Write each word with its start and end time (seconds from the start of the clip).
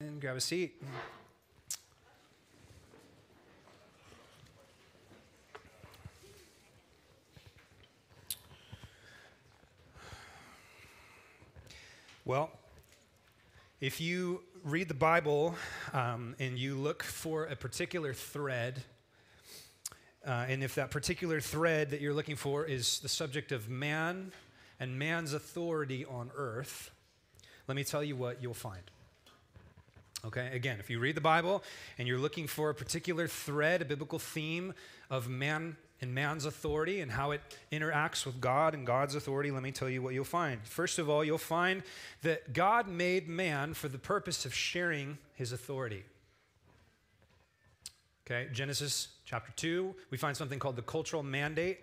And 0.00 0.20
grab 0.20 0.36
a 0.36 0.40
seat. 0.40 0.80
Well, 12.24 12.52
if 13.80 14.00
you 14.00 14.42
read 14.62 14.86
the 14.86 14.94
Bible 14.94 15.56
um, 15.92 16.36
and 16.38 16.56
you 16.56 16.76
look 16.76 17.02
for 17.02 17.46
a 17.46 17.56
particular 17.56 18.14
thread, 18.14 18.84
uh, 20.24 20.46
and 20.48 20.62
if 20.62 20.76
that 20.76 20.92
particular 20.92 21.40
thread 21.40 21.90
that 21.90 22.00
you're 22.00 22.14
looking 22.14 22.36
for 22.36 22.64
is 22.64 23.00
the 23.00 23.08
subject 23.08 23.50
of 23.50 23.68
man 23.68 24.30
and 24.78 24.96
man's 24.96 25.32
authority 25.32 26.04
on 26.04 26.30
earth, 26.36 26.92
let 27.66 27.74
me 27.74 27.82
tell 27.82 28.04
you 28.04 28.14
what 28.14 28.40
you'll 28.40 28.54
find. 28.54 28.92
Okay, 30.24 30.50
again, 30.52 30.78
if 30.80 30.90
you 30.90 30.98
read 30.98 31.14
the 31.14 31.20
Bible 31.20 31.62
and 31.96 32.08
you're 32.08 32.18
looking 32.18 32.48
for 32.48 32.70
a 32.70 32.74
particular 32.74 33.28
thread, 33.28 33.82
a 33.82 33.84
biblical 33.84 34.18
theme 34.18 34.74
of 35.10 35.28
man 35.28 35.76
and 36.00 36.12
man's 36.12 36.44
authority 36.44 37.00
and 37.00 37.12
how 37.12 37.30
it 37.30 37.40
interacts 37.70 38.26
with 38.26 38.40
God 38.40 38.74
and 38.74 38.84
God's 38.84 39.14
authority, 39.14 39.52
let 39.52 39.62
me 39.62 39.70
tell 39.70 39.88
you 39.88 40.02
what 40.02 40.14
you'll 40.14 40.24
find. 40.24 40.60
First 40.64 40.98
of 40.98 41.08
all, 41.08 41.24
you'll 41.24 41.38
find 41.38 41.84
that 42.22 42.52
God 42.52 42.88
made 42.88 43.28
man 43.28 43.74
for 43.74 43.88
the 43.88 43.98
purpose 43.98 44.44
of 44.44 44.52
sharing 44.52 45.18
his 45.34 45.52
authority. 45.52 46.04
Okay, 48.26 48.48
Genesis 48.52 49.08
chapter 49.24 49.52
2, 49.52 49.94
we 50.10 50.18
find 50.18 50.36
something 50.36 50.58
called 50.58 50.76
the 50.76 50.82
cultural 50.82 51.22
mandate. 51.22 51.78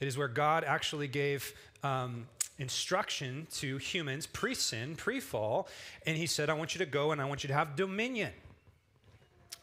It 0.00 0.08
is 0.08 0.16
where 0.16 0.28
God 0.28 0.64
actually 0.64 1.08
gave 1.08 1.52
um, 1.82 2.26
instruction 2.60 3.46
to 3.50 3.78
humans 3.78 4.26
pre 4.26 4.54
sin, 4.54 4.94
pre 4.94 5.18
fall, 5.18 5.66
and 6.06 6.16
he 6.16 6.26
said, 6.26 6.48
I 6.48 6.54
want 6.54 6.74
you 6.74 6.78
to 6.78 6.86
go 6.86 7.10
and 7.10 7.20
I 7.20 7.24
want 7.24 7.42
you 7.42 7.48
to 7.48 7.54
have 7.54 7.74
dominion. 7.74 8.32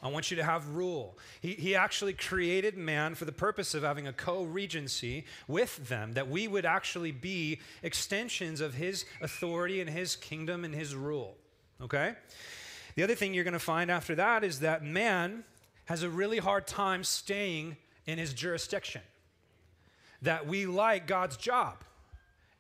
I 0.02 0.10
want 0.10 0.30
you 0.30 0.38
to 0.38 0.44
have 0.44 0.70
rule. 0.70 1.18
He, 1.42 1.54
he 1.54 1.76
actually 1.76 2.14
created 2.14 2.78
man 2.78 3.16
for 3.16 3.26
the 3.26 3.32
purpose 3.32 3.74
of 3.74 3.84
having 3.84 4.08
a 4.08 4.14
co 4.14 4.44
regency 4.44 5.26
with 5.48 5.90
them, 5.90 6.14
that 6.14 6.30
we 6.30 6.48
would 6.48 6.66
actually 6.66 7.12
be 7.12 7.60
extensions 7.82 8.62
of 8.62 8.76
his 8.76 9.06
authority 9.22 9.82
and 9.82 9.90
his 9.90 10.16
kingdom 10.16 10.66
and 10.66 10.76
his 10.76 10.96
rule. 10.96 11.36
Okay? 11.82 12.14
The 12.96 13.04
other 13.04 13.16
thing 13.16 13.34
you're 13.34 13.44
going 13.44 13.54
to 13.54 13.60
find 13.60 13.90
after 13.90 14.16
that 14.16 14.44
is 14.44 14.60
that 14.60 14.84
man 14.84 15.44
has 15.86 16.04
a 16.04 16.10
really 16.10 16.40
hard 16.40 16.68
time 16.68 17.04
staying 17.04 17.78
in 18.06 18.18
his 18.18 18.34
jurisdiction, 18.34 19.02
that 20.22 20.48
we 20.48 20.66
like 20.66 21.08
God's 21.08 21.38
job 21.38 21.84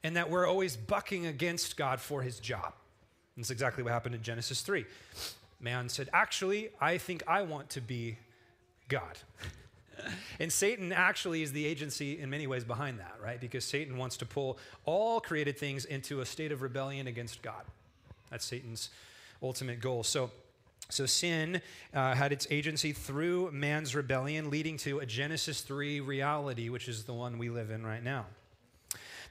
and 0.03 0.15
that 0.15 0.29
we're 0.29 0.47
always 0.47 0.75
bucking 0.75 1.25
against 1.25 1.77
God 1.77 1.99
for 1.99 2.21
his 2.21 2.39
job. 2.39 2.73
And 3.35 3.43
that's 3.43 3.51
exactly 3.51 3.83
what 3.83 3.93
happened 3.93 4.15
in 4.15 4.21
Genesis 4.23 4.61
3. 4.61 4.85
Man 5.59 5.89
said, 5.89 6.09
Actually, 6.13 6.69
I 6.79 6.97
think 6.97 7.23
I 7.27 7.41
want 7.41 7.69
to 7.71 7.81
be 7.81 8.17
God. 8.89 9.17
and 10.39 10.51
Satan 10.51 10.91
actually 10.91 11.41
is 11.41 11.51
the 11.51 11.65
agency 11.65 12.19
in 12.19 12.29
many 12.29 12.47
ways 12.47 12.63
behind 12.63 12.99
that, 12.99 13.15
right? 13.23 13.39
Because 13.39 13.65
Satan 13.65 13.97
wants 13.97 14.17
to 14.17 14.25
pull 14.25 14.57
all 14.85 15.19
created 15.19 15.57
things 15.57 15.85
into 15.85 16.21
a 16.21 16.25
state 16.25 16.51
of 16.51 16.61
rebellion 16.61 17.07
against 17.07 17.41
God. 17.41 17.63
That's 18.29 18.45
Satan's 18.45 18.89
ultimate 19.41 19.79
goal. 19.79 20.03
So, 20.03 20.31
so 20.89 21.05
sin 21.05 21.61
uh, 21.93 22.15
had 22.15 22.31
its 22.31 22.47
agency 22.49 22.91
through 22.91 23.51
man's 23.51 23.95
rebellion, 23.95 24.49
leading 24.49 24.77
to 24.77 24.99
a 24.99 25.05
Genesis 25.05 25.61
3 25.61 26.01
reality, 26.01 26.69
which 26.69 26.87
is 26.87 27.03
the 27.03 27.13
one 27.13 27.37
we 27.37 27.49
live 27.49 27.71
in 27.71 27.85
right 27.85 28.03
now. 28.03 28.25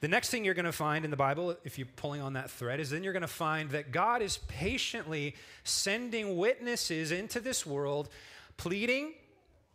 The 0.00 0.08
next 0.08 0.30
thing 0.30 0.44
you're 0.44 0.54
going 0.54 0.66
to 0.66 0.72
find 0.72 1.04
in 1.04 1.10
the 1.10 1.16
Bible, 1.16 1.56
if 1.64 1.78
you're 1.78 1.88
pulling 1.96 2.20
on 2.20 2.34
that 2.34 2.50
thread, 2.50 2.80
is 2.80 2.90
then 2.90 3.02
you're 3.02 3.12
going 3.12 3.22
to 3.22 3.26
find 3.28 3.70
that 3.70 3.92
God 3.92 4.22
is 4.22 4.38
patiently 4.48 5.34
sending 5.64 6.36
witnesses 6.36 7.12
into 7.12 7.40
this 7.40 7.64
world, 7.64 8.08
pleading 8.56 9.14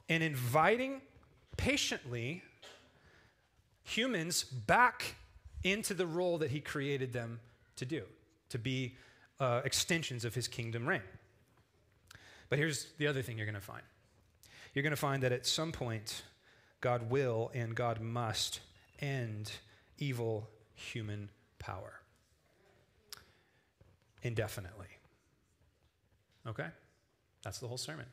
and 0.09 0.21
inviting 0.21 1.01
patiently 1.57 2.43
humans 3.83 4.43
back 4.43 5.15
into 5.63 5.93
the 5.93 6.05
role 6.05 6.37
that 6.37 6.51
He 6.51 6.59
created 6.59 7.13
them 7.13 7.39
to 7.75 7.85
do, 7.85 8.03
to 8.49 8.59
be 8.59 8.95
uh, 9.39 9.61
extensions 9.65 10.23
of 10.23 10.35
His 10.35 10.47
kingdom 10.47 10.87
reign. 10.87 11.01
But 12.49 12.59
here's 12.59 12.87
the 12.97 13.07
other 13.07 13.21
thing 13.21 13.37
you're 13.37 13.47
going 13.47 13.55
to 13.55 13.61
find 13.61 13.83
you're 14.73 14.83
going 14.83 14.91
to 14.91 14.97
find 14.97 15.23
that 15.23 15.33
at 15.33 15.45
some 15.45 15.71
point, 15.73 16.23
God 16.79 17.09
will 17.09 17.51
and 17.53 17.75
God 17.75 17.99
must 17.99 18.61
end 18.99 19.51
evil 20.01 20.49
human 20.75 21.29
power 21.59 22.01
indefinitely. 24.23 24.87
Okay? 26.47 26.67
That's 27.43 27.59
the 27.59 27.67
whole 27.67 27.77
sermon. 27.77 28.05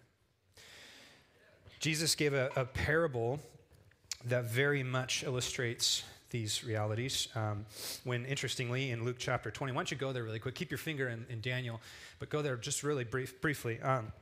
Jesus 1.80 2.14
gave 2.14 2.34
a, 2.34 2.50
a 2.56 2.64
parable 2.64 3.38
that 4.24 4.44
very 4.44 4.82
much 4.82 5.22
illustrates 5.22 6.02
these 6.30 6.64
realities. 6.64 7.28
Um, 7.34 7.64
when, 8.04 8.26
interestingly, 8.26 8.90
in 8.90 9.04
Luke 9.04 9.16
chapter 9.18 9.50
20, 9.50 9.72
why 9.72 9.78
don't 9.78 9.90
you 9.90 9.96
go 9.96 10.12
there 10.12 10.24
really 10.24 10.40
quick? 10.40 10.54
Keep 10.54 10.70
your 10.70 10.78
finger 10.78 11.08
in, 11.08 11.24
in 11.30 11.40
Daniel, 11.40 11.80
but 12.18 12.28
go 12.28 12.42
there 12.42 12.56
just 12.56 12.82
really 12.82 13.04
brief, 13.04 13.40
briefly. 13.40 13.80
Um, 13.80 14.12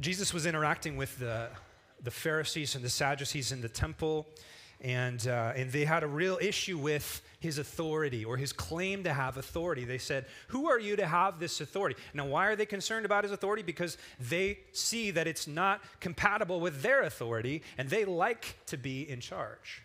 Jesus 0.00 0.34
was 0.34 0.46
interacting 0.46 0.96
with 0.96 1.18
the, 1.18 1.48
the 2.02 2.10
Pharisees 2.10 2.74
and 2.74 2.84
the 2.84 2.90
Sadducees 2.90 3.52
in 3.52 3.60
the 3.60 3.68
temple 3.68 4.26
and, 4.84 5.26
uh, 5.26 5.54
and 5.56 5.72
they 5.72 5.86
had 5.86 6.02
a 6.02 6.06
real 6.06 6.38
issue 6.42 6.76
with 6.76 7.22
his 7.40 7.56
authority 7.56 8.22
or 8.22 8.36
his 8.36 8.52
claim 8.52 9.02
to 9.04 9.14
have 9.14 9.38
authority. 9.38 9.86
They 9.86 9.98
said, 9.98 10.26
Who 10.48 10.68
are 10.68 10.78
you 10.78 10.94
to 10.96 11.06
have 11.06 11.40
this 11.40 11.62
authority? 11.62 11.96
Now, 12.12 12.26
why 12.26 12.48
are 12.48 12.56
they 12.56 12.66
concerned 12.66 13.06
about 13.06 13.24
his 13.24 13.32
authority? 13.32 13.62
Because 13.62 13.96
they 14.20 14.58
see 14.72 15.10
that 15.12 15.26
it's 15.26 15.46
not 15.46 15.80
compatible 16.00 16.60
with 16.60 16.82
their 16.82 17.02
authority 17.02 17.62
and 17.78 17.88
they 17.88 18.04
like 18.04 18.58
to 18.66 18.76
be 18.76 19.08
in 19.08 19.20
charge. 19.20 19.82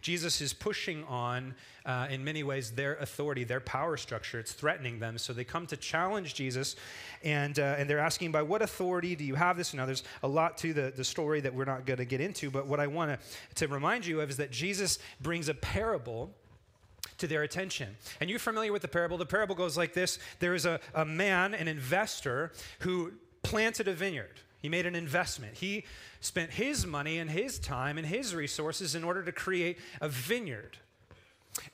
Jesus 0.00 0.40
is 0.40 0.52
pushing 0.52 1.04
on, 1.04 1.54
uh, 1.86 2.06
in 2.10 2.24
many 2.24 2.42
ways, 2.42 2.72
their 2.72 2.96
authority, 2.96 3.44
their 3.44 3.60
power 3.60 3.96
structure. 3.96 4.38
It's 4.38 4.52
threatening 4.52 4.98
them. 4.98 5.18
So 5.18 5.32
they 5.32 5.44
come 5.44 5.66
to 5.68 5.76
challenge 5.76 6.34
Jesus, 6.34 6.76
and, 7.22 7.58
uh, 7.58 7.76
and 7.78 7.88
they're 7.88 7.98
asking, 7.98 8.32
By 8.32 8.42
what 8.42 8.62
authority 8.62 9.16
do 9.16 9.24
you 9.24 9.34
have 9.34 9.56
this? 9.56 9.74
Now, 9.74 9.86
there's 9.86 10.04
a 10.22 10.28
lot 10.28 10.58
to 10.58 10.72
the, 10.72 10.92
the 10.94 11.04
story 11.04 11.40
that 11.40 11.54
we're 11.54 11.64
not 11.64 11.86
going 11.86 11.98
to 11.98 12.04
get 12.04 12.20
into, 12.20 12.50
but 12.50 12.66
what 12.66 12.80
I 12.80 12.86
want 12.86 13.18
to 13.54 13.68
remind 13.68 14.06
you 14.06 14.20
of 14.20 14.30
is 14.30 14.36
that 14.36 14.50
Jesus 14.50 14.98
brings 15.20 15.48
a 15.48 15.54
parable 15.54 16.34
to 17.18 17.26
their 17.26 17.42
attention. 17.42 17.96
And 18.20 18.28
you're 18.28 18.38
familiar 18.38 18.72
with 18.72 18.82
the 18.82 18.88
parable. 18.88 19.18
The 19.18 19.26
parable 19.26 19.54
goes 19.54 19.76
like 19.76 19.94
this 19.94 20.18
there 20.40 20.54
is 20.54 20.66
a, 20.66 20.80
a 20.94 21.04
man, 21.04 21.54
an 21.54 21.68
investor, 21.68 22.52
who 22.80 23.12
planted 23.42 23.88
a 23.88 23.94
vineyard. 23.94 24.40
He 24.64 24.70
made 24.70 24.86
an 24.86 24.94
investment. 24.94 25.58
He 25.58 25.84
spent 26.22 26.52
his 26.52 26.86
money 26.86 27.18
and 27.18 27.28
his 27.28 27.58
time 27.58 27.98
and 27.98 28.06
his 28.06 28.34
resources 28.34 28.94
in 28.94 29.04
order 29.04 29.22
to 29.22 29.30
create 29.30 29.78
a 30.00 30.08
vineyard. 30.08 30.78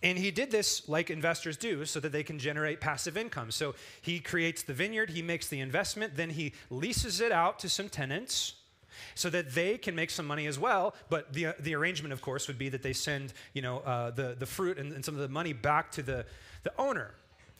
And 0.02 0.18
he 0.18 0.32
did 0.32 0.50
this 0.50 0.88
like 0.88 1.08
investors 1.08 1.56
do 1.56 1.84
so 1.84 2.00
that 2.00 2.10
they 2.10 2.24
can 2.24 2.40
generate 2.40 2.80
passive 2.80 3.16
income. 3.16 3.52
So 3.52 3.76
he 4.02 4.18
creates 4.18 4.64
the 4.64 4.72
vineyard, 4.72 5.10
he 5.10 5.22
makes 5.22 5.46
the 5.46 5.60
investment, 5.60 6.16
then 6.16 6.30
he 6.30 6.52
leases 6.68 7.20
it 7.20 7.30
out 7.30 7.60
to 7.60 7.68
some 7.68 7.88
tenants 7.88 8.54
so 9.14 9.30
that 9.30 9.54
they 9.54 9.78
can 9.78 9.94
make 9.94 10.10
some 10.10 10.26
money 10.26 10.48
as 10.48 10.58
well. 10.58 10.96
But 11.08 11.32
the, 11.32 11.54
the 11.60 11.76
arrangement, 11.76 12.12
of 12.12 12.20
course, 12.20 12.48
would 12.48 12.58
be 12.58 12.70
that 12.70 12.82
they 12.82 12.92
send 12.92 13.34
you 13.54 13.62
know, 13.62 13.78
uh, 13.86 14.10
the, 14.10 14.34
the 14.36 14.46
fruit 14.46 14.78
and, 14.78 14.92
and 14.92 15.04
some 15.04 15.14
of 15.14 15.20
the 15.20 15.28
money 15.28 15.52
back 15.52 15.92
to 15.92 16.02
the, 16.02 16.26
the 16.64 16.72
owner. 16.76 17.14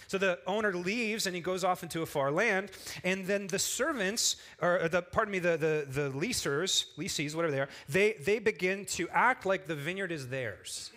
So 0.06 0.18
the 0.18 0.38
owner 0.46 0.74
leaves 0.74 1.26
and 1.26 1.34
he 1.34 1.40
goes 1.40 1.64
off 1.64 1.82
into 1.82 2.02
a 2.02 2.06
far 2.06 2.30
land, 2.30 2.70
and 3.04 3.26
then 3.26 3.46
the 3.46 3.58
servants, 3.58 4.36
or 4.60 4.88
the 4.88 5.02
pardon 5.02 5.32
me, 5.32 5.38
the 5.38 5.56
the, 5.56 5.86
the 5.88 6.10
leasers, 6.10 6.86
leases, 6.96 7.36
whatever 7.36 7.52
they 7.52 7.60
are, 7.60 7.68
they 7.88 8.14
they 8.14 8.38
begin 8.38 8.84
to 8.86 9.08
act 9.10 9.46
like 9.46 9.66
the 9.66 9.76
vineyard 9.76 10.12
is 10.12 10.28
theirs. 10.28 10.90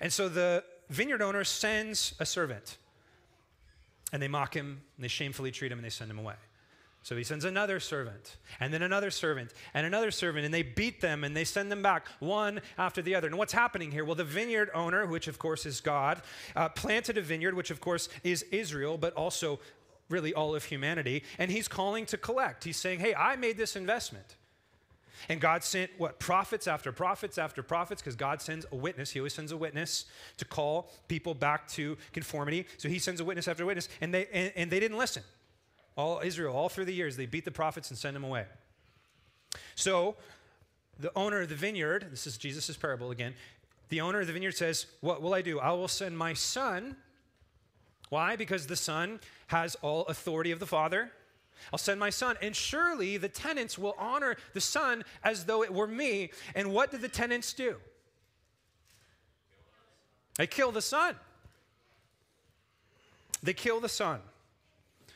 And 0.00 0.12
so 0.12 0.28
the 0.28 0.64
vineyard 0.88 1.22
owner 1.22 1.44
sends 1.44 2.14
a 2.18 2.26
servant, 2.26 2.78
and 4.12 4.22
they 4.22 4.28
mock 4.28 4.54
him, 4.54 4.80
and 4.96 5.04
they 5.04 5.08
shamefully 5.08 5.50
treat 5.50 5.72
him, 5.72 5.78
and 5.78 5.84
they 5.84 5.90
send 5.90 6.10
him 6.10 6.18
away. 6.18 6.34
So 7.04 7.16
he 7.16 7.24
sends 7.24 7.44
another 7.44 7.80
servant, 7.80 8.36
and 8.60 8.72
then 8.72 8.82
another 8.82 9.10
servant, 9.10 9.52
and 9.74 9.84
another 9.84 10.12
servant, 10.12 10.44
and 10.44 10.54
they 10.54 10.62
beat 10.62 11.00
them 11.00 11.24
and 11.24 11.36
they 11.36 11.42
send 11.42 11.70
them 11.70 11.82
back 11.82 12.06
one 12.20 12.60
after 12.78 13.02
the 13.02 13.16
other. 13.16 13.26
And 13.26 13.36
what's 13.36 13.52
happening 13.52 13.90
here? 13.90 14.04
Well, 14.04 14.14
the 14.14 14.22
vineyard 14.22 14.70
owner, 14.72 15.04
which 15.04 15.26
of 15.26 15.36
course 15.36 15.66
is 15.66 15.80
God, 15.80 16.22
uh, 16.54 16.68
planted 16.68 17.18
a 17.18 17.22
vineyard, 17.22 17.54
which 17.54 17.72
of 17.72 17.80
course 17.80 18.08
is 18.22 18.44
Israel, 18.52 18.98
but 18.98 19.12
also 19.14 19.58
really 20.08 20.32
all 20.32 20.54
of 20.54 20.64
humanity, 20.64 21.24
and 21.38 21.50
he's 21.50 21.66
calling 21.66 22.06
to 22.06 22.16
collect. 22.16 22.62
He's 22.62 22.76
saying, 22.76 23.00
Hey, 23.00 23.14
I 23.14 23.34
made 23.34 23.56
this 23.56 23.74
investment. 23.74 24.36
And 25.28 25.40
God 25.40 25.62
sent 25.62 25.90
what? 25.98 26.18
Prophets 26.18 26.66
after 26.66 26.92
prophets 26.92 27.38
after 27.38 27.62
prophets, 27.62 28.02
because 28.02 28.16
God 28.16 28.42
sends 28.42 28.66
a 28.72 28.76
witness. 28.76 29.10
He 29.10 29.20
always 29.20 29.34
sends 29.34 29.52
a 29.52 29.56
witness 29.56 30.06
to 30.36 30.44
call 30.44 30.90
people 31.08 31.34
back 31.34 31.68
to 31.68 31.96
conformity. 32.12 32.66
So 32.76 32.88
he 32.88 32.98
sends 32.98 33.20
a 33.20 33.24
witness 33.24 33.48
after 33.48 33.64
witness, 33.64 33.88
and 34.00 34.12
they, 34.12 34.26
and, 34.32 34.52
and 34.56 34.70
they 34.70 34.80
didn't 34.80 34.98
listen. 34.98 35.22
All 35.96 36.20
Israel, 36.24 36.56
all 36.56 36.68
through 36.68 36.86
the 36.86 36.94
years, 36.94 37.16
they 37.16 37.26
beat 37.26 37.44
the 37.44 37.50
prophets 37.50 37.90
and 37.90 37.98
send 37.98 38.16
them 38.16 38.24
away. 38.24 38.46
So 39.74 40.16
the 40.98 41.12
owner 41.16 41.42
of 41.42 41.48
the 41.48 41.54
vineyard, 41.54 42.08
this 42.10 42.26
is 42.26 42.38
Jesus' 42.38 42.76
parable 42.76 43.10
again, 43.10 43.34
the 43.88 44.00
owner 44.00 44.20
of 44.20 44.26
the 44.26 44.32
vineyard 44.32 44.56
says, 44.56 44.86
What 45.00 45.20
will 45.20 45.34
I 45.34 45.42
do? 45.42 45.60
I 45.60 45.72
will 45.72 45.88
send 45.88 46.16
my 46.16 46.32
son 46.32 46.96
Why? 48.12 48.36
Because 48.36 48.66
the 48.66 48.76
Son 48.76 49.20
has 49.46 49.74
all 49.76 50.04
authority 50.04 50.50
of 50.50 50.58
the 50.58 50.66
Father. 50.66 51.10
I'll 51.72 51.78
send 51.78 51.98
my 51.98 52.10
son, 52.10 52.36
and 52.42 52.54
surely 52.54 53.16
the 53.16 53.30
tenants 53.30 53.78
will 53.78 53.94
honor 53.98 54.36
the 54.52 54.60
son 54.60 55.02
as 55.24 55.46
though 55.46 55.62
it 55.62 55.72
were 55.72 55.86
me. 55.86 56.30
And 56.54 56.74
what 56.74 56.90
did 56.90 57.00
the 57.00 57.08
tenants 57.08 57.54
do? 57.54 57.76
They 60.36 60.46
kill 60.46 60.72
the 60.72 60.82
son. 60.82 61.16
They 63.42 63.54
kill 63.54 63.80
the 63.80 63.88
son. 63.88 64.20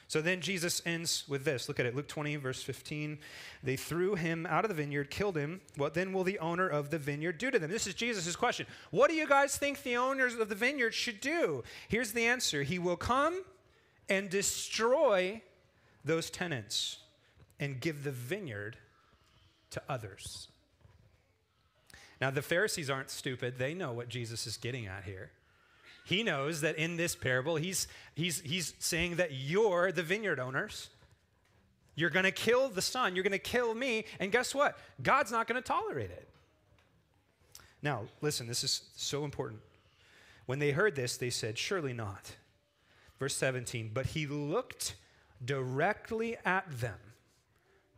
So 0.09 0.21
then 0.21 0.41
Jesus 0.41 0.81
ends 0.87 1.25
with 1.29 1.45
this. 1.45 1.69
Look 1.69 1.81
at 1.81 1.87
it. 1.87 1.97
Luke 1.97 2.07
20, 2.07 2.37
verse 2.37 2.63
15. 2.63 3.19
They 3.63 3.77
threw 3.77 4.15
him 4.15 4.47
out 4.47 4.65
of 4.65 4.69
the 4.69 4.75
vineyard, 4.75 5.11
killed 5.11 5.37
him. 5.37 5.61
What 5.77 5.95
then 5.95 6.13
will 6.13 6.23
the 6.23 6.39
owner 6.39 6.69
of 6.69 6.91
the 6.91 6.99
vineyard 6.99 7.39
do 7.39 7.51
to 7.51 7.59
them? 7.59 7.71
This 7.71 7.89
is 7.89 7.95
Jesus' 7.95 8.37
question. 8.37 8.67
What 8.91 9.11
do 9.11 9.17
you 9.17 9.27
guys 9.27 9.57
think 9.57 9.83
the 9.83 9.97
owners 9.97 10.35
of 10.35 10.49
the 10.49 10.55
vineyard 10.55 10.95
should 10.95 11.21
do? 11.21 11.65
Here's 11.89 12.13
the 12.13 12.25
answer 12.25 12.63
He 12.63 12.79
will 12.79 12.97
come 12.97 13.43
and 14.09 14.31
destroy 14.31 15.43
those 16.05 16.31
tenants 16.31 16.99
and 17.59 17.81
give 17.81 18.05
the 18.05 18.13
vineyard 18.13 18.77
to 19.71 19.83
others. 19.89 20.49
Now, 22.21 22.31
the 22.31 22.43
Pharisees 22.43 22.89
aren't 22.89 23.11
stupid. 23.11 23.59
They 23.59 23.75
know 23.75 23.93
what 23.93 24.09
Jesus 24.09 24.47
is 24.47 24.57
getting 24.57 24.87
at 24.87 25.05
here. 25.05 25.31
He 26.07 26.23
knows 26.23 26.61
that 26.61 26.77
in 26.77 26.97
this 26.97 27.17
parable, 27.17 27.57
he's, 27.57 27.89
he's, 28.15 28.41
he's 28.43 28.75
saying 28.79 29.17
that 29.17 29.33
you're 29.33 29.91
the 29.91 30.05
vineyard 30.05 30.39
owners. 30.39 30.89
You're 31.97 32.11
going 32.11 32.27
to 32.27 32.31
kill 32.31 32.69
the 32.69 32.81
son. 32.81 33.17
You're 33.17 33.25
going 33.25 33.33
to 33.33 33.41
kill 33.41 33.75
me. 33.75 34.05
And 34.21 34.31
guess 34.31 34.55
what? 34.55 34.79
God's 35.03 35.33
not 35.33 35.49
going 35.49 35.61
to 35.61 35.67
tolerate 35.67 36.11
it. 36.11 36.29
Now, 37.83 38.03
listen, 38.21 38.47
this 38.47 38.63
is 38.63 38.83
so 38.95 39.25
important. 39.25 39.61
When 40.47 40.61
they 40.61 40.71
heard 40.71 40.95
this, 40.95 41.17
they 41.17 41.31
said, 41.31 41.59
Surely 41.59 41.93
not. 41.93 42.37
Verse 43.19 43.35
17, 43.35 43.91
but 43.93 44.07
he 44.07 44.29
looked 44.29 44.95
directly 45.45 46.37
at 46.45 46.71
them. 46.81 47.01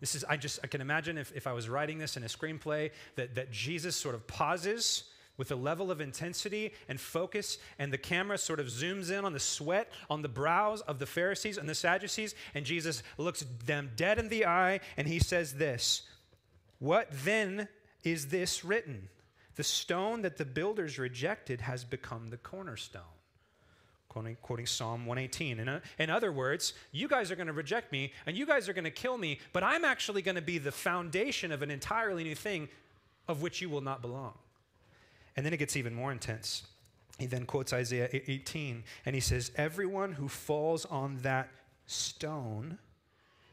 This 0.01 0.15
is, 0.15 0.25
I 0.25 0.39
just, 0.39 0.61
I 0.65 0.67
can 0.67 0.81
imagine 0.81 1.19
if, 1.19 1.31
if 1.37 1.47
I 1.47 1.53
was 1.53 1.69
writing 1.69 1.99
this 1.99 2.17
in 2.17 2.23
a 2.23 2.29
screenplay, 2.29 2.91
that, 3.17 3.35
that 3.35 3.51
Jesus 3.53 3.97
sort 3.97 4.15
of 4.15 4.27
pauses 4.27 5.05
with 5.39 5.51
a 5.51 5.57
level 5.57 5.91
of 5.91 6.03
intensity 6.03 6.73
and 6.89 7.01
focus, 7.01 7.57
and 7.79 7.91
the 7.91 7.99
camera 7.99 8.37
sort 8.37 8.61
of 8.61 8.67
zooms 8.67 9.11
in 9.11 9.25
on 9.25 9.33
the 9.33 9.41
sweat 9.41 9.91
on 10.11 10.21
the 10.21 10.29
brows 10.29 10.83
of 10.83 10.99
the 10.99 11.07
Pharisees 11.07 11.57
and 11.57 11.69
the 11.69 11.75
Sadducees, 11.75 12.35
and 12.55 12.67
Jesus 12.67 13.03
looks 13.17 13.45
them 13.65 13.91
dead 13.97 14.19
in 14.19 14.29
the 14.29 14.45
eye, 14.45 14.81
and 14.99 15.09
he 15.09 15.19
says 15.19 15.55
this 15.55 16.03
What 16.79 17.09
then 17.25 17.69
is 18.05 18.27
this 18.27 18.63
written? 18.65 19.09
The 19.55 19.65
stone 19.65 20.23
that 20.23 20.37
the 20.37 20.45
builders 20.45 20.99
rejected 20.99 21.63
has 21.63 21.85
become 21.85 22.29
the 22.29 22.37
cornerstone 22.37 23.03
quoting, 24.09 24.37
quoting 24.43 24.67
Psalm 24.67 25.07
118. 25.07 25.61
In, 25.61 25.81
in 25.99 26.11
other 26.11 26.33
words, 26.33 26.75
you 26.93 27.09
guys 27.09 27.31
are 27.31 27.37
going 27.37 27.47
to 27.47 27.53
reject 27.53 27.93
me 27.93 28.13
and 28.27 28.37
you 28.37 28.47
guys 28.47 28.69
are 28.69 28.73
going 28.73 28.85
to 28.85 28.91
kill 28.91 29.19
me, 29.19 29.39
but 29.53 29.63
I'm 29.63 29.85
actually 29.85 30.23
going 30.23 30.35
to 30.35 30.43
be 30.43 30.59
the 30.59 30.73
foundation 30.73 31.53
of 31.53 31.63
an 31.63 31.71
entirely 31.71 32.25
new 32.25 32.35
thing 32.35 32.69
of 33.29 33.43
which 33.43 33.61
you 33.61 33.69
will 33.69 33.81
not 33.81 34.03
belong. 34.03 34.35
And 35.39 35.47
then 35.47 35.53
it 35.53 35.59
gets 35.59 35.77
even 35.77 35.95
more 35.95 36.11
intense. 36.11 36.65
He 37.17 37.27
then 37.27 37.47
quotes 37.47 37.73
Isaiah 37.73 38.09
18 38.13 38.83
and 39.07 39.15
he 39.15 39.21
says, 39.21 39.53
Everyone 39.55 40.11
who 40.11 40.27
falls 40.27 40.85
on 40.85 41.19
that 41.19 41.49
stone 41.87 42.77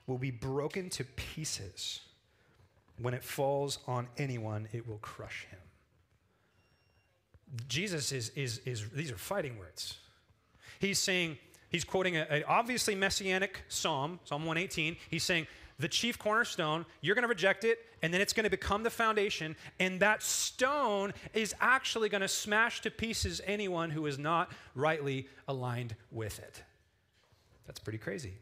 will 0.07 0.17
be 0.17 0.31
broken 0.31 0.89
to 0.89 1.03
pieces. 1.03 1.99
When 2.97 3.13
it 3.13 3.23
falls 3.23 3.77
on 3.85 4.07
anyone, 4.17 4.67
it 4.73 4.87
will 4.87 4.97
crush 4.97 5.45
him. 5.51 5.59
Jesus 7.67 8.11
is, 8.11 8.29
is, 8.29 8.61
is 8.65 8.89
these 8.89 9.11
are 9.11 9.17
fighting 9.17 9.55
words. 9.59 9.99
He's 10.79 10.97
saying, 10.97 11.37
he's 11.69 11.83
quoting 11.83 12.17
an 12.17 12.43
obviously 12.47 12.95
messianic 12.95 13.61
psalm, 13.67 14.19
Psalm 14.23 14.43
118. 14.43 14.97
He's 15.11 15.23
saying, 15.23 15.45
the 15.79 15.87
chief 15.87 16.17
cornerstone, 16.17 16.85
you're 17.01 17.15
going 17.15 17.23
to 17.23 17.29
reject 17.29 17.63
it, 17.63 17.79
and 18.01 18.13
then 18.13 18.21
it's 18.21 18.33
going 18.33 18.45
to 18.45 18.49
become 18.49 18.83
the 18.83 18.89
foundation, 18.89 19.55
and 19.79 19.99
that 19.99 20.23
stone 20.23 21.13
is 21.33 21.53
actually 21.59 22.09
going 22.09 22.21
to 22.21 22.27
smash 22.27 22.81
to 22.81 22.91
pieces 22.91 23.41
anyone 23.45 23.89
who 23.89 24.05
is 24.05 24.17
not 24.17 24.51
rightly 24.73 25.27
aligned 25.47 25.95
with 26.11 26.39
it. 26.39 26.63
That's 27.67 27.79
pretty 27.79 27.99
crazy. 27.99 28.33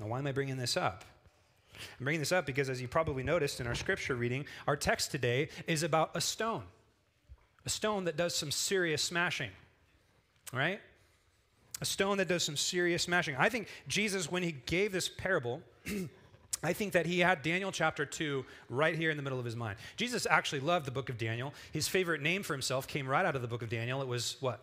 Now, 0.00 0.06
why 0.06 0.18
am 0.18 0.26
I 0.26 0.32
bringing 0.32 0.56
this 0.56 0.76
up? 0.76 1.04
I'm 1.98 2.04
bringing 2.04 2.20
this 2.20 2.32
up 2.32 2.46
because, 2.46 2.68
as 2.68 2.80
you 2.80 2.88
probably 2.88 3.22
noticed 3.22 3.60
in 3.60 3.66
our 3.66 3.74
scripture 3.74 4.14
reading, 4.14 4.44
our 4.66 4.76
text 4.76 5.10
today 5.10 5.48
is 5.66 5.82
about 5.82 6.10
a 6.14 6.20
stone, 6.20 6.64
a 7.64 7.70
stone 7.70 8.04
that 8.04 8.16
does 8.16 8.34
some 8.34 8.50
serious 8.50 9.02
smashing, 9.02 9.50
right? 10.52 10.80
a 11.80 11.84
stone 11.84 12.18
that 12.18 12.28
does 12.28 12.44
some 12.44 12.56
serious 12.56 13.02
smashing. 13.02 13.34
I 13.36 13.48
think 13.48 13.68
Jesus, 13.88 14.30
when 14.30 14.42
he 14.42 14.52
gave 14.52 14.92
this 14.92 15.08
parable, 15.08 15.62
I 16.62 16.74
think 16.74 16.92
that 16.92 17.06
he 17.06 17.20
had 17.20 17.42
Daniel 17.42 17.72
chapter 17.72 18.04
2 18.04 18.44
right 18.68 18.94
here 18.94 19.10
in 19.10 19.16
the 19.16 19.22
middle 19.22 19.38
of 19.38 19.44
his 19.44 19.56
mind. 19.56 19.78
Jesus 19.96 20.26
actually 20.28 20.60
loved 20.60 20.86
the 20.86 20.90
book 20.90 21.08
of 21.08 21.16
Daniel. 21.16 21.54
His 21.72 21.88
favorite 21.88 22.20
name 22.20 22.42
for 22.42 22.52
himself 22.52 22.86
came 22.86 23.08
right 23.08 23.24
out 23.24 23.34
of 23.34 23.40
the 23.42 23.48
book 23.48 23.62
of 23.62 23.70
Daniel. 23.70 24.02
It 24.02 24.08
was 24.08 24.36
what? 24.40 24.60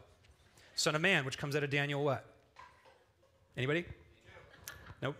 Son 0.75 0.93
of 0.93 1.01
Man, 1.01 1.25
which 1.25 1.39
comes 1.39 1.55
out 1.55 1.63
of 1.63 1.71
Daniel 1.71 2.03
what? 2.03 2.23
Anybody? 3.55 3.85
Nope. 5.01 5.15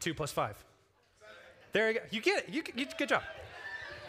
2 0.00 0.12
plus 0.14 0.32
5. 0.32 0.64
There 1.72 1.88
you 1.90 1.94
go. 1.94 2.00
You 2.10 2.20
get 2.20 2.38
it. 2.38 2.48
You, 2.48 2.62
you, 2.74 2.86
good 2.98 3.08
job. 3.08 3.22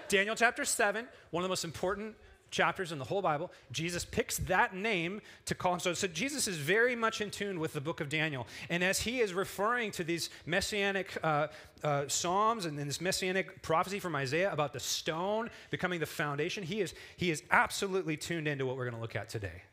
Daniel 0.08 0.36
chapter 0.36 0.66
7, 0.66 1.08
one 1.30 1.44
of 1.44 1.46
the 1.46 1.50
most 1.50 1.64
important 1.64 2.16
chapters 2.52 2.92
in 2.92 3.00
the 3.00 3.06
whole 3.06 3.22
Bible, 3.22 3.52
Jesus 3.72 4.06
picks 4.06 4.38
that 4.40 4.76
name 4.76 5.22
to 5.46 5.56
call 5.56 5.74
him. 5.74 5.80
So, 5.80 5.94
so 5.94 6.08
Jesus 6.08 6.48
is 6.48 6.58
very 6.58 6.96
much 6.96 7.22
in 7.22 7.30
tune 7.30 7.60
with 7.60 7.74
the 7.74 7.82
book 7.82 8.02
of 8.02 8.10
Daniel. 8.10 8.48
And 8.70 8.84
as 8.84 9.02
he 9.02 9.20
is 9.20 9.34
referring 9.34 9.92
to 9.92 10.04
these 10.04 10.30
messianic 10.46 11.18
uh, 11.24 11.48
uh, 11.84 12.08
psalms 12.08 12.66
and, 12.66 12.80
and 12.80 12.90
this 12.90 13.02
messianic 13.02 13.62
prophecy 13.62 14.00
from 14.00 14.16
Isaiah 14.16 14.52
about 14.52 14.74
the 14.74 14.80
stone 14.80 15.50
becoming 15.70 16.00
the 16.00 16.06
foundation, 16.06 16.64
he 16.64 16.82
is, 16.82 16.94
he 17.18 17.32
is 17.32 17.44
absolutely 17.52 18.18
tuned 18.18 18.48
into 18.48 18.66
what 18.66 18.78
we're 18.78 18.86
going 18.86 18.96
to 18.96 19.02
look 19.02 19.16
at 19.16 19.30
today. 19.30 19.64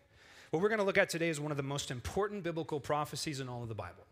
What 0.50 0.62
we're 0.62 0.69
going 0.69 0.79
to 0.79 0.84
look 0.84 0.99
at 0.99 1.08
today 1.08 1.29
is 1.29 1.40
one 1.40 1.50
of 1.50 1.56
the 1.56 1.62
most 1.62 1.90
important 1.90 2.43
biblical 2.43 2.81
prophecies 2.81 3.40
in 3.40 3.49
all 3.49 3.62
of 3.62 3.69
the 3.69 3.75
Bible. 3.75 4.05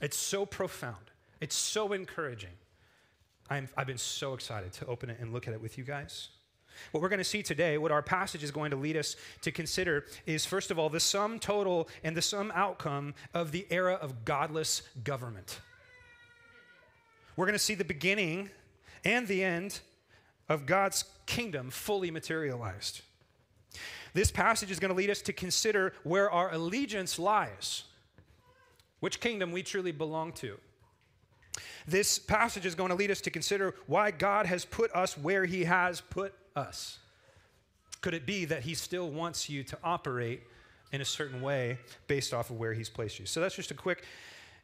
It's 0.00 0.16
so 0.16 0.44
profound, 0.44 1.10
it's 1.40 1.54
so 1.54 1.92
encouraging. 1.92 2.50
i 3.48 3.62
have 3.76 3.86
been 3.86 3.98
so 3.98 4.34
excited 4.34 4.72
to 4.74 4.86
open 4.86 5.10
it 5.10 5.18
and 5.20 5.32
look 5.32 5.46
at 5.46 5.54
it 5.54 5.62
with 5.62 5.78
you 5.78 5.84
guys. 5.84 6.28
What 6.92 7.02
we're 7.02 7.08
going 7.08 7.18
to 7.18 7.24
see 7.24 7.42
today, 7.42 7.78
what 7.78 7.92
our 7.92 8.02
passage 8.02 8.42
is 8.42 8.50
going 8.50 8.70
to 8.70 8.76
lead 8.76 8.96
us 8.96 9.16
to 9.42 9.50
consider, 9.50 10.06
is 10.26 10.46
first 10.46 10.70
of 10.70 10.78
all, 10.78 10.88
the 10.88 11.00
sum 11.00 11.38
total 11.38 11.88
and 12.02 12.16
the 12.16 12.22
sum 12.22 12.52
outcome 12.54 13.14
of 13.32 13.52
the 13.52 13.66
era 13.70 13.94
of 13.94 14.24
godless 14.24 14.82
government. 15.02 15.60
We're 17.36 17.46
going 17.46 17.54
to 17.54 17.58
see 17.58 17.74
the 17.74 17.84
beginning 17.84 18.50
and 19.04 19.26
the 19.26 19.42
end 19.42 19.80
of 20.48 20.66
God's 20.66 21.04
kingdom 21.26 21.70
fully 21.70 22.10
materialized. 22.10 23.00
This 24.12 24.30
passage 24.30 24.70
is 24.70 24.78
going 24.78 24.90
to 24.90 24.96
lead 24.96 25.10
us 25.10 25.22
to 25.22 25.32
consider 25.32 25.92
where 26.04 26.30
our 26.30 26.52
allegiance 26.52 27.18
lies, 27.18 27.84
which 29.00 29.20
kingdom 29.20 29.50
we 29.50 29.62
truly 29.62 29.90
belong 29.90 30.32
to. 30.34 30.58
This 31.86 32.18
passage 32.18 32.66
is 32.66 32.74
going 32.74 32.90
to 32.90 32.94
lead 32.94 33.10
us 33.10 33.20
to 33.22 33.30
consider 33.30 33.74
why 33.86 34.10
God 34.10 34.46
has 34.46 34.64
put 34.64 34.90
us 34.92 35.18
where 35.18 35.44
He 35.44 35.64
has 35.64 36.00
put 36.00 36.34
us? 36.56 36.98
Could 38.04 38.12
it 38.12 38.26
be 38.26 38.44
that 38.44 38.62
he 38.62 38.74
still 38.74 39.10
wants 39.10 39.48
you 39.48 39.62
to 39.64 39.78
operate 39.82 40.42
in 40.92 41.00
a 41.00 41.04
certain 41.06 41.40
way 41.40 41.78
based 42.06 42.34
off 42.34 42.50
of 42.50 42.58
where 42.58 42.74
he's 42.74 42.90
placed 42.90 43.18
you? 43.18 43.24
So 43.24 43.40
that's 43.40 43.56
just 43.56 43.70
a 43.70 43.74
quick 43.74 44.04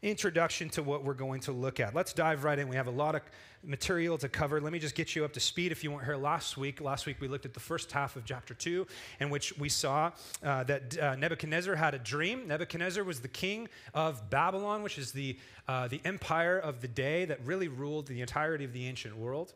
introduction 0.02 0.68
to 0.70 0.82
what 0.82 1.04
we're 1.04 1.14
going 1.14 1.40
to 1.40 1.52
look 1.52 1.80
at. 1.80 1.94
Let's 1.94 2.12
dive 2.12 2.44
right 2.44 2.58
in. 2.58 2.68
We 2.68 2.76
have 2.76 2.86
a 2.86 2.92
lot 2.92 3.14
of 3.14 3.22
material 3.62 4.16
to 4.18 4.28
cover. 4.28 4.60
Let 4.60 4.72
me 4.72 4.78
just 4.78 4.94
get 4.94 5.14
you 5.14 5.24
up 5.24 5.32
to 5.34 5.40
speed 5.40 5.72
if 5.72 5.84
you 5.84 5.90
weren't 5.90 6.06
here 6.06 6.16
last 6.16 6.56
week. 6.56 6.80
Last 6.80 7.04
week 7.04 7.20
we 7.20 7.28
looked 7.28 7.44
at 7.44 7.52
the 7.52 7.60
first 7.60 7.92
half 7.92 8.16
of 8.16 8.24
chapter 8.24 8.54
2, 8.54 8.86
in 9.20 9.28
which 9.28 9.56
we 9.58 9.68
saw 9.68 10.10
uh, 10.42 10.64
that 10.64 10.98
uh, 10.98 11.16
Nebuchadnezzar 11.16 11.74
had 11.74 11.94
a 11.94 11.98
dream. 11.98 12.48
Nebuchadnezzar 12.48 13.04
was 13.04 13.20
the 13.20 13.28
king 13.28 13.68
of 13.92 14.30
Babylon, 14.30 14.82
which 14.82 14.98
is 14.98 15.12
the, 15.12 15.38
uh, 15.68 15.88
the 15.88 16.00
empire 16.04 16.58
of 16.58 16.80
the 16.80 16.88
day 16.88 17.26
that 17.26 17.44
really 17.44 17.68
ruled 17.68 18.06
the 18.06 18.22
entirety 18.22 18.64
of 18.64 18.72
the 18.72 18.86
ancient 18.86 19.16
world. 19.16 19.52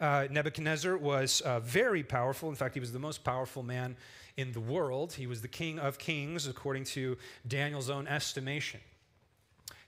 Uh, 0.00 0.26
Nebuchadnezzar 0.30 0.96
was 0.96 1.40
uh, 1.42 1.60
very 1.60 2.02
powerful. 2.02 2.48
In 2.48 2.54
fact, 2.54 2.74
he 2.74 2.80
was 2.80 2.92
the 2.92 2.98
most 2.98 3.22
powerful 3.22 3.62
man 3.62 3.96
in 4.36 4.52
the 4.52 4.60
world. 4.60 5.12
He 5.12 5.26
was 5.26 5.42
the 5.42 5.48
king 5.48 5.78
of 5.78 5.98
kings, 5.98 6.46
according 6.46 6.84
to 6.84 7.16
Daniel's 7.46 7.90
own 7.90 8.06
estimation. 8.06 8.80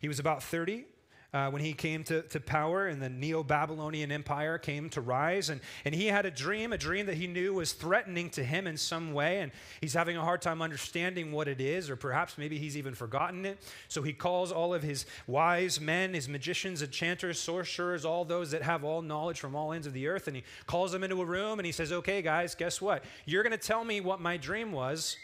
He 0.00 0.08
was 0.08 0.18
about 0.18 0.42
30 0.42 0.84
uh, 1.32 1.48
when 1.50 1.62
he 1.62 1.72
came 1.72 2.02
to, 2.02 2.22
to 2.22 2.40
power 2.40 2.88
and 2.88 3.00
the 3.00 3.08
Neo 3.08 3.44
Babylonian 3.44 4.10
Empire 4.10 4.58
came 4.58 4.88
to 4.90 5.00
rise. 5.00 5.48
And, 5.48 5.60
and 5.84 5.94
he 5.94 6.06
had 6.06 6.26
a 6.26 6.30
dream, 6.30 6.72
a 6.72 6.78
dream 6.78 7.06
that 7.06 7.16
he 7.16 7.28
knew 7.28 7.54
was 7.54 7.72
threatening 7.72 8.30
to 8.30 8.42
him 8.42 8.66
in 8.66 8.76
some 8.76 9.12
way. 9.12 9.40
And 9.40 9.52
he's 9.80 9.94
having 9.94 10.16
a 10.16 10.22
hard 10.22 10.42
time 10.42 10.60
understanding 10.60 11.30
what 11.30 11.46
it 11.46 11.60
is, 11.60 11.88
or 11.88 11.94
perhaps 11.94 12.36
maybe 12.36 12.58
he's 12.58 12.76
even 12.76 12.94
forgotten 12.94 13.46
it. 13.46 13.58
So 13.88 14.02
he 14.02 14.12
calls 14.12 14.50
all 14.50 14.74
of 14.74 14.82
his 14.82 15.06
wise 15.28 15.80
men, 15.80 16.14
his 16.14 16.28
magicians, 16.28 16.82
enchanters, 16.82 17.38
sorcerers, 17.38 18.04
all 18.04 18.24
those 18.24 18.50
that 18.50 18.62
have 18.62 18.82
all 18.82 19.02
knowledge 19.02 19.38
from 19.38 19.54
all 19.54 19.72
ends 19.72 19.86
of 19.86 19.92
the 19.92 20.08
earth. 20.08 20.26
And 20.26 20.36
he 20.36 20.42
calls 20.66 20.90
them 20.90 21.04
into 21.04 21.22
a 21.22 21.24
room 21.24 21.60
and 21.60 21.66
he 21.66 21.72
says, 21.72 21.92
Okay, 21.92 22.22
guys, 22.22 22.56
guess 22.56 22.80
what? 22.80 23.04
You're 23.24 23.44
going 23.44 23.52
to 23.52 23.58
tell 23.58 23.84
me 23.84 24.00
what 24.00 24.20
my 24.20 24.36
dream 24.36 24.72
was 24.72 25.16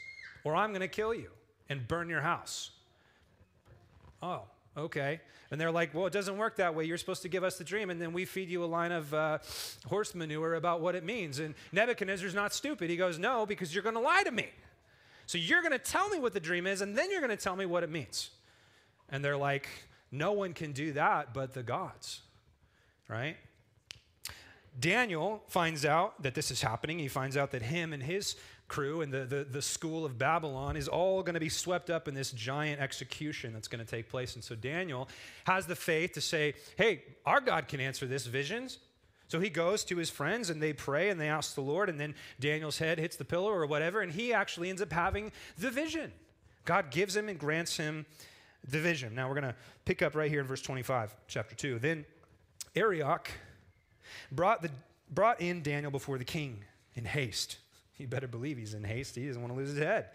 or 0.45 0.55
I'm 0.55 0.71
going 0.71 0.83
to 0.83 0.89
kill 0.89 1.13
you 1.13 1.31
and 1.69 1.89
burn 1.89 2.09
your 2.09 2.21
house. 2.21 2.71
Oh, 4.23 4.43
okay. 4.77 5.21
And 5.51 5.61
they're 5.61 5.71
like, 5.71 5.95
well, 5.95 6.07
it 6.07 6.13
doesn't 6.13 6.37
work 6.37 6.57
that 6.57 6.75
way. 6.75 6.85
You're 6.85 6.99
supposed 6.99 7.23
to 7.23 7.29
give 7.29 7.45
us 7.45 7.57
the 7.57 7.65
dream, 7.65 7.91
and 7.91 8.01
then 8.01 8.13
we 8.13 8.25
feed 8.25 8.49
you 8.49 8.65
a 8.65 8.67
line 8.67 8.93
of 8.93 9.15
uh, 9.15 9.39
horse 9.87 10.15
manure 10.15 10.55
about 10.55 10.81
what 10.81 10.95
it 10.95 11.05
means. 11.05 11.39
And 11.39 11.55
Nebuchadnezzar's 11.73 12.35
not 12.35 12.53
stupid. 12.53 12.91
He 12.91 12.97
goes, 12.97 13.19
no, 13.19 13.47
because 13.47 13.73
you're 13.73 13.85
going 13.85 13.95
to 13.95 14.01
lie 14.01 14.25
to 14.25 14.33
me. 14.33 14.49
So 15.27 15.39
you're 15.39 15.61
going 15.61 15.73
to 15.73 15.79
tell 15.79 16.09
me 16.09 16.19
what 16.19 16.33
the 16.33 16.41
dream 16.41 16.67
is, 16.67 16.81
and 16.81 16.97
then 16.97 17.11
you're 17.11 17.21
going 17.21 17.37
to 17.37 17.43
tell 17.43 17.57
me 17.57 17.67
what 17.67 17.83
it 17.83 17.91
means. 17.91 18.31
And 19.09 19.25
they're 19.25 19.37
like, 19.37 19.69
no 20.11 20.33
one 20.33 20.53
can 20.53 20.73
do 20.73 20.93
that 20.93 21.35
but 21.35 21.55
the 21.55 21.63
gods, 21.63 22.23
right? 23.09 23.37
Daniel 24.79 25.43
finds 25.49 25.85
out 25.85 26.23
that 26.23 26.35
this 26.35 26.51
is 26.51 26.61
happening. 26.61 26.99
He 26.99 27.09
finds 27.09 27.37
out 27.37 27.51
that 27.53 27.63
him 27.63 27.93
and 27.93 28.03
his 28.03 28.37
crew 28.69 29.01
and 29.01 29.13
the, 29.13 29.25
the, 29.25 29.45
the 29.45 29.63
school 29.63 30.05
of 30.05 30.19
Babylon 30.19 30.77
is 30.77 30.89
all 30.89 31.23
going 31.23 31.35
to 31.35 31.41
be 31.41 31.49
swept 31.49 31.91
up 31.91 32.09
in 32.09 32.15
this 32.15 32.33
giant 32.33 32.81
execution 32.81 33.53
that's 33.53 33.69
going 33.69 33.85
to 33.85 33.91
take 33.91 34.09
place. 34.09 34.35
And 34.35 34.43
so 34.43 34.55
Daniel 34.55 35.09
has 35.45 35.67
the 35.67 35.77
faith 35.77 36.13
to 36.15 36.21
say, 36.21 36.55
hey, 36.77 37.03
our 37.25 37.41
God 37.41 37.69
can 37.69 37.81
answer 37.81 38.07
this 38.07 38.27
visions. 38.27 38.79
So 39.29 39.41
he 39.41 39.51
goes 39.51 39.85
to 39.85 39.97
his 39.97 40.11
friends 40.11 40.51
and 40.51 40.63
they 40.63 40.73
pray 40.73 41.11
and 41.11 41.21
they 41.21 41.29
ask 41.29 41.55
the 41.55 41.61
Lord, 41.61 41.89
and 41.89 41.99
then 41.99 42.15
Daniel's 42.39 42.79
head 42.79 42.99
hits 42.99 43.17
the 43.17 43.25
pillow 43.25 43.51
or 43.51 43.67
whatever, 43.67 44.01
and 44.01 44.13
he 44.13 44.33
actually 44.33 44.71
ends 44.71 44.83
up 44.83 44.93
having 44.93 45.33
the 45.59 45.71
vision. 45.71 46.13
God 46.65 46.91
gives 46.91 47.17
him 47.17 47.29
and 47.29 47.39
grants 47.39 47.77
him 47.77 48.07
the 48.69 48.81
vision. 48.81 49.15
Now 49.15 49.29
we're 49.29 49.41
going 49.41 49.53
to 49.53 49.57
pick 49.85 50.03
up 50.03 50.15
right 50.15 50.31
here 50.31 50.41
in 50.41 50.47
verse 50.47 50.63
25, 50.63 51.15
chapter 51.29 51.55
2. 51.55 51.79
Then 51.79 52.05
Arioch 52.75 53.31
brought, 54.31 54.63
the, 54.63 54.71
brought 55.11 55.41
in 55.41 55.63
Daniel 55.63 55.91
before 55.91 56.19
the 56.19 56.25
king 56.25 56.65
in 56.95 57.05
haste. 57.05 57.59
You 57.99 58.07
better 58.07 58.29
believe 58.29 58.59
he's 58.59 58.75
in 58.75 58.85
haste. 58.85 59.15
He 59.15 59.27
doesn't 59.27 59.41
want 59.41 59.55
to 59.55 59.59
lose 59.59 59.71
his 59.71 59.79
head. 59.79 60.11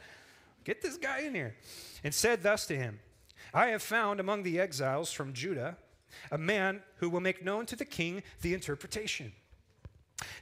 Get 0.64 0.82
this 0.82 0.98
guy 0.98 1.22
in 1.22 1.34
here. 1.34 1.56
And 2.04 2.14
said 2.14 2.44
thus 2.44 2.68
to 2.68 2.76
him 2.76 3.00
I 3.54 3.68
have 3.68 3.82
found 3.82 4.20
among 4.20 4.44
the 4.44 4.60
exiles 4.60 5.12
from 5.12 5.34
Judah 5.34 5.78
a 6.32 6.38
man 6.38 6.82
who 6.98 7.10
will 7.10 7.22
make 7.22 7.44
known 7.44 7.66
to 7.68 7.76
the 7.76 7.86
king 7.86 8.22
the 8.42 8.54
interpretation. 8.54 9.32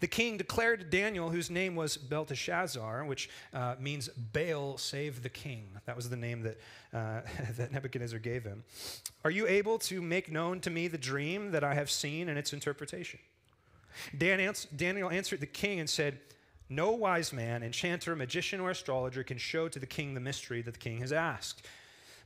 The 0.02 0.08
king 0.08 0.36
declared 0.36 0.82
to 0.82 0.86
Daniel, 0.86 1.30
whose 1.30 1.50
name 1.50 1.74
was 1.74 1.96
Belteshazzar, 1.96 3.06
which 3.06 3.30
uh, 3.54 3.76
means 3.80 4.10
Baal 4.10 4.78
save 4.78 5.24
the 5.24 5.30
king. 5.30 5.70
That 5.86 5.96
was 5.96 6.10
the 6.10 6.18
name 6.18 6.42
that, 6.42 6.58
uh, 6.94 7.22
that 7.58 7.72
Nebuchadnezzar 7.72 8.20
gave 8.20 8.44
him. 8.44 8.66
Are 9.24 9.32
you 9.32 9.48
able 9.48 9.80
to 9.80 10.02
make 10.02 10.30
known 10.30 10.60
to 10.62 10.70
me 10.70 10.90
the 10.90 10.98
dream 10.98 11.52
that 11.52 11.64
I 11.64 11.76
have 11.76 11.90
seen 11.90 12.28
and 12.28 12.38
its 12.38 12.52
interpretation? 12.52 13.20
Dan 14.18 14.54
Daniel 14.76 15.10
answered 15.10 15.40
the 15.40 15.46
king 15.46 15.80
and 15.80 15.90
said, 15.90 16.20
No 16.70 16.92
wise 16.92 17.34
man, 17.34 17.64
enchanter, 17.64 18.16
magician, 18.16 18.60
or 18.60 18.70
astrologer 18.70 19.24
can 19.24 19.40
show 19.40 19.68
to 19.68 19.80
the 19.80 19.88
king 19.88 20.14
the 20.14 20.20
mystery 20.20 20.62
that 20.62 20.76
the 20.76 20.80
king 20.80 21.00
has 21.00 21.12
asked. 21.12 21.66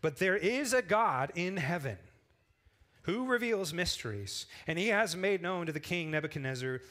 But 0.01 0.17
there 0.17 0.35
is 0.35 0.73
a 0.73 0.81
God 0.81 1.31
in 1.33 1.55
heaven 1.57 1.97
who 3.03 3.25
reveals 3.25 3.73
mysteries, 3.73 4.45
and 4.67 4.77
he 4.77 4.89
has 4.89 5.15
made 5.15 5.41
known 5.41 5.65
to 5.67 5.71
the 5.71 5.79
king 5.79 6.11
Nebuchadnezzar 6.11 6.81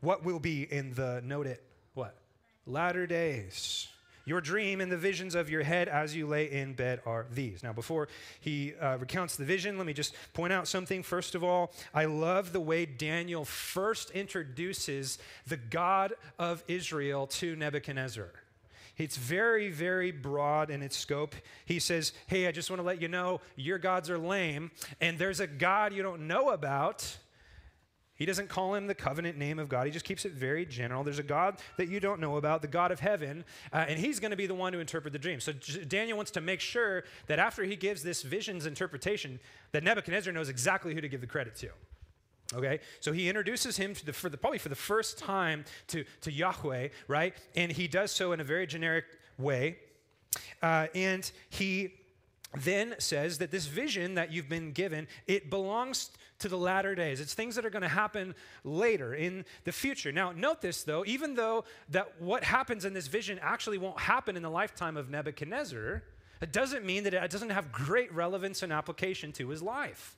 what 0.00 0.24
will 0.24 0.38
be 0.38 0.62
in 0.62 0.94
the, 0.94 1.20
note 1.24 1.46
it, 1.46 1.64
what? 1.94 2.16
Latter 2.66 3.06
days. 3.06 3.88
Your 4.26 4.40
dream 4.40 4.80
and 4.80 4.90
the 4.90 4.96
visions 4.96 5.36
of 5.36 5.48
your 5.48 5.62
head 5.62 5.88
as 5.88 6.14
you 6.14 6.26
lay 6.26 6.50
in 6.50 6.74
bed 6.74 7.00
are 7.06 7.26
these. 7.30 7.62
Now, 7.62 7.72
before 7.72 8.08
he 8.40 8.74
uh, 8.74 8.98
recounts 8.98 9.36
the 9.36 9.44
vision, 9.44 9.78
let 9.78 9.86
me 9.86 9.92
just 9.92 10.16
point 10.34 10.52
out 10.52 10.66
something. 10.66 11.04
First 11.04 11.36
of 11.36 11.44
all, 11.44 11.72
I 11.94 12.06
love 12.06 12.52
the 12.52 12.60
way 12.60 12.86
Daniel 12.86 13.44
first 13.44 14.10
introduces 14.10 15.18
the 15.46 15.56
God 15.56 16.12
of 16.40 16.64
Israel 16.66 17.28
to 17.28 17.54
Nebuchadnezzar. 17.54 18.32
It's 18.98 19.16
very, 19.16 19.70
very 19.70 20.10
broad 20.10 20.70
in 20.70 20.82
its 20.82 20.96
scope. 20.96 21.36
He 21.64 21.78
says, 21.78 22.12
Hey, 22.26 22.48
I 22.48 22.52
just 22.52 22.68
want 22.68 22.80
to 22.80 22.86
let 22.86 23.00
you 23.00 23.06
know 23.06 23.40
your 23.54 23.78
gods 23.78 24.10
are 24.10 24.18
lame, 24.18 24.72
and 25.00 25.18
there's 25.18 25.38
a 25.38 25.46
God 25.46 25.92
you 25.92 26.02
don't 26.02 26.26
know 26.26 26.50
about. 26.50 27.16
He 28.16 28.24
doesn't 28.24 28.48
call 28.48 28.74
him 28.74 28.86
the 28.86 28.94
covenant 28.94 29.36
name 29.36 29.58
of 29.58 29.68
God. 29.68 29.86
He 29.86 29.92
just 29.92 30.04
keeps 30.04 30.24
it 30.24 30.32
very 30.32 30.64
general. 30.64 31.04
There's 31.04 31.18
a 31.18 31.22
God 31.22 31.58
that 31.76 31.88
you 31.88 32.00
don't 32.00 32.20
know 32.20 32.36
about, 32.36 32.62
the 32.62 32.68
God 32.68 32.90
of 32.90 33.00
heaven, 33.00 33.44
uh, 33.72 33.84
and 33.88 33.98
he's 33.98 34.18
going 34.20 34.30
to 34.30 34.36
be 34.36 34.46
the 34.46 34.54
one 34.54 34.72
to 34.72 34.78
interpret 34.78 35.12
the 35.12 35.18
dream. 35.18 35.38
So 35.38 35.52
J- 35.52 35.84
Daniel 35.84 36.16
wants 36.16 36.30
to 36.32 36.40
make 36.40 36.60
sure 36.60 37.04
that 37.26 37.38
after 37.38 37.62
he 37.62 37.76
gives 37.76 38.02
this 38.02 38.22
vision's 38.22 38.64
interpretation, 38.64 39.38
that 39.72 39.84
Nebuchadnezzar 39.84 40.32
knows 40.32 40.48
exactly 40.48 40.94
who 40.94 41.00
to 41.00 41.08
give 41.08 41.20
the 41.20 41.26
credit 41.26 41.56
to. 41.56 41.68
Okay, 42.54 42.78
so 43.00 43.12
he 43.12 43.28
introduces 43.28 43.76
him 43.76 43.94
the, 44.04 44.12
for 44.12 44.28
the, 44.28 44.36
probably 44.36 44.58
for 44.58 44.68
the 44.68 44.76
first 44.76 45.18
time 45.18 45.64
to, 45.88 46.04
to 46.20 46.30
Yahweh, 46.30 46.88
right? 47.08 47.34
And 47.56 47.72
he 47.72 47.88
does 47.88 48.12
so 48.12 48.32
in 48.32 48.40
a 48.40 48.44
very 48.44 48.68
generic 48.68 49.04
way. 49.36 49.78
Uh, 50.62 50.86
and 50.94 51.28
he 51.50 51.94
then 52.54 52.94
says 52.98 53.38
that 53.38 53.50
this 53.50 53.66
vision 53.66 54.14
that 54.14 54.32
you've 54.32 54.48
been 54.48 54.72
given, 54.72 55.08
it 55.26 55.50
belongs 55.50 56.10
to 56.38 56.48
the 56.48 56.56
latter 56.56 56.94
days. 56.94 57.20
It's 57.20 57.34
things 57.34 57.54
that 57.54 57.64
are 57.64 57.70
going 57.70 57.82
to 57.82 57.88
happen 57.88 58.34
later 58.64 59.14
in 59.14 59.44
the 59.64 59.72
future. 59.72 60.12
Now, 60.12 60.32
note 60.32 60.60
this 60.60 60.82
though, 60.82 61.04
even 61.06 61.34
though 61.34 61.64
that 61.90 62.20
what 62.20 62.44
happens 62.44 62.84
in 62.84 62.92
this 62.92 63.06
vision 63.06 63.38
actually 63.42 63.78
won't 63.78 63.98
happen 63.98 64.36
in 64.36 64.42
the 64.42 64.50
lifetime 64.50 64.96
of 64.96 65.08
Nebuchadnezzar, 65.10 66.02
it 66.40 66.52
doesn't 66.52 66.84
mean 66.84 67.04
that 67.04 67.14
it 67.14 67.30
doesn't 67.30 67.50
have 67.50 67.72
great 67.72 68.12
relevance 68.12 68.62
and 68.62 68.72
application 68.72 69.32
to 69.32 69.48
his 69.48 69.62
life. 69.62 70.16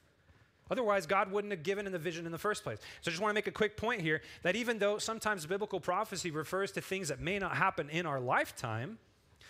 Otherwise, 0.70 1.06
God 1.06 1.32
wouldn't 1.32 1.52
have 1.52 1.62
given 1.62 1.87
him 1.87 1.92
the 1.92 1.98
vision 1.98 2.26
in 2.26 2.32
the 2.32 2.38
first 2.38 2.62
place. 2.62 2.78
So 3.00 3.08
I 3.08 3.12
just 3.12 3.22
want 3.22 3.30
to 3.30 3.34
make 3.34 3.46
a 3.46 3.52
quick 3.52 3.76
point 3.76 4.02
here 4.02 4.20
that 4.42 4.54
even 4.54 4.78
though 4.78 4.98
sometimes 4.98 5.46
biblical 5.46 5.80
prophecy 5.80 6.30
refers 6.30 6.72
to 6.72 6.80
things 6.80 7.08
that 7.08 7.20
may 7.20 7.38
not 7.38 7.56
happen 7.56 7.88
in 7.88 8.04
our 8.04 8.20
lifetime, 8.20 8.98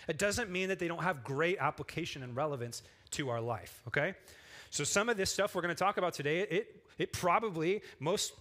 it 0.07 0.17
doesn't 0.19 0.51
mean 0.51 0.69
that 0.69 0.79
they 0.79 0.87
don't 0.87 1.03
have 1.03 1.25
great 1.25 1.59
application 1.59 2.23
and 2.23 2.37
relevance 2.37 2.83
to 3.13 3.31
our 3.31 3.41
life, 3.41 3.83
okay? 3.89 4.15
So 4.71 4.85
some 4.85 5.09
of 5.09 5.17
this 5.17 5.33
stuff 5.33 5.55
we're 5.55 5.63
going 5.63 5.75
to 5.75 5.79
talk 5.79 5.97
about 5.97 6.15
today, 6.15 6.41
it, 6.41 6.83
it 6.99 7.13
probably 7.13 7.83
most 7.99 8.33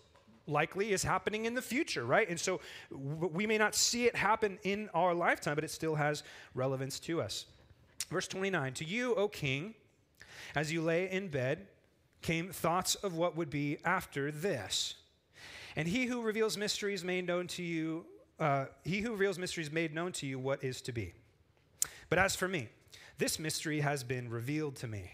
likely 0.48 0.92
is 0.92 1.04
happening 1.04 1.46
in 1.46 1.54
the 1.54 1.62
future, 1.62 2.06
right? 2.06 2.28
And 2.30 2.40
so 2.40 2.62
we 2.90 3.46
may 3.46 3.58
not 3.58 3.76
see 3.76 4.06
it 4.06 4.16
happen 4.16 4.58
in 4.64 4.90
our 4.94 5.14
lifetime, 5.14 5.56
but 5.56 5.64
it 5.64 5.72
still 5.72 5.96
has 5.96 6.24
relevance 6.56 7.00
to 7.02 7.22
us. 7.22 7.46
Verse 8.10 8.28
29 8.28 8.74
To 8.76 8.86
you, 8.86 9.16
O 9.16 9.28
king, 9.28 9.76
as 10.56 10.72
you 10.72 10.82
lay 10.82 11.10
in 11.10 11.28
bed, 11.28 11.68
came 12.22 12.50
thoughts 12.50 12.96
of 12.96 13.16
what 13.16 13.36
would 13.36 13.50
be 13.50 13.78
after 13.84 14.32
this. 14.32 14.96
And 15.76 15.88
he 15.88 16.06
who 16.06 16.22
reveals 16.22 16.58
mysteries 16.58 17.04
made 17.04 17.28
known 17.28 17.48
to 17.48 17.64
you, 17.64 18.06
uh, 18.40 18.66
he 18.84 19.02
who 19.02 19.12
reveals 19.12 19.38
mysteries 19.38 19.72
made 19.72 19.94
known 19.94 20.12
to 20.14 20.26
you 20.26 20.40
what 20.40 20.64
is 20.64 20.82
to 20.82 20.92
be. 20.92 21.14
But 22.10 22.20
as 22.20 22.36
for 22.36 22.48
me, 22.48 22.70
this 23.18 23.38
mystery 23.38 23.82
has 23.82 24.04
been 24.04 24.30
revealed 24.30 24.76
to 24.78 24.88
me, 24.88 25.12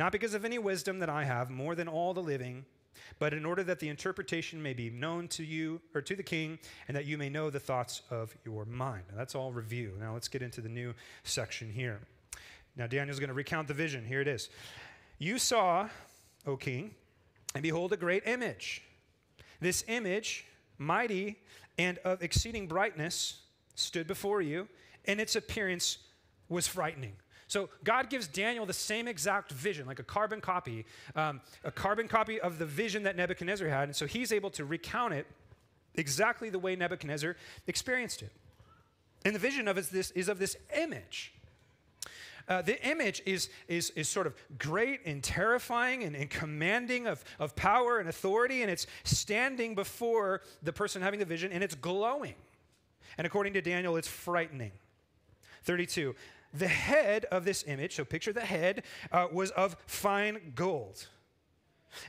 not 0.00 0.12
because 0.12 0.32
of 0.32 0.46
any 0.46 0.58
wisdom 0.58 0.98
that 1.00 1.10
I 1.10 1.24
have 1.24 1.50
more 1.50 1.74
than 1.74 1.86
all 1.86 2.14
the 2.14 2.22
living, 2.22 2.64
but 3.18 3.34
in 3.34 3.44
order 3.44 3.62
that 3.64 3.80
the 3.80 3.88
interpretation 3.90 4.62
may 4.62 4.72
be 4.72 4.88
known 4.88 5.28
to 5.28 5.44
you 5.44 5.78
or 5.94 6.00
to 6.00 6.16
the 6.16 6.22
king, 6.22 6.58
and 6.88 6.96
that 6.96 7.04
you 7.04 7.18
may 7.18 7.28
know 7.28 7.50
the 7.50 7.60
thoughts 7.60 8.00
of 8.10 8.34
your 8.42 8.64
mind. 8.64 9.02
Now, 9.10 9.18
that's 9.18 9.34
all 9.34 9.52
review. 9.52 9.92
Now 10.00 10.14
let's 10.14 10.26
get 10.26 10.40
into 10.40 10.62
the 10.62 10.70
new 10.70 10.94
section 11.22 11.70
here. 11.70 12.00
Now 12.76 12.86
Daniel's 12.86 13.18
going 13.18 13.28
to 13.28 13.34
recount 13.34 13.68
the 13.68 13.74
vision. 13.74 14.06
Here 14.06 14.22
it 14.22 14.26
is. 14.26 14.48
You 15.18 15.38
saw, 15.38 15.90
O 16.46 16.56
king, 16.56 16.94
and 17.54 17.62
behold 17.62 17.92
a 17.92 17.98
great 17.98 18.26
image. 18.26 18.82
This 19.60 19.84
image, 19.86 20.46
mighty 20.78 21.36
and 21.76 21.98
of 21.98 22.22
exceeding 22.22 22.68
brightness, 22.68 23.42
stood 23.74 24.06
before 24.06 24.40
you, 24.40 24.66
and 25.04 25.20
its 25.20 25.36
appearance 25.36 25.98
was 26.48 26.66
frightening. 26.66 27.16
So 27.50 27.68
God 27.82 28.10
gives 28.10 28.28
Daniel 28.28 28.64
the 28.64 28.72
same 28.72 29.08
exact 29.08 29.50
vision, 29.50 29.84
like 29.84 29.98
a 29.98 30.04
carbon 30.04 30.40
copy, 30.40 30.86
um, 31.16 31.40
a 31.64 31.72
carbon 31.72 32.06
copy 32.06 32.40
of 32.40 32.60
the 32.60 32.64
vision 32.64 33.02
that 33.02 33.16
Nebuchadnezzar 33.16 33.66
had. 33.66 33.88
And 33.88 33.96
so 33.96 34.06
he's 34.06 34.30
able 34.30 34.50
to 34.50 34.64
recount 34.64 35.14
it 35.14 35.26
exactly 35.96 36.48
the 36.48 36.60
way 36.60 36.76
Nebuchadnezzar 36.76 37.34
experienced 37.66 38.22
it. 38.22 38.30
And 39.24 39.34
the 39.34 39.40
vision 39.40 39.66
of 39.66 39.78
is 39.78 39.88
this 39.88 40.12
is 40.12 40.28
of 40.28 40.38
this 40.38 40.56
image. 40.76 41.32
Uh, 42.48 42.62
the 42.62 42.80
image 42.88 43.20
is, 43.26 43.48
is, 43.66 43.90
is 43.90 44.08
sort 44.08 44.28
of 44.28 44.34
great 44.56 45.00
and 45.04 45.20
terrifying 45.20 46.04
and, 46.04 46.14
and 46.14 46.30
commanding 46.30 47.08
of, 47.08 47.24
of 47.40 47.56
power 47.56 47.98
and 47.98 48.08
authority, 48.08 48.62
and 48.62 48.70
it's 48.70 48.86
standing 49.02 49.74
before 49.74 50.42
the 50.62 50.72
person 50.72 51.02
having 51.02 51.18
the 51.18 51.26
vision, 51.26 51.50
and 51.50 51.64
it's 51.64 51.74
glowing. 51.74 52.34
And 53.18 53.26
according 53.26 53.54
to 53.54 53.60
Daniel, 53.60 53.96
it's 53.96 54.08
frightening. 54.08 54.70
32. 55.64 56.14
The 56.52 56.68
head 56.68 57.26
of 57.26 57.44
this 57.44 57.64
image, 57.66 57.94
so 57.94 58.04
picture 58.04 58.32
the 58.32 58.40
head, 58.40 58.82
uh, 59.12 59.28
was 59.32 59.50
of 59.52 59.76
fine 59.86 60.52
gold. 60.54 61.06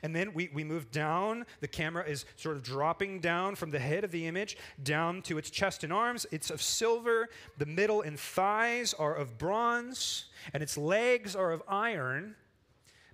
And 0.03 0.15
then 0.15 0.33
we, 0.33 0.49
we 0.53 0.63
move 0.63 0.91
down. 0.91 1.45
The 1.59 1.67
camera 1.67 2.03
is 2.05 2.25
sort 2.35 2.55
of 2.55 2.63
dropping 2.63 3.19
down 3.19 3.55
from 3.55 3.71
the 3.71 3.79
head 3.79 4.03
of 4.03 4.11
the 4.11 4.27
image 4.27 4.57
down 4.83 5.21
to 5.23 5.37
its 5.37 5.49
chest 5.49 5.83
and 5.83 5.91
arms. 5.91 6.25
It's 6.31 6.49
of 6.49 6.61
silver. 6.61 7.29
The 7.57 7.65
middle 7.65 8.01
and 8.01 8.19
thighs 8.19 8.93
are 8.93 9.15
of 9.15 9.37
bronze, 9.37 10.25
and 10.53 10.61
its 10.61 10.77
legs 10.77 11.35
are 11.35 11.51
of 11.51 11.63
iron, 11.67 12.35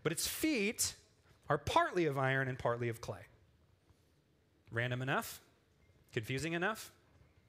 but 0.04 0.12
its 0.12 0.28
feet 0.28 0.96
are 1.50 1.58
partly 1.58 2.06
of 2.06 2.18
iron 2.18 2.48
and 2.48 2.60
partly 2.60 2.90
of 2.90 3.02
clay. 3.02 3.26
Random 4.72 5.02
enough? 5.02 5.40
Confusing 6.14 6.54
enough? 6.54 6.92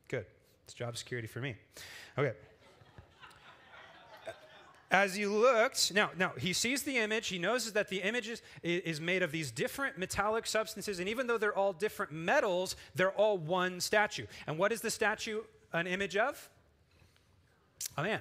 Good. 0.08 0.26
It's 0.64 0.74
job 0.74 0.96
security 0.96 1.26
for 1.26 1.40
me. 1.40 1.56
Okay. 2.16 2.34
As 4.90 5.18
you 5.18 5.32
looked, 5.32 5.92
now, 5.92 6.10
now 6.16 6.32
he 6.38 6.52
sees 6.52 6.82
the 6.82 6.96
image. 6.96 7.28
He 7.28 7.38
knows 7.38 7.72
that 7.72 7.88
the 7.88 7.98
image 7.98 8.28
is, 8.28 8.42
is 8.62 9.00
made 9.00 9.22
of 9.22 9.32
these 9.32 9.50
different 9.50 9.98
metallic 9.98 10.46
substances, 10.46 10.98
and 10.98 11.08
even 11.08 11.26
though 11.26 11.38
they're 11.38 11.56
all 11.56 11.72
different 11.72 12.12
metals, 12.12 12.74
they're 12.94 13.12
all 13.12 13.36
one 13.36 13.80
statue. 13.80 14.26
And 14.46 14.56
what 14.56 14.72
is 14.72 14.80
the 14.80 14.90
statue 14.90 15.42
an 15.72 15.86
image 15.86 16.16
of? 16.16 16.48
A 17.96 18.02
man. 18.02 18.20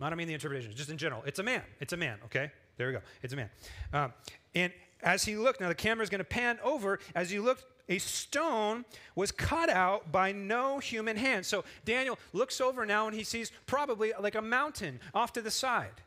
I 0.00 0.08
don't 0.08 0.18
mean 0.18 0.26
the 0.26 0.34
interpretation, 0.34 0.72
just 0.74 0.90
in 0.90 0.98
general. 0.98 1.22
It's 1.24 1.38
a 1.38 1.44
man. 1.44 1.62
It's 1.80 1.92
a 1.92 1.96
man, 1.96 2.18
okay? 2.24 2.50
There 2.76 2.88
we 2.88 2.92
go. 2.94 3.00
It's 3.22 3.32
a 3.32 3.36
man. 3.36 3.50
Um, 3.92 4.12
and 4.54 4.72
as 5.02 5.24
he 5.24 5.36
looked, 5.36 5.60
now 5.60 5.68
the 5.68 5.74
camera 5.74 6.02
is 6.02 6.10
going 6.10 6.18
to 6.18 6.24
pan 6.24 6.58
over. 6.64 6.98
As 7.14 7.32
you 7.32 7.42
look, 7.42 7.62
a 7.92 7.98
stone 7.98 8.86
was 9.14 9.30
cut 9.30 9.68
out 9.68 10.10
by 10.10 10.32
no 10.32 10.78
human 10.78 11.16
hand. 11.16 11.44
So 11.44 11.62
Daniel 11.84 12.18
looks 12.32 12.58
over 12.60 12.86
now 12.86 13.06
and 13.06 13.14
he 13.14 13.22
sees 13.22 13.52
probably 13.66 14.12
like 14.18 14.34
a 14.34 14.40
mountain 14.40 14.98
off 15.12 15.34
to 15.34 15.42
the 15.42 15.50
side. 15.50 16.00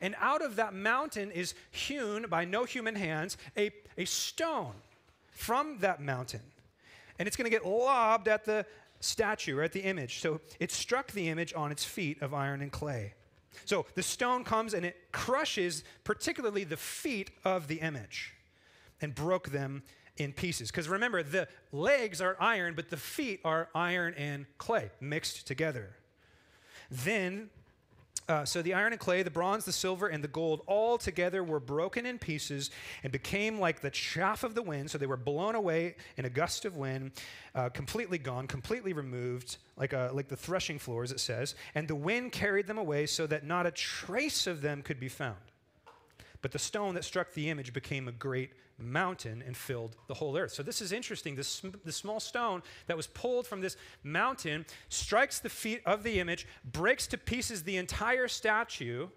And 0.00 0.14
out 0.20 0.40
of 0.40 0.56
that 0.56 0.72
mountain 0.72 1.32
is 1.32 1.54
hewn 1.72 2.26
by 2.28 2.44
no 2.44 2.64
human 2.64 2.94
hands 2.94 3.36
a, 3.56 3.72
a 3.98 4.04
stone 4.04 4.74
from 5.32 5.78
that 5.78 6.00
mountain. 6.00 6.42
And 7.18 7.26
it's 7.26 7.36
going 7.36 7.50
to 7.50 7.56
get 7.56 7.66
lobbed 7.66 8.28
at 8.28 8.44
the 8.44 8.64
statue 9.00 9.58
or 9.58 9.64
at 9.64 9.72
the 9.72 9.80
image. 9.80 10.20
So 10.20 10.40
it 10.60 10.70
struck 10.70 11.10
the 11.10 11.28
image 11.28 11.52
on 11.54 11.72
its 11.72 11.84
feet 11.84 12.22
of 12.22 12.32
iron 12.32 12.62
and 12.62 12.70
clay. 12.70 13.14
So 13.64 13.86
the 13.96 14.02
stone 14.02 14.44
comes 14.44 14.74
and 14.74 14.86
it 14.86 14.96
crushes 15.10 15.82
particularly 16.04 16.62
the 16.62 16.76
feet 16.76 17.32
of 17.44 17.66
the 17.66 17.80
image 17.80 18.32
and 19.00 19.12
broke 19.12 19.50
them 19.50 19.82
in 20.16 20.32
pieces. 20.32 20.70
Because 20.70 20.88
remember, 20.88 21.22
the 21.22 21.48
legs 21.72 22.20
are 22.20 22.36
iron, 22.40 22.74
but 22.74 22.90
the 22.90 22.96
feet 22.96 23.40
are 23.44 23.68
iron 23.74 24.14
and 24.16 24.46
clay 24.58 24.90
mixed 25.00 25.46
together. 25.46 25.90
Then 26.90 27.50
uh, 28.28 28.44
so 28.44 28.62
the 28.62 28.72
iron 28.72 28.92
and 28.92 29.00
clay, 29.00 29.22
the 29.22 29.30
bronze, 29.30 29.64
the 29.64 29.72
silver, 29.72 30.06
and 30.06 30.22
the 30.22 30.28
gold 30.28 30.62
all 30.66 30.96
together 30.96 31.42
were 31.42 31.58
broken 31.58 32.06
in 32.06 32.18
pieces 32.18 32.70
and 33.02 33.12
became 33.12 33.58
like 33.58 33.80
the 33.80 33.90
chaff 33.90 34.44
of 34.44 34.54
the 34.54 34.62
wind. 34.62 34.90
So 34.90 34.96
they 34.96 35.06
were 35.06 35.16
blown 35.16 35.54
away 35.54 35.96
in 36.16 36.24
a 36.24 36.30
gust 36.30 36.64
of 36.64 36.76
wind, 36.76 37.12
uh, 37.54 37.68
completely 37.70 38.18
gone, 38.18 38.46
completely 38.46 38.92
removed, 38.92 39.58
like, 39.76 39.92
a, 39.92 40.10
like 40.14 40.28
the 40.28 40.36
threshing 40.36 40.78
floors, 40.78 41.10
it 41.10 41.20
says. 41.20 41.54
And 41.74 41.88
the 41.88 41.96
wind 41.96 42.32
carried 42.32 42.66
them 42.68 42.78
away 42.78 43.06
so 43.06 43.26
that 43.26 43.44
not 43.44 43.66
a 43.66 43.72
trace 43.72 44.46
of 44.46 44.62
them 44.62 44.82
could 44.82 45.00
be 45.00 45.08
found. 45.08 45.36
But 46.42 46.50
the 46.50 46.58
stone 46.58 46.94
that 46.94 47.04
struck 47.04 47.32
the 47.32 47.48
image 47.48 47.72
became 47.72 48.08
a 48.08 48.12
great 48.12 48.50
mountain 48.76 49.42
and 49.46 49.56
filled 49.56 49.96
the 50.08 50.14
whole 50.14 50.36
earth. 50.36 50.52
So 50.52 50.64
this 50.64 50.80
is 50.80 50.90
interesting. 50.90 51.36
This, 51.36 51.62
the 51.84 51.92
small 51.92 52.18
stone 52.18 52.62
that 52.88 52.96
was 52.96 53.06
pulled 53.06 53.46
from 53.46 53.60
this 53.60 53.76
mountain 54.02 54.66
strikes 54.88 55.38
the 55.38 55.48
feet 55.48 55.82
of 55.86 56.02
the 56.02 56.18
image, 56.18 56.46
breaks 56.64 57.06
to 57.08 57.18
pieces 57.18 57.62
the 57.62 57.76
entire 57.76 58.26
statue, 58.26 59.08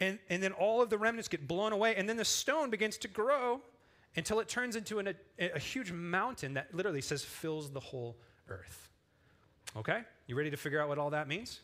and, 0.00 0.18
and 0.30 0.42
then 0.42 0.52
all 0.52 0.80
of 0.80 0.88
the 0.88 0.96
remnants 0.96 1.28
get 1.28 1.46
blown 1.46 1.72
away. 1.72 1.94
And 1.96 2.08
then 2.08 2.16
the 2.16 2.24
stone 2.24 2.70
begins 2.70 2.96
to 2.98 3.08
grow 3.08 3.60
until 4.16 4.40
it 4.40 4.48
turns 4.48 4.76
into 4.76 4.98
an, 5.00 5.14
a, 5.38 5.50
a 5.50 5.58
huge 5.58 5.92
mountain 5.92 6.54
that 6.54 6.74
literally 6.74 7.02
says 7.02 7.22
fills 7.22 7.70
the 7.70 7.80
whole 7.80 8.16
earth. 8.48 8.88
Okay? 9.76 10.00
You 10.26 10.34
ready 10.34 10.50
to 10.50 10.56
figure 10.56 10.80
out 10.80 10.88
what 10.88 10.96
all 10.96 11.10
that 11.10 11.28
means? 11.28 11.60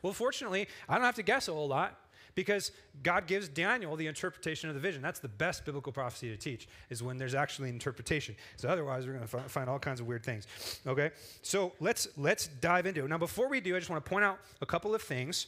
Well, 0.00 0.14
fortunately, 0.14 0.66
I 0.88 0.94
don't 0.94 1.04
have 1.04 1.16
to 1.16 1.22
guess 1.22 1.48
a 1.48 1.52
whole 1.52 1.68
lot 1.68 2.00
because 2.34 2.72
God 3.02 3.26
gives 3.26 3.48
Daniel 3.48 3.96
the 3.96 4.06
interpretation 4.06 4.68
of 4.68 4.74
the 4.74 4.80
vision. 4.80 5.02
That's 5.02 5.20
the 5.20 5.28
best 5.28 5.64
biblical 5.64 5.92
prophecy 5.92 6.30
to 6.30 6.36
teach, 6.36 6.68
is 6.90 7.02
when 7.02 7.16
there's 7.16 7.34
actually 7.34 7.68
interpretation. 7.68 8.34
So 8.56 8.68
otherwise, 8.68 9.06
we're 9.06 9.14
going 9.14 9.26
to 9.26 9.48
find 9.48 9.68
all 9.68 9.78
kinds 9.78 10.00
of 10.00 10.06
weird 10.06 10.24
things. 10.24 10.46
Okay? 10.86 11.10
So 11.42 11.72
let's, 11.80 12.08
let's 12.16 12.48
dive 12.48 12.86
into 12.86 13.04
it. 13.04 13.08
Now, 13.08 13.18
before 13.18 13.48
we 13.48 13.60
do, 13.60 13.76
I 13.76 13.78
just 13.78 13.90
want 13.90 14.04
to 14.04 14.08
point 14.08 14.24
out 14.24 14.38
a 14.60 14.66
couple 14.66 14.94
of 14.94 15.02
things. 15.02 15.46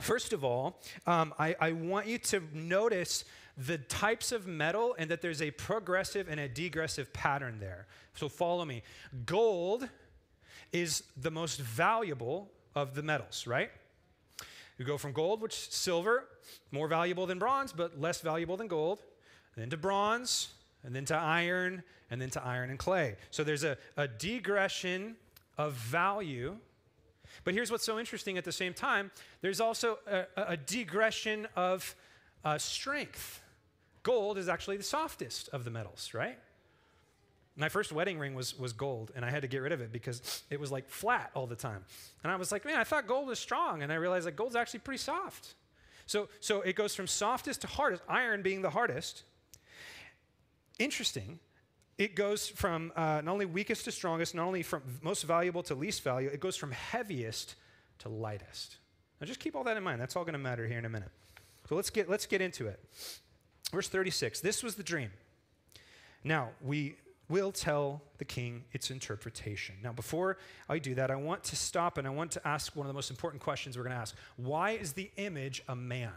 First 0.00 0.32
of 0.32 0.44
all, 0.44 0.80
um, 1.06 1.34
I, 1.38 1.54
I 1.60 1.72
want 1.72 2.06
you 2.06 2.18
to 2.18 2.42
notice 2.52 3.24
the 3.56 3.78
types 3.78 4.32
of 4.32 4.46
metal 4.46 4.94
and 4.98 5.10
that 5.10 5.20
there's 5.20 5.42
a 5.42 5.50
progressive 5.50 6.28
and 6.28 6.40
a 6.40 6.48
degressive 6.48 7.12
pattern 7.12 7.58
there. 7.60 7.86
So 8.14 8.28
follow 8.28 8.64
me. 8.64 8.82
Gold 9.26 9.88
is 10.72 11.02
the 11.16 11.30
most 11.30 11.60
valuable 11.60 12.50
of 12.74 12.94
the 12.94 13.02
metals, 13.02 13.46
right? 13.46 13.70
You 14.82 14.86
go 14.88 14.98
from 14.98 15.12
gold, 15.12 15.40
which 15.40 15.70
silver, 15.70 16.26
more 16.72 16.88
valuable 16.88 17.24
than 17.24 17.38
bronze, 17.38 17.72
but 17.72 18.00
less 18.00 18.20
valuable 18.20 18.56
than 18.56 18.66
gold, 18.66 18.98
then 19.56 19.70
to 19.70 19.76
bronze, 19.76 20.48
and 20.82 20.92
then 20.92 21.04
to 21.04 21.14
iron, 21.14 21.84
and 22.10 22.20
then 22.20 22.30
to 22.30 22.44
iron 22.44 22.68
and 22.68 22.80
clay. 22.80 23.14
So 23.30 23.44
there's 23.44 23.62
a, 23.62 23.78
a 23.96 24.08
degression 24.08 25.14
of 25.56 25.74
value. 25.74 26.56
But 27.44 27.54
here's 27.54 27.70
what's 27.70 27.84
so 27.84 28.00
interesting 28.00 28.36
at 28.38 28.44
the 28.44 28.50
same 28.50 28.74
time 28.74 29.12
there's 29.40 29.60
also 29.60 30.00
a, 30.04 30.24
a 30.36 30.56
degression 30.56 31.46
of 31.54 31.94
uh, 32.44 32.58
strength. 32.58 33.40
Gold 34.02 34.36
is 34.36 34.48
actually 34.48 34.78
the 34.78 34.82
softest 34.82 35.48
of 35.50 35.62
the 35.62 35.70
metals, 35.70 36.10
right? 36.12 36.40
My 37.56 37.68
first 37.68 37.92
wedding 37.92 38.18
ring 38.18 38.34
was, 38.34 38.58
was 38.58 38.72
gold, 38.72 39.12
and 39.14 39.24
I 39.24 39.30
had 39.30 39.42
to 39.42 39.48
get 39.48 39.58
rid 39.58 39.72
of 39.72 39.80
it 39.80 39.92
because 39.92 40.42
it 40.48 40.58
was 40.58 40.72
like 40.72 40.88
flat 40.88 41.30
all 41.34 41.46
the 41.46 41.56
time. 41.56 41.84
And 42.22 42.32
I 42.32 42.36
was 42.36 42.50
like, 42.50 42.64
man, 42.64 42.78
I 42.78 42.84
thought 42.84 43.06
gold 43.06 43.28
was 43.28 43.38
strong. 43.38 43.82
And 43.82 43.92
I 43.92 43.96
realized 43.96 44.26
that 44.26 44.36
gold's 44.36 44.56
actually 44.56 44.80
pretty 44.80 44.98
soft. 44.98 45.54
So, 46.06 46.28
so 46.40 46.62
it 46.62 46.76
goes 46.76 46.94
from 46.94 47.06
softest 47.06 47.60
to 47.62 47.66
hardest, 47.66 48.02
iron 48.08 48.42
being 48.42 48.62
the 48.62 48.70
hardest. 48.70 49.24
Interesting. 50.78 51.38
It 51.98 52.16
goes 52.16 52.48
from 52.48 52.90
uh, 52.96 53.20
not 53.22 53.28
only 53.28 53.46
weakest 53.46 53.84
to 53.84 53.92
strongest, 53.92 54.34
not 54.34 54.46
only 54.46 54.62
from 54.62 54.82
most 55.02 55.22
valuable 55.22 55.62
to 55.64 55.74
least 55.74 56.02
value, 56.02 56.28
it 56.28 56.40
goes 56.40 56.56
from 56.56 56.70
heaviest 56.72 57.54
to 57.98 58.08
lightest. 58.08 58.76
Now 59.20 59.26
just 59.26 59.40
keep 59.40 59.54
all 59.54 59.64
that 59.64 59.76
in 59.76 59.82
mind. 59.82 60.00
That's 60.00 60.16
all 60.16 60.24
going 60.24 60.32
to 60.32 60.38
matter 60.38 60.66
here 60.66 60.78
in 60.78 60.84
a 60.84 60.88
minute. 60.88 61.10
So 61.68 61.76
let's 61.76 61.90
get, 61.90 62.08
let's 62.08 62.26
get 62.26 62.40
into 62.40 62.66
it. 62.66 62.80
Verse 63.72 63.88
36 63.88 64.40
This 64.40 64.62
was 64.62 64.74
the 64.74 64.82
dream. 64.82 65.10
Now, 66.24 66.50
we 66.60 66.96
will 67.28 67.52
tell 67.52 68.02
the 68.18 68.24
king 68.24 68.64
its 68.72 68.90
interpretation. 68.90 69.76
Now, 69.82 69.92
before 69.92 70.38
I 70.68 70.78
do 70.78 70.94
that, 70.96 71.10
I 71.10 71.16
want 71.16 71.44
to 71.44 71.56
stop 71.56 71.98
and 71.98 72.06
I 72.06 72.10
want 72.10 72.30
to 72.32 72.46
ask 72.46 72.74
one 72.76 72.86
of 72.86 72.88
the 72.88 72.94
most 72.94 73.10
important 73.10 73.42
questions 73.42 73.76
we're 73.76 73.84
going 73.84 73.94
to 73.94 74.00
ask. 74.00 74.14
Why 74.36 74.72
is 74.72 74.92
the 74.92 75.10
image 75.16 75.62
a 75.68 75.76
man? 75.76 76.12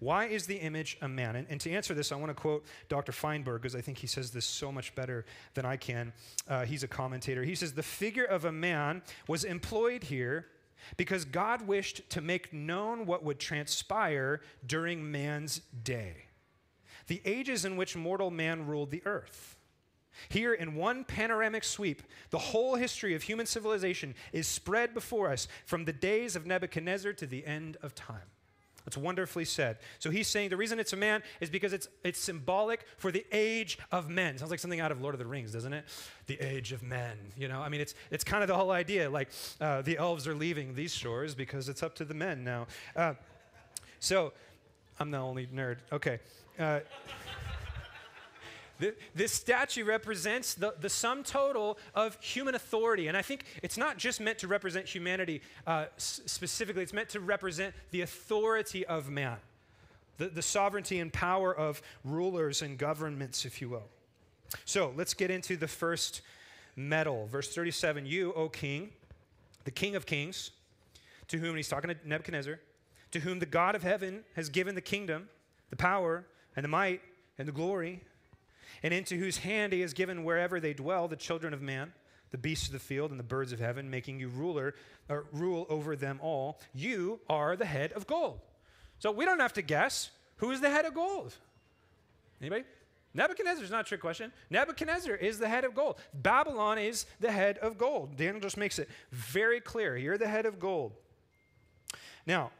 Why 0.00 0.26
is 0.26 0.46
the 0.46 0.56
image 0.56 0.96
a 1.02 1.08
man? 1.08 1.36
And, 1.36 1.46
and 1.50 1.60
to 1.60 1.70
answer 1.70 1.92
this, 1.92 2.10
I 2.10 2.16
want 2.16 2.30
to 2.30 2.34
quote 2.34 2.64
Dr. 2.88 3.12
Feinberg 3.12 3.60
because 3.60 3.76
I 3.76 3.82
think 3.82 3.98
he 3.98 4.06
says 4.06 4.30
this 4.30 4.46
so 4.46 4.72
much 4.72 4.94
better 4.94 5.26
than 5.54 5.66
I 5.66 5.76
can. 5.76 6.12
Uh, 6.48 6.64
he's 6.64 6.82
a 6.82 6.88
commentator. 6.88 7.44
He 7.44 7.54
says, 7.54 7.74
The 7.74 7.82
figure 7.82 8.24
of 8.24 8.46
a 8.46 8.52
man 8.52 9.02
was 9.28 9.44
employed 9.44 10.04
here 10.04 10.46
because 10.96 11.26
God 11.26 11.66
wished 11.66 12.08
to 12.10 12.22
make 12.22 12.52
known 12.52 13.04
what 13.04 13.22
would 13.22 13.38
transpire 13.38 14.40
during 14.66 15.10
man's 15.10 15.60
day, 15.84 16.24
the 17.06 17.20
ages 17.26 17.66
in 17.66 17.76
which 17.76 17.94
mortal 17.94 18.30
man 18.30 18.66
ruled 18.66 18.90
the 18.90 19.02
earth. 19.04 19.58
Here, 20.28 20.52
in 20.52 20.74
one 20.74 21.04
panoramic 21.04 21.64
sweep, 21.64 22.02
the 22.30 22.38
whole 22.38 22.76
history 22.76 23.14
of 23.14 23.22
human 23.22 23.46
civilization 23.46 24.14
is 24.32 24.46
spread 24.46 24.94
before 24.94 25.30
us 25.30 25.48
from 25.66 25.84
the 25.84 25.92
days 25.92 26.36
of 26.36 26.46
Nebuchadnezzar 26.46 27.12
to 27.14 27.26
the 27.26 27.46
end 27.46 27.76
of 27.82 27.94
time. 27.94 28.30
That's 28.84 28.96
wonderfully 28.96 29.44
said. 29.44 29.78
So 29.98 30.10
he's 30.10 30.26
saying 30.26 30.50
the 30.50 30.56
reason 30.56 30.80
it's 30.80 30.92
a 30.92 30.96
man 30.96 31.22
is 31.40 31.50
because 31.50 31.72
it's, 31.72 31.88
it's 32.02 32.18
symbolic 32.18 32.84
for 32.96 33.12
the 33.12 33.24
age 33.30 33.78
of 33.92 34.08
men. 34.08 34.38
Sounds 34.38 34.50
like 34.50 34.60
something 34.60 34.80
out 34.80 34.90
of 34.90 35.00
Lord 35.00 35.14
of 35.14 35.18
the 35.18 35.26
Rings, 35.26 35.52
doesn't 35.52 35.72
it? 35.72 35.84
The 36.26 36.40
age 36.40 36.72
of 36.72 36.82
men. 36.82 37.16
You 37.36 37.48
know, 37.48 37.60
I 37.60 37.68
mean, 37.68 37.80
it's, 37.80 37.94
it's 38.10 38.24
kind 38.24 38.42
of 38.42 38.48
the 38.48 38.56
whole 38.56 38.70
idea. 38.70 39.10
Like 39.10 39.28
uh, 39.60 39.82
the 39.82 39.98
elves 39.98 40.26
are 40.26 40.34
leaving 40.34 40.74
these 40.74 40.94
shores 40.94 41.34
because 41.34 41.68
it's 41.68 41.82
up 41.82 41.94
to 41.96 42.04
the 42.04 42.14
men 42.14 42.42
now. 42.42 42.66
Uh, 42.96 43.14
so 43.98 44.32
I'm 44.98 45.10
the 45.10 45.18
only 45.18 45.46
nerd. 45.46 45.78
Okay. 45.92 46.18
Uh, 46.58 46.80
this 49.14 49.32
statue 49.32 49.84
represents 49.84 50.54
the, 50.54 50.74
the 50.80 50.88
sum 50.88 51.22
total 51.22 51.78
of 51.94 52.18
human 52.20 52.54
authority. 52.54 53.08
And 53.08 53.16
I 53.16 53.22
think 53.22 53.44
it's 53.62 53.76
not 53.76 53.98
just 53.98 54.20
meant 54.20 54.38
to 54.38 54.48
represent 54.48 54.86
humanity 54.86 55.42
uh, 55.66 55.86
s- 55.96 56.22
specifically, 56.26 56.82
it's 56.82 56.92
meant 56.92 57.10
to 57.10 57.20
represent 57.20 57.74
the 57.90 58.00
authority 58.02 58.86
of 58.86 59.10
man, 59.10 59.36
the, 60.18 60.28
the 60.28 60.42
sovereignty 60.42 60.98
and 60.98 61.12
power 61.12 61.54
of 61.54 61.82
rulers 62.04 62.62
and 62.62 62.78
governments, 62.78 63.44
if 63.44 63.60
you 63.60 63.68
will. 63.68 63.88
So 64.64 64.92
let's 64.96 65.14
get 65.14 65.30
into 65.30 65.56
the 65.56 65.68
first 65.68 66.22
metal. 66.76 67.26
Verse 67.26 67.54
37 67.54 68.06
You, 68.06 68.32
O 68.34 68.48
king, 68.48 68.90
the 69.64 69.70
king 69.70 69.94
of 69.96 70.06
kings, 70.06 70.50
to 71.28 71.38
whom 71.38 71.56
he's 71.56 71.68
talking 71.68 71.90
to 71.90 71.96
Nebuchadnezzar, 72.04 72.58
to 73.12 73.20
whom 73.20 73.38
the 73.38 73.46
God 73.46 73.74
of 73.74 73.82
heaven 73.82 74.24
has 74.34 74.48
given 74.48 74.74
the 74.74 74.80
kingdom, 74.80 75.28
the 75.70 75.76
power, 75.76 76.24
and 76.56 76.64
the 76.64 76.68
might, 76.68 77.00
and 77.38 77.46
the 77.46 77.52
glory 77.52 78.02
and 78.82 78.94
into 78.94 79.16
whose 79.16 79.38
hand 79.38 79.72
he 79.72 79.80
has 79.80 79.92
given 79.92 80.24
wherever 80.24 80.60
they 80.60 80.72
dwell 80.72 81.08
the 81.08 81.16
children 81.16 81.52
of 81.52 81.62
man, 81.62 81.92
the 82.30 82.38
beasts 82.38 82.66
of 82.66 82.72
the 82.72 82.78
field, 82.78 83.10
and 83.10 83.18
the 83.18 83.24
birds 83.24 83.52
of 83.52 83.60
heaven, 83.60 83.90
making 83.90 84.20
you 84.20 84.28
ruler 84.28 84.74
or 85.08 85.26
rule 85.32 85.66
over 85.68 85.96
them 85.96 86.18
all. 86.22 86.60
You 86.74 87.20
are 87.28 87.56
the 87.56 87.64
head 87.66 87.92
of 87.92 88.06
gold. 88.06 88.40
So 88.98 89.10
we 89.10 89.24
don't 89.24 89.40
have 89.40 89.54
to 89.54 89.62
guess 89.62 90.10
who 90.36 90.50
is 90.50 90.60
the 90.60 90.70
head 90.70 90.84
of 90.84 90.94
gold. 90.94 91.34
Anybody? 92.40 92.64
Nebuchadnezzar 93.12 93.64
is 93.64 93.70
not 93.70 93.80
a 93.80 93.88
trick 93.88 94.00
question. 94.00 94.32
Nebuchadnezzar 94.50 95.16
is 95.16 95.38
the 95.38 95.48
head 95.48 95.64
of 95.64 95.74
gold. 95.74 95.96
Babylon 96.14 96.78
is 96.78 97.06
the 97.18 97.32
head 97.32 97.58
of 97.58 97.76
gold. 97.76 98.16
Daniel 98.16 98.40
just 98.40 98.56
makes 98.56 98.78
it 98.78 98.88
very 99.10 99.60
clear. 99.60 99.96
You're 99.96 100.18
the 100.18 100.28
head 100.28 100.46
of 100.46 100.60
gold. 100.60 100.92
Now, 102.26 102.52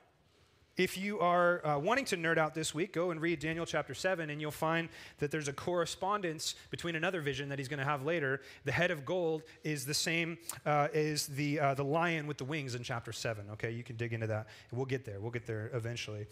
if 0.80 0.96
you 0.96 1.20
are 1.20 1.64
uh, 1.66 1.78
wanting 1.78 2.06
to 2.06 2.16
nerd 2.16 2.38
out 2.38 2.54
this 2.54 2.74
week, 2.74 2.94
go 2.94 3.10
and 3.10 3.20
read 3.20 3.38
Daniel 3.38 3.66
chapter 3.66 3.92
7, 3.92 4.30
and 4.30 4.40
you'll 4.40 4.50
find 4.50 4.88
that 5.18 5.30
there's 5.30 5.46
a 5.46 5.52
correspondence 5.52 6.54
between 6.70 6.96
another 6.96 7.20
vision 7.20 7.50
that 7.50 7.58
he's 7.58 7.68
going 7.68 7.80
to 7.80 7.84
have 7.84 8.02
later. 8.02 8.40
The 8.64 8.72
head 8.72 8.90
of 8.90 9.04
gold 9.04 9.42
is 9.62 9.84
the 9.84 9.92
same 9.92 10.38
uh, 10.64 10.88
as 10.94 11.26
the, 11.26 11.60
uh, 11.60 11.74
the 11.74 11.84
lion 11.84 12.26
with 12.26 12.38
the 12.38 12.44
wings 12.44 12.74
in 12.74 12.82
chapter 12.82 13.12
7. 13.12 13.44
Okay, 13.52 13.72
you 13.72 13.82
can 13.82 13.96
dig 13.96 14.14
into 14.14 14.26
that. 14.28 14.46
We'll 14.72 14.86
get 14.86 15.04
there. 15.04 15.20
We'll 15.20 15.30
get 15.30 15.46
there 15.46 15.70
eventually. 15.74 16.26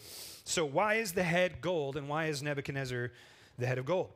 So, 0.44 0.64
why 0.64 0.94
is 0.94 1.12
the 1.12 1.24
head 1.24 1.60
gold, 1.60 1.98
and 1.98 2.08
why 2.08 2.28
is 2.28 2.42
Nebuchadnezzar 2.42 3.12
the 3.58 3.66
head 3.66 3.76
of 3.76 3.84
gold? 3.84 4.08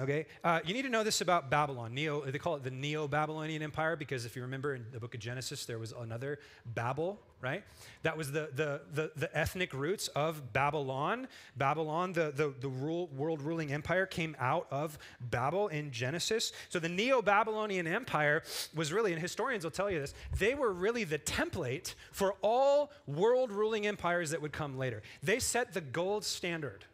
Okay, 0.00 0.26
uh, 0.44 0.60
you 0.64 0.74
need 0.74 0.82
to 0.82 0.90
know 0.90 1.02
this 1.02 1.22
about 1.22 1.50
Babylon. 1.50 1.92
Neo, 1.92 2.20
they 2.20 2.38
call 2.38 2.54
it 2.54 2.62
the 2.62 2.70
Neo-Babylonian 2.70 3.62
Empire 3.62 3.96
because 3.96 4.24
if 4.26 4.36
you 4.36 4.42
remember 4.42 4.74
in 4.74 4.86
the 4.92 5.00
book 5.00 5.14
of 5.14 5.20
Genesis, 5.20 5.64
there 5.64 5.78
was 5.78 5.92
another 5.92 6.38
Babel, 6.66 7.18
right? 7.40 7.64
That 8.02 8.16
was 8.16 8.30
the 8.30 8.50
the 8.54 8.82
the, 8.92 9.10
the 9.16 9.36
ethnic 9.36 9.72
roots 9.72 10.06
of 10.08 10.52
Babylon. 10.52 11.26
Babylon, 11.56 12.12
the 12.12 12.32
the, 12.32 12.54
the 12.60 12.68
rule, 12.68 13.08
world 13.08 13.42
ruling 13.42 13.72
empire, 13.72 14.06
came 14.06 14.36
out 14.38 14.68
of 14.70 14.98
Babel 15.20 15.66
in 15.66 15.90
Genesis. 15.90 16.52
So 16.68 16.78
the 16.78 16.88
Neo-Babylonian 16.88 17.88
Empire 17.88 18.44
was 18.76 18.92
really, 18.92 19.12
and 19.12 19.20
historians 19.20 19.64
will 19.64 19.72
tell 19.72 19.90
you 19.90 20.00
this, 20.00 20.14
they 20.38 20.54
were 20.54 20.72
really 20.72 21.02
the 21.02 21.18
template 21.18 21.94
for 22.12 22.36
all 22.40 22.92
world 23.06 23.50
ruling 23.50 23.86
empires 23.86 24.30
that 24.30 24.42
would 24.42 24.52
come 24.52 24.78
later. 24.78 25.02
They 25.24 25.40
set 25.40 25.72
the 25.72 25.80
gold 25.80 26.24
standard 26.24 26.84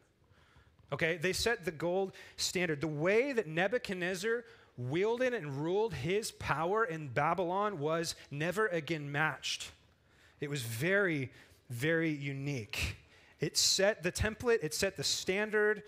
Okay, 0.93 1.17
they 1.17 1.33
set 1.33 1.65
the 1.65 1.71
gold 1.71 2.13
standard. 2.37 2.81
The 2.81 2.87
way 2.87 3.33
that 3.33 3.47
Nebuchadnezzar 3.47 4.45
wielded 4.77 5.35
and 5.35 5.63
ruled 5.63 5.95
his 5.95 6.31
power 6.33 6.85
in 6.85 7.09
Babylon 7.09 7.79
was 7.79 8.15
never 8.31 8.67
again 8.69 9.11
matched. 9.11 9.71
It 10.41 10.51
was 10.51 10.63
very, 10.63 11.31
very 11.71 12.11
unique. 12.11 12.97
It 13.41 13.57
set 13.57 14.03
the 14.03 14.13
template, 14.13 14.59
it 14.63 14.75
set 14.75 14.97
the 14.97 15.05
standard 15.05 15.83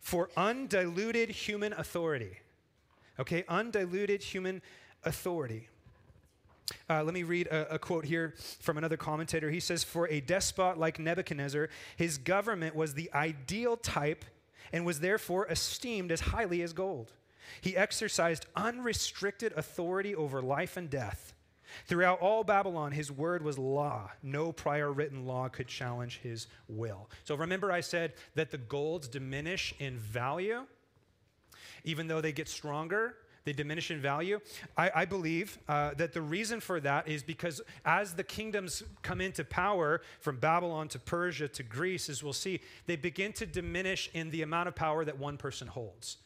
for 0.00 0.30
undiluted 0.36 1.30
human 1.30 1.72
authority. 1.72 2.38
Okay, 3.18 3.44
undiluted 3.48 4.22
human 4.22 4.62
authority. 5.04 5.68
Uh, 6.90 7.02
let 7.02 7.14
me 7.14 7.22
read 7.22 7.46
a, 7.48 7.74
a, 7.74 7.78
quote 7.78 8.04
here 8.04 8.34
from 8.60 8.76
another 8.76 8.96
commentator. 8.96 9.50
He 9.50 9.60
says, 9.60 9.84
For 9.84 10.08
a 10.08 10.20
despot 10.20 10.78
like 10.78 10.98
Nebuchadnezzar, 10.98 11.68
his 11.96 12.18
government 12.18 12.74
was 12.74 12.94
the 12.94 13.10
ideal 13.14 13.76
type 13.76 14.24
and 14.72 14.84
was 14.84 15.00
therefore 15.00 15.46
esteemed 15.46 16.10
as 16.10 16.20
highly 16.20 16.62
as 16.62 16.72
gold. 16.72 17.12
He 17.60 17.76
exercised 17.76 18.46
unrestricted 18.56 19.52
authority 19.56 20.14
over 20.14 20.42
life 20.42 20.76
and 20.76 20.90
death. 20.90 21.34
Throughout 21.86 22.20
all 22.20 22.42
Babylon, 22.42 22.92
his 22.92 23.12
word 23.12 23.42
was 23.42 23.58
law. 23.58 24.10
No 24.22 24.52
prior 24.52 24.92
written 24.92 25.26
law 25.26 25.48
could 25.48 25.68
challenge 25.68 26.20
his 26.22 26.46
will. 26.68 27.10
So 27.24 27.34
remember, 27.34 27.70
I 27.70 27.80
said 27.80 28.14
that 28.34 28.50
the 28.50 28.58
golds 28.58 29.08
diminish 29.08 29.74
in 29.78 29.98
value, 29.98 30.66
even 31.84 32.06
though 32.08 32.20
they 32.20 32.32
get 32.32 32.48
stronger 32.48 33.16
they 33.46 33.52
diminish 33.52 33.90
in 33.90 34.00
value. 34.00 34.40
I, 34.76 34.90
I 34.94 35.04
believe 35.04 35.58
uh, 35.68 35.94
that 35.94 36.12
the 36.12 36.20
reason 36.20 36.60
for 36.60 36.80
that 36.80 37.08
is 37.08 37.22
because 37.22 37.62
as 37.84 38.12
the 38.12 38.24
kingdoms 38.24 38.82
come 39.02 39.20
into 39.20 39.44
power 39.44 40.02
from 40.20 40.38
Babylon 40.38 40.88
to 40.88 40.98
Persia 40.98 41.48
to 41.48 41.62
Greece, 41.62 42.10
as 42.10 42.22
we'll 42.22 42.32
see, 42.32 42.60
they 42.86 42.96
begin 42.96 43.32
to 43.34 43.46
diminish 43.46 44.10
in 44.12 44.30
the 44.30 44.42
amount 44.42 44.68
of 44.68 44.74
power 44.74 45.04
that 45.04 45.16
one 45.16 45.38
person 45.38 45.68
holds. 45.68 46.18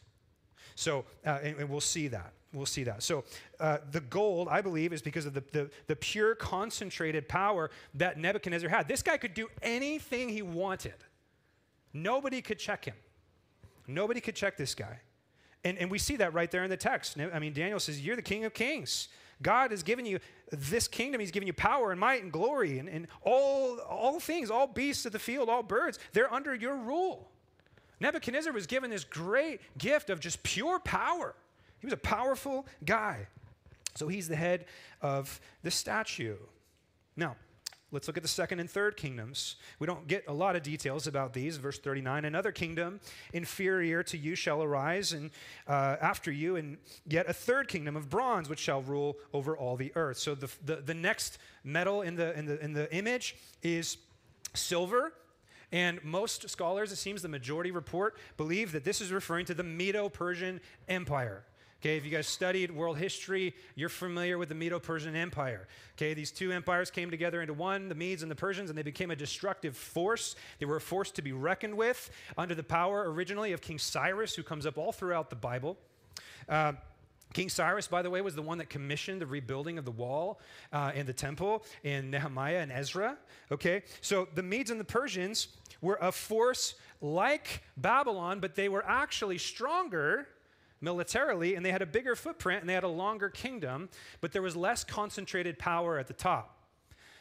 So, 0.75 1.05
uh, 1.25 1.39
and, 1.43 1.57
and, 1.57 1.69
we'll 1.69 1.79
see 1.79 2.07
that. 2.07 2.33
We'll 2.53 2.65
see 2.65 2.83
that. 2.85 3.03
So, 3.03 3.23
uh, 3.59 3.77
the 3.91 3.99
gold, 4.01 4.47
I 4.49 4.61
believe, 4.61 4.91
is 4.91 5.03
because 5.03 5.27
of 5.27 5.35
the, 5.35 5.43
the, 5.51 5.69
the 5.85 5.95
pure 5.95 6.33
concentrated 6.33 7.29
power 7.29 7.69
that 7.93 8.17
Nebuchadnezzar 8.17 8.69
had. 8.69 8.87
This 8.87 9.03
guy 9.03 9.17
could 9.17 9.35
do 9.35 9.47
anything 9.61 10.27
he 10.29 10.41
wanted, 10.41 10.95
nobody 11.93 12.41
could 12.41 12.57
check 12.57 12.83
him. 12.83 12.95
Nobody 13.85 14.21
could 14.21 14.35
check 14.35 14.57
this 14.57 14.73
guy. 14.73 14.99
And, 15.63 15.77
and 15.77 15.91
we 15.91 15.97
see 15.97 16.15
that 16.17 16.33
right 16.33 16.49
there 16.49 16.63
in 16.63 16.69
the 16.69 16.77
text. 16.77 17.17
I 17.19 17.39
mean, 17.39 17.53
Daniel 17.53 17.79
says, 17.79 18.01
You're 18.01 18.15
the 18.15 18.21
King 18.21 18.45
of 18.45 18.53
Kings. 18.53 19.07
God 19.41 19.71
has 19.71 19.83
given 19.83 20.05
you 20.05 20.19
this 20.51 20.87
kingdom. 20.87 21.19
He's 21.19 21.31
given 21.31 21.47
you 21.47 21.53
power 21.53 21.91
and 21.91 21.99
might 21.99 22.21
and 22.23 22.31
glory 22.31 22.79
and, 22.79 22.87
and 22.87 23.07
all, 23.23 23.79
all 23.79 24.19
things, 24.19 24.51
all 24.51 24.67
beasts 24.67 25.05
of 25.05 25.11
the 25.11 25.19
field, 25.19 25.49
all 25.49 25.63
birds. 25.63 25.97
They're 26.13 26.31
under 26.31 26.53
your 26.53 26.75
rule. 26.75 27.29
Nebuchadnezzar 27.99 28.53
was 28.53 28.67
given 28.67 28.89
this 28.89 29.03
great 29.03 29.61
gift 29.77 30.09
of 30.09 30.19
just 30.19 30.41
pure 30.43 30.79
power. 30.79 31.35
He 31.79 31.87
was 31.87 31.93
a 31.93 31.97
powerful 31.97 32.65
guy. 32.85 33.27
So 33.95 34.07
he's 34.07 34.27
the 34.27 34.35
head 34.35 34.65
of 35.01 35.39
the 35.63 35.71
statue. 35.71 36.37
Now, 37.15 37.35
Let's 37.91 38.07
look 38.07 38.15
at 38.15 38.23
the 38.23 38.29
second 38.29 38.61
and 38.61 38.69
third 38.69 38.95
kingdoms. 38.95 39.57
We 39.79 39.85
don't 39.85 40.07
get 40.07 40.23
a 40.27 40.33
lot 40.33 40.55
of 40.55 40.63
details 40.63 41.07
about 41.07 41.33
these. 41.33 41.57
Verse 41.57 41.77
39 41.77 42.23
Another 42.23 42.51
kingdom 42.53 43.01
inferior 43.33 44.01
to 44.03 44.17
you 44.17 44.35
shall 44.35 44.63
arise, 44.63 45.11
and 45.11 45.29
uh, 45.67 45.97
after 45.99 46.31
you, 46.31 46.55
and 46.55 46.77
yet 47.05 47.29
a 47.29 47.33
third 47.33 47.67
kingdom 47.67 47.97
of 47.97 48.09
bronze, 48.09 48.47
which 48.47 48.59
shall 48.59 48.81
rule 48.81 49.17
over 49.33 49.57
all 49.57 49.75
the 49.75 49.91
earth. 49.95 50.17
So 50.17 50.35
the, 50.35 50.49
the, 50.63 50.77
the 50.77 50.93
next 50.93 51.37
metal 51.63 52.01
in 52.01 52.15
the, 52.15 52.37
in, 52.37 52.45
the, 52.45 52.63
in 52.63 52.73
the 52.73 52.93
image 52.95 53.35
is 53.61 53.97
silver. 54.53 55.13
And 55.73 56.03
most 56.03 56.49
scholars, 56.49 56.91
it 56.91 56.97
seems 56.97 57.21
the 57.21 57.29
majority 57.29 57.71
report, 57.71 58.17
believe 58.35 58.73
that 58.73 58.83
this 58.83 58.99
is 58.99 59.11
referring 59.11 59.45
to 59.45 59.53
the 59.53 59.63
Medo 59.63 60.09
Persian 60.09 60.59
Empire. 60.89 61.43
Okay, 61.81 61.97
if 61.97 62.05
you 62.05 62.11
guys 62.11 62.27
studied 62.27 62.69
world 62.69 62.99
history, 62.99 63.55
you're 63.73 63.89
familiar 63.89 64.37
with 64.37 64.49
the 64.49 64.55
Medo 64.55 64.77
Persian 64.77 65.15
Empire. 65.15 65.67
Okay, 65.97 66.13
these 66.13 66.29
two 66.29 66.51
empires 66.51 66.91
came 66.91 67.09
together 67.09 67.41
into 67.41 67.55
one, 67.55 67.89
the 67.89 67.95
Medes 67.95 68.21
and 68.21 68.29
the 68.29 68.35
Persians, 68.35 68.69
and 68.69 68.77
they 68.77 68.83
became 68.83 69.09
a 69.09 69.15
destructive 69.15 69.75
force. 69.75 70.35
They 70.59 70.67
were 70.67 70.75
a 70.75 70.81
force 70.81 71.09
to 71.09 71.23
be 71.23 71.31
reckoned 71.31 71.75
with 71.75 72.11
under 72.37 72.53
the 72.53 72.61
power 72.61 73.11
originally 73.11 73.51
of 73.51 73.61
King 73.61 73.79
Cyrus, 73.79 74.35
who 74.35 74.43
comes 74.43 74.67
up 74.67 74.77
all 74.77 74.91
throughout 74.91 75.31
the 75.31 75.35
Bible. 75.35 75.75
Uh, 76.47 76.73
King 77.33 77.49
Cyrus, 77.49 77.87
by 77.87 78.03
the 78.03 78.11
way, 78.11 78.21
was 78.21 78.35
the 78.35 78.43
one 78.43 78.59
that 78.59 78.69
commissioned 78.69 79.19
the 79.19 79.25
rebuilding 79.25 79.79
of 79.79 79.85
the 79.85 79.89
wall 79.89 80.39
uh, 80.71 80.91
and 80.93 81.07
the 81.07 81.13
temple 81.13 81.63
in 81.83 82.11
Nehemiah 82.11 82.59
and 82.59 82.71
Ezra. 82.71 83.17
Okay, 83.51 83.81
so 84.01 84.27
the 84.35 84.43
Medes 84.43 84.69
and 84.69 84.79
the 84.79 84.85
Persians 84.85 85.47
were 85.81 85.97
a 85.99 86.11
force 86.11 86.75
like 87.01 87.63
Babylon, 87.75 88.39
but 88.39 88.53
they 88.53 88.69
were 88.69 88.85
actually 88.85 89.39
stronger 89.39 90.27
militarily, 90.81 91.55
and 91.55 91.65
they 91.65 91.71
had 91.71 91.81
a 91.81 91.85
bigger 91.85 92.15
footprint 92.15 92.61
and 92.61 92.69
they 92.69 92.73
had 92.73 92.83
a 92.83 92.89
longer 92.89 93.29
kingdom, 93.29 93.89
but 94.19 94.31
there 94.31 94.41
was 94.41 94.55
less 94.55 94.83
concentrated 94.83 95.57
power 95.57 95.97
at 95.97 96.07
the 96.07 96.13
top. 96.13 96.57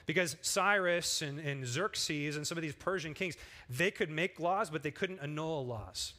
Because 0.06 0.36
Cyrus 0.40 1.22
and, 1.22 1.38
and 1.38 1.64
Xerxes 1.64 2.36
and 2.36 2.46
some 2.46 2.58
of 2.58 2.62
these 2.62 2.74
Persian 2.74 3.14
kings, 3.14 3.36
they 3.68 3.90
could 3.90 4.10
make 4.10 4.40
laws, 4.40 4.70
but 4.70 4.82
they 4.82 4.90
couldn't 4.90 5.20
annul 5.20 5.64
laws. 5.64 6.14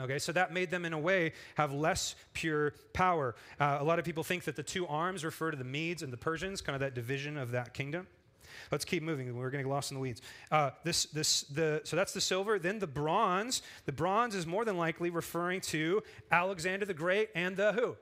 Okay, 0.00 0.18
so 0.18 0.32
that 0.32 0.52
made 0.52 0.72
them, 0.72 0.84
in 0.84 0.92
a 0.92 0.98
way, 0.98 1.32
have 1.54 1.72
less 1.72 2.16
pure 2.32 2.74
power. 2.92 3.36
Uh, 3.60 3.78
a 3.80 3.84
lot 3.84 4.00
of 4.00 4.04
people 4.04 4.24
think 4.24 4.42
that 4.44 4.56
the 4.56 4.62
two 4.62 4.88
arms 4.88 5.24
refer 5.24 5.52
to 5.52 5.56
the 5.56 5.62
Medes 5.62 6.02
and 6.02 6.12
the 6.12 6.16
Persians, 6.16 6.60
kind 6.60 6.74
of 6.74 6.80
that 6.80 6.94
division 6.94 7.36
of 7.36 7.52
that 7.52 7.74
kingdom. 7.74 8.08
Let's 8.70 8.84
keep 8.84 9.02
moving. 9.02 9.26
We're 9.36 9.50
going 9.50 9.62
to 9.62 9.68
get 9.68 9.72
lost 9.72 9.90
in 9.90 9.96
the 9.96 10.00
weeds. 10.00 10.22
Uh, 10.50 10.70
this, 10.82 11.06
this, 11.06 11.42
the, 11.42 11.80
so 11.84 11.96
that's 11.96 12.12
the 12.12 12.20
silver. 12.20 12.58
Then 12.58 12.78
the 12.78 12.86
bronze. 12.86 13.62
The 13.84 13.92
bronze 13.92 14.34
is 14.34 14.46
more 14.46 14.64
than 14.64 14.76
likely 14.76 15.10
referring 15.10 15.60
to 15.62 16.02
Alexander 16.30 16.86
the 16.86 16.94
Great 16.94 17.30
and 17.34 17.56
the 17.56 17.72
who? 17.72 17.96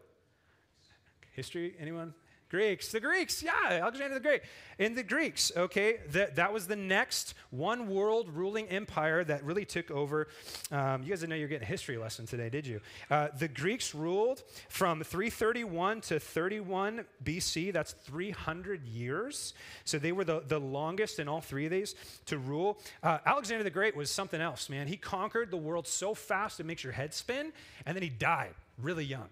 History? 1.33 1.75
Anyone? 1.79 2.15
Greeks, 2.53 2.89
the 2.89 3.01
Greeks, 3.01 3.43
yeah, 3.43 3.51
Alexander 3.71 4.13
the 4.13 4.21
Great. 4.21 4.43
In 4.79 4.95
the 4.95 5.03
Greeks, 5.03 5.51
okay, 5.57 6.01
that, 6.11 6.37
that 6.37 6.53
was 6.53 6.67
the 6.67 6.77
next 6.77 7.33
one 7.49 7.89
world 7.89 8.29
ruling 8.29 8.69
empire 8.69 9.25
that 9.25 9.43
really 9.43 9.65
took 9.65 9.91
over. 9.91 10.29
Um, 10.71 11.03
you 11.03 11.09
guys 11.09 11.21
didn't 11.21 11.31
know 11.31 11.37
you're 11.37 11.49
getting 11.49 11.65
a 11.65 11.71
history 11.71 11.97
lesson 11.97 12.27
today, 12.27 12.51
did 12.51 12.67
you? 12.67 12.83
Uh, 13.11 13.29
the 13.39 13.49
Greeks 13.49 13.95
ruled 13.95 14.43
from 14.69 15.03
331 15.03 16.03
to 16.03 16.21
31 16.21 17.07
BC. 17.25 17.73
That's 17.73 17.93
300 17.93 18.85
years. 18.85 19.55
So 19.85 19.99
they 19.99 20.13
were 20.13 20.25
the, 20.25 20.43
the 20.47 20.61
longest 20.61 21.21
in 21.21 21.29
all 21.29 21.41
three 21.41 21.65
of 21.65 21.71
these 21.71 21.95
to 22.27 22.37
rule. 22.37 22.79
Uh, 23.03 23.17
Alexander 23.25 23.65
the 23.65 23.71
Great 23.71 23.97
was 23.97 24.11
something 24.11 24.43
else, 24.43 24.69
man. 24.69 24.89
He 24.89 24.99
conquered 24.99 25.51
the 25.51 25.57
world 25.57 25.87
so 25.87 26.13
fast 26.13 26.61
it 26.61 26.67
makes 26.67 26.85
your 26.85 26.93
head 26.93 27.15
spin, 27.15 27.51
and 27.87 27.97
then 27.97 28.03
he 28.03 28.11
died 28.11 28.53
really 28.77 29.07
young. 29.07 29.31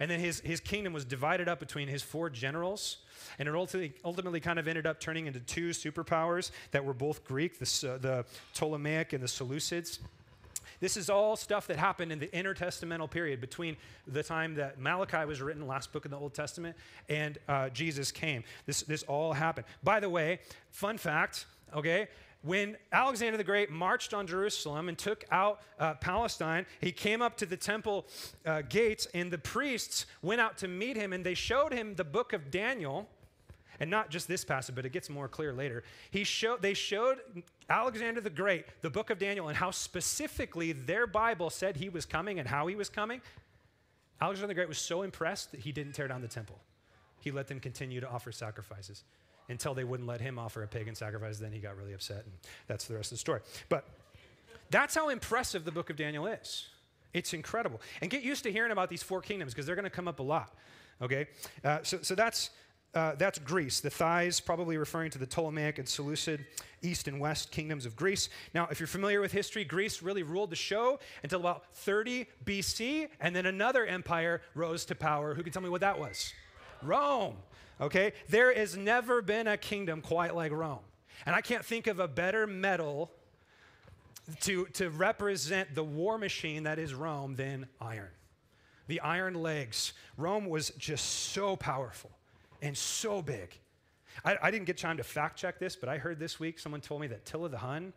And 0.00 0.10
then 0.10 0.20
his, 0.20 0.40
his 0.40 0.60
kingdom 0.60 0.92
was 0.92 1.04
divided 1.04 1.48
up 1.48 1.58
between 1.58 1.88
his 1.88 2.02
four 2.02 2.30
generals. 2.30 2.98
And 3.38 3.48
it 3.48 3.54
ultimately, 3.54 3.94
ultimately 4.04 4.40
kind 4.40 4.58
of 4.58 4.68
ended 4.68 4.86
up 4.86 5.00
turning 5.00 5.26
into 5.26 5.40
two 5.40 5.70
superpowers 5.70 6.50
that 6.70 6.84
were 6.84 6.94
both 6.94 7.24
Greek, 7.24 7.58
the, 7.58 7.90
uh, 7.94 7.98
the 7.98 8.24
Ptolemaic 8.54 9.12
and 9.12 9.22
the 9.22 9.28
Seleucids. 9.28 9.98
This 10.80 10.96
is 10.96 11.08
all 11.08 11.36
stuff 11.36 11.66
that 11.68 11.78
happened 11.78 12.12
in 12.12 12.18
the 12.18 12.28
intertestamental 12.28 13.10
period 13.10 13.40
between 13.40 13.76
the 14.06 14.22
time 14.22 14.54
that 14.56 14.78
Malachi 14.78 15.24
was 15.24 15.40
written, 15.40 15.66
last 15.66 15.92
book 15.92 16.04
in 16.04 16.10
the 16.10 16.18
Old 16.18 16.34
Testament, 16.34 16.76
and 17.08 17.38
uh, 17.48 17.70
Jesus 17.70 18.12
came. 18.12 18.44
This, 18.66 18.82
this 18.82 19.02
all 19.04 19.32
happened. 19.32 19.66
By 19.82 20.00
the 20.00 20.10
way, 20.10 20.40
fun 20.70 20.98
fact, 20.98 21.46
okay, 21.74 22.08
when 22.46 22.76
Alexander 22.92 23.36
the 23.36 23.44
Great 23.44 23.70
marched 23.70 24.14
on 24.14 24.26
Jerusalem 24.26 24.88
and 24.88 24.96
took 24.96 25.24
out 25.32 25.60
uh, 25.80 25.94
Palestine, 25.94 26.64
he 26.80 26.92
came 26.92 27.20
up 27.20 27.36
to 27.38 27.46
the 27.46 27.56
temple 27.56 28.06
uh, 28.44 28.62
gates, 28.62 29.08
and 29.14 29.30
the 29.30 29.38
priests 29.38 30.06
went 30.22 30.40
out 30.40 30.56
to 30.58 30.68
meet 30.68 30.96
him, 30.96 31.12
and 31.12 31.26
they 31.26 31.34
showed 31.34 31.72
him 31.72 31.94
the 31.96 32.04
book 32.04 32.32
of 32.32 32.50
Daniel. 32.50 33.08
and 33.80 33.90
not 33.90 34.10
just 34.10 34.28
this 34.28 34.44
passage, 34.44 34.74
but 34.74 34.86
it 34.86 34.92
gets 34.92 35.10
more 35.10 35.28
clear 35.28 35.52
later. 35.52 35.82
He 36.10 36.24
showed, 36.24 36.62
they 36.62 36.72
showed 36.72 37.18
Alexander 37.68 38.20
the 38.20 38.30
Great 38.30 38.64
the 38.80 38.90
book 38.90 39.10
of 39.10 39.18
Daniel 39.18 39.48
and 39.48 39.56
how 39.56 39.70
specifically 39.70 40.72
their 40.72 41.06
Bible 41.06 41.50
said 41.50 41.76
he 41.76 41.88
was 41.88 42.06
coming 42.06 42.38
and 42.38 42.48
how 42.48 42.68
he 42.68 42.74
was 42.74 42.88
coming. 42.88 43.20
Alexander 44.20 44.48
the 44.48 44.54
Great 44.54 44.68
was 44.68 44.78
so 44.78 45.02
impressed 45.02 45.50
that 45.50 45.60
he 45.60 45.72
didn't 45.72 45.92
tear 45.92 46.08
down 46.08 46.22
the 46.22 46.28
temple. 46.28 46.58
He 47.20 47.30
let 47.30 47.48
them 47.48 47.60
continue 47.60 48.00
to 48.00 48.08
offer 48.08 48.32
sacrifices 48.32 49.04
until 49.48 49.74
they 49.74 49.84
wouldn't 49.84 50.08
let 50.08 50.20
him 50.20 50.38
offer 50.38 50.62
a 50.62 50.68
pagan 50.68 50.94
sacrifice. 50.94 51.38
Then 51.38 51.52
he 51.52 51.58
got 51.58 51.76
really 51.76 51.92
upset, 51.92 52.24
and 52.24 52.32
that's 52.66 52.86
the 52.86 52.94
rest 52.94 53.12
of 53.12 53.16
the 53.16 53.20
story. 53.20 53.40
But 53.68 53.84
that's 54.70 54.94
how 54.94 55.08
impressive 55.08 55.64
the 55.64 55.72
book 55.72 55.90
of 55.90 55.96
Daniel 55.96 56.26
is. 56.26 56.66
It's 57.12 57.32
incredible. 57.32 57.80
And 58.00 58.10
get 58.10 58.22
used 58.22 58.42
to 58.44 58.52
hearing 58.52 58.72
about 58.72 58.90
these 58.90 59.02
four 59.02 59.20
kingdoms 59.20 59.54
because 59.54 59.66
they're 59.66 59.76
going 59.76 59.84
to 59.84 59.90
come 59.90 60.08
up 60.08 60.20
a 60.20 60.22
lot. 60.22 60.54
Okay? 61.00 61.26
Uh, 61.64 61.78
so, 61.82 61.98
so 62.02 62.14
that's. 62.14 62.50
Uh, 62.94 63.14
that's 63.16 63.38
Greece. 63.40 63.80
The 63.80 63.90
thighs, 63.90 64.40
probably 64.40 64.78
referring 64.78 65.10
to 65.10 65.18
the 65.18 65.26
Ptolemaic 65.26 65.78
and 65.78 65.86
Seleucid 65.86 66.46
east 66.80 67.08
and 67.08 67.20
west 67.20 67.50
kingdoms 67.50 67.84
of 67.84 67.94
Greece. 67.94 68.30
Now, 68.54 68.68
if 68.70 68.80
you're 68.80 68.86
familiar 68.86 69.20
with 69.20 69.32
history, 69.32 69.64
Greece 69.64 70.00
really 70.00 70.22
ruled 70.22 70.48
the 70.48 70.56
show 70.56 70.98
until 71.22 71.40
about 71.40 71.66
30 71.74 72.26
BC, 72.46 73.08
and 73.20 73.36
then 73.36 73.44
another 73.44 73.84
empire 73.84 74.40
rose 74.54 74.86
to 74.86 74.94
power. 74.94 75.34
Who 75.34 75.42
can 75.42 75.52
tell 75.52 75.60
me 75.60 75.68
what 75.68 75.82
that 75.82 75.98
was? 75.98 76.32
Rome. 76.82 77.36
Okay? 77.80 78.12
There 78.28 78.54
has 78.54 78.76
never 78.76 79.22
been 79.22 79.46
a 79.46 79.56
kingdom 79.56 80.00
quite 80.00 80.34
like 80.34 80.52
Rome. 80.52 80.80
And 81.24 81.34
I 81.34 81.40
can't 81.40 81.64
think 81.64 81.86
of 81.86 81.98
a 81.98 82.08
better 82.08 82.46
metal 82.46 83.10
to, 84.40 84.66
to 84.66 84.90
represent 84.90 85.74
the 85.74 85.84
war 85.84 86.18
machine 86.18 86.64
that 86.64 86.78
is 86.78 86.94
Rome 86.94 87.36
than 87.36 87.66
iron. 87.80 88.10
The 88.88 89.00
iron 89.00 89.34
legs. 89.34 89.92
Rome 90.16 90.46
was 90.46 90.70
just 90.78 91.04
so 91.32 91.56
powerful 91.56 92.10
and 92.62 92.76
so 92.76 93.22
big. 93.22 93.58
I, 94.24 94.36
I, 94.42 94.50
didn't 94.50 94.66
get 94.66 94.78
time 94.78 94.96
to 94.96 95.04
fact 95.04 95.38
check 95.38 95.58
this, 95.58 95.76
but 95.76 95.88
I 95.88 95.98
heard 95.98 96.18
this 96.18 96.40
week 96.40 96.58
someone 96.58 96.80
told 96.80 97.00
me 97.00 97.06
that 97.08 97.18
Attila 97.18 97.48
the 97.50 97.58
Hun 97.58 97.92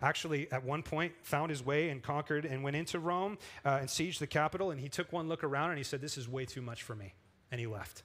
actually, 0.00 0.50
at 0.50 0.64
one 0.64 0.82
point, 0.82 1.12
found 1.22 1.50
his 1.50 1.64
way 1.64 1.88
and 1.88 2.02
conquered 2.02 2.44
and 2.44 2.62
went 2.62 2.76
into 2.76 2.98
Rome 2.98 3.38
uh, 3.64 3.78
and 3.80 3.88
sieged 3.88 4.18
the 4.18 4.26
capital. 4.26 4.70
And 4.70 4.80
he 4.80 4.88
took 4.88 5.12
one 5.12 5.28
look 5.28 5.44
around 5.44 5.70
and 5.70 5.78
he 5.78 5.84
said, 5.84 6.00
This 6.00 6.18
is 6.18 6.28
way 6.28 6.44
too 6.44 6.62
much 6.62 6.82
for 6.82 6.94
me. 6.94 7.14
And 7.50 7.60
he 7.60 7.66
left. 7.66 8.02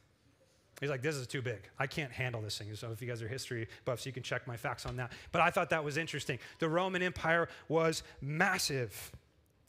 He's 0.79 0.89
like, 0.89 1.01
this 1.01 1.15
is 1.15 1.25
too 1.25 1.41
big. 1.41 1.61
I 1.79 1.87
can't 1.87 2.11
handle 2.11 2.41
this 2.41 2.57
thing. 2.57 2.73
So 2.75 2.91
if 2.91 3.01
you 3.01 3.07
guys 3.07 3.21
are 3.21 3.27
history 3.27 3.67
buffs, 3.83 4.05
you 4.05 4.11
can 4.11 4.21
check 4.21 4.47
my 4.47 4.57
facts 4.57 4.85
on 4.85 4.95
that. 4.97 5.11
But 5.31 5.41
I 5.41 5.49
thought 5.49 5.71
that 5.71 5.83
was 5.83 5.97
interesting. 5.97 6.37
The 6.59 6.69
Roman 6.69 7.01
Empire 7.01 7.49
was 7.67 8.03
massive. 8.21 9.11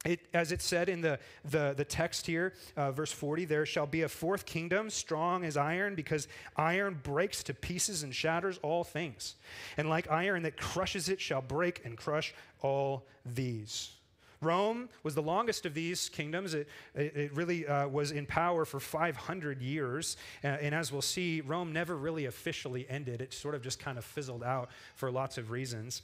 It, 0.05 0.21
as 0.33 0.53
it 0.53 0.63
said 0.63 0.89
in 0.89 1.01
the, 1.01 1.19
the, 1.45 1.75
the 1.77 1.85
text 1.85 2.27
here, 2.27 2.53
uh, 2.77 2.93
verse 2.93 3.11
40, 3.11 3.47
there 3.47 3.67
shall 3.67 3.87
be 3.87 4.03
a 4.03 4.09
fourth 4.09 4.47
kingdom, 4.47 4.91
strong 4.91 5.45
as 5.45 5.57
iron, 5.57 5.95
because 5.95 6.29
iron 6.57 7.01
breaks 7.03 7.43
to 7.45 7.55
pieces 7.55 8.03
and 8.05 8.15
shatters 8.15 8.59
all 8.63 8.85
things. 8.85 9.35
And 9.77 9.89
like 9.89 10.11
iron 10.11 10.43
that 10.45 10.57
crushes 10.57 11.09
it 11.09 11.21
shall 11.21 11.43
break 11.43 11.85
and 11.85 11.97
crush 11.97 12.33
all 12.61 13.07
these. 13.25 13.98
Rome 14.41 14.89
was 15.03 15.15
the 15.15 15.23
longest 15.23 15.67
of 15.67 15.75
these 15.75 16.09
kingdoms. 16.09 16.55
It, 16.55 16.69
it, 16.95 17.35
really 17.35 17.67
uh, 17.67 17.89
was 17.89 18.13
in 18.13 18.27
power 18.27 18.65
for 18.65 18.79
500 18.79 19.61
years. 19.61 20.17
And 20.43 20.75
as 20.75 20.93
we'll 20.93 21.03
see, 21.03 21.41
Rome 21.41 21.73
never 21.73 21.97
really 21.97 22.27
officially 22.27 22.87
ended. 22.89 23.21
It 23.21 23.33
sort 23.33 23.55
of 23.55 23.63
just 23.63 23.79
kind 23.81 23.99
of 23.99 24.05
fizzled 24.05 24.45
out 24.45 24.71
for 24.95 25.11
lots 25.11 25.39
of 25.39 25.51
reasons. 25.51 26.03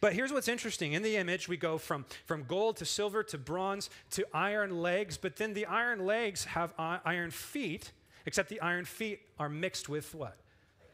But 0.00 0.14
here's 0.14 0.32
what's 0.32 0.48
interesting. 0.48 0.94
In 0.94 1.02
the 1.02 1.16
image, 1.16 1.48
we 1.48 1.56
go 1.56 1.78
from, 1.78 2.04
from 2.24 2.44
gold 2.44 2.78
to 2.78 2.84
silver 2.84 3.22
to 3.24 3.38
bronze 3.38 3.90
to 4.12 4.26
iron 4.32 4.82
legs, 4.82 5.16
but 5.16 5.36
then 5.36 5.54
the 5.54 5.66
iron 5.66 6.04
legs 6.06 6.44
have 6.44 6.72
iron 6.78 7.30
feet, 7.30 7.92
except 8.24 8.48
the 8.48 8.60
iron 8.60 8.84
feet 8.84 9.20
are 9.38 9.48
mixed 9.48 9.88
with 9.88 10.14
what? 10.14 10.36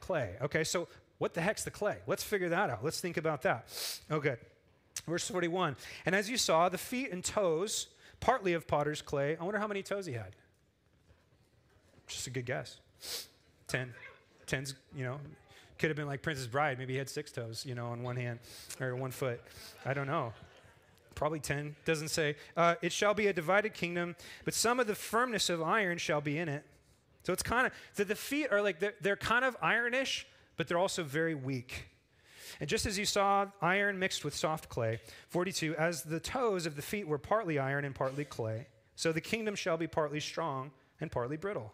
Clay. 0.00 0.34
Okay, 0.42 0.64
so 0.64 0.88
what 1.18 1.34
the 1.34 1.40
heck's 1.40 1.64
the 1.64 1.70
clay? 1.70 1.98
Let's 2.06 2.24
figure 2.24 2.48
that 2.48 2.70
out. 2.70 2.84
Let's 2.84 3.00
think 3.00 3.16
about 3.16 3.42
that. 3.42 3.66
Okay. 4.10 4.36
Verse 5.06 5.28
41. 5.28 5.76
And 6.06 6.14
as 6.14 6.30
you 6.30 6.36
saw, 6.36 6.68
the 6.68 6.78
feet 6.78 7.10
and 7.10 7.24
toes, 7.24 7.88
partly 8.20 8.52
of 8.52 8.66
potter's 8.66 9.02
clay. 9.02 9.36
I 9.40 9.44
wonder 9.44 9.58
how 9.58 9.66
many 9.66 9.82
toes 9.82 10.06
he 10.06 10.12
had. 10.12 10.36
Just 12.06 12.26
a 12.26 12.30
good 12.30 12.46
guess. 12.46 12.78
Ten. 13.66 13.92
Ten's, 14.46 14.74
you 14.94 15.04
know, 15.04 15.18
could 15.78 15.88
have 15.90 15.96
been 15.96 16.06
like 16.06 16.22
Princess 16.22 16.46
Bride. 16.46 16.78
Maybe 16.78 16.92
he 16.92 16.98
had 16.98 17.08
six 17.08 17.32
toes, 17.32 17.64
you 17.66 17.74
know, 17.74 17.86
on 17.86 18.02
one 18.02 18.16
hand 18.16 18.38
or 18.80 18.94
one 18.94 19.10
foot. 19.10 19.40
I 19.84 19.94
don't 19.94 20.06
know. 20.06 20.32
Probably 21.14 21.40
ten. 21.40 21.74
Doesn't 21.84 22.08
say. 22.08 22.36
Uh, 22.56 22.76
it 22.82 22.92
shall 22.92 23.14
be 23.14 23.26
a 23.26 23.32
divided 23.32 23.74
kingdom, 23.74 24.14
but 24.44 24.54
some 24.54 24.78
of 24.78 24.86
the 24.86 24.94
firmness 24.94 25.48
of 25.50 25.62
iron 25.62 25.98
shall 25.98 26.20
be 26.20 26.38
in 26.38 26.48
it. 26.48 26.64
So 27.24 27.32
it's 27.32 27.42
kind 27.42 27.66
of, 27.66 27.72
the, 27.94 28.04
the 28.04 28.14
feet 28.14 28.48
are 28.50 28.60
like, 28.62 28.80
they're, 28.80 28.94
they're 29.00 29.16
kind 29.16 29.44
of 29.44 29.56
ironish, 29.62 30.26
but 30.56 30.68
they're 30.68 30.78
also 30.78 31.02
very 31.02 31.34
weak. 31.34 31.86
And 32.60 32.68
just 32.68 32.86
as 32.86 32.98
you 32.98 33.04
saw 33.04 33.46
iron 33.60 33.98
mixed 33.98 34.24
with 34.24 34.34
soft 34.34 34.68
clay, 34.68 35.00
42, 35.28 35.74
as 35.76 36.02
the 36.02 36.20
toes 36.20 36.66
of 36.66 36.76
the 36.76 36.82
feet 36.82 37.06
were 37.06 37.18
partly 37.18 37.58
iron 37.58 37.84
and 37.84 37.94
partly 37.94 38.24
clay, 38.24 38.66
so 38.94 39.12
the 39.12 39.20
kingdom 39.20 39.54
shall 39.54 39.76
be 39.76 39.86
partly 39.86 40.20
strong 40.20 40.70
and 41.00 41.10
partly 41.10 41.36
brittle. 41.36 41.72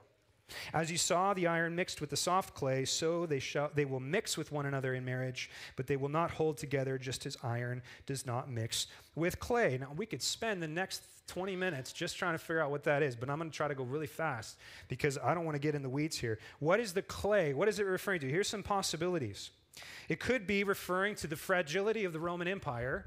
As 0.72 0.90
you 0.90 0.96
saw 0.96 1.34
the 1.34 1.46
iron 1.46 1.74
mixed 1.74 2.00
with 2.00 2.10
the 2.10 2.16
soft 2.16 2.54
clay, 2.54 2.84
so 2.84 3.26
they, 3.26 3.38
shall, 3.38 3.70
they 3.74 3.84
will 3.84 4.00
mix 4.00 4.38
with 4.38 4.50
one 4.50 4.66
another 4.66 4.94
in 4.94 5.04
marriage, 5.04 5.50
but 5.76 5.86
they 5.86 5.96
will 5.96 6.08
not 6.08 6.30
hold 6.30 6.56
together 6.56 6.96
just 6.98 7.26
as 7.26 7.36
iron 7.42 7.82
does 8.06 8.24
not 8.24 8.50
mix 8.50 8.86
with 9.14 9.38
clay. 9.38 9.76
Now, 9.78 9.92
we 9.96 10.06
could 10.06 10.22
spend 10.22 10.62
the 10.62 10.68
next 10.68 11.02
20 11.26 11.54
minutes 11.56 11.92
just 11.92 12.16
trying 12.16 12.34
to 12.34 12.38
figure 12.38 12.60
out 12.60 12.70
what 12.70 12.84
that 12.84 13.02
is, 13.02 13.14
but 13.14 13.28
I'm 13.28 13.38
going 13.38 13.50
to 13.50 13.56
try 13.56 13.68
to 13.68 13.74
go 13.74 13.84
really 13.84 14.06
fast 14.06 14.56
because 14.88 15.18
I 15.18 15.34
don't 15.34 15.44
want 15.44 15.56
to 15.56 15.60
get 15.60 15.74
in 15.74 15.82
the 15.82 15.90
weeds 15.90 16.16
here. 16.16 16.38
What 16.60 16.80
is 16.80 16.94
the 16.94 17.02
clay? 17.02 17.52
What 17.52 17.68
is 17.68 17.78
it 17.78 17.86
referring 17.86 18.20
to? 18.20 18.28
Here's 18.28 18.48
some 18.48 18.62
possibilities. 18.62 19.50
It 20.08 20.20
could 20.20 20.46
be 20.46 20.64
referring 20.64 21.14
to 21.16 21.26
the 21.26 21.36
fragility 21.36 22.04
of 22.04 22.12
the 22.12 22.20
Roman 22.20 22.48
Empire 22.48 23.06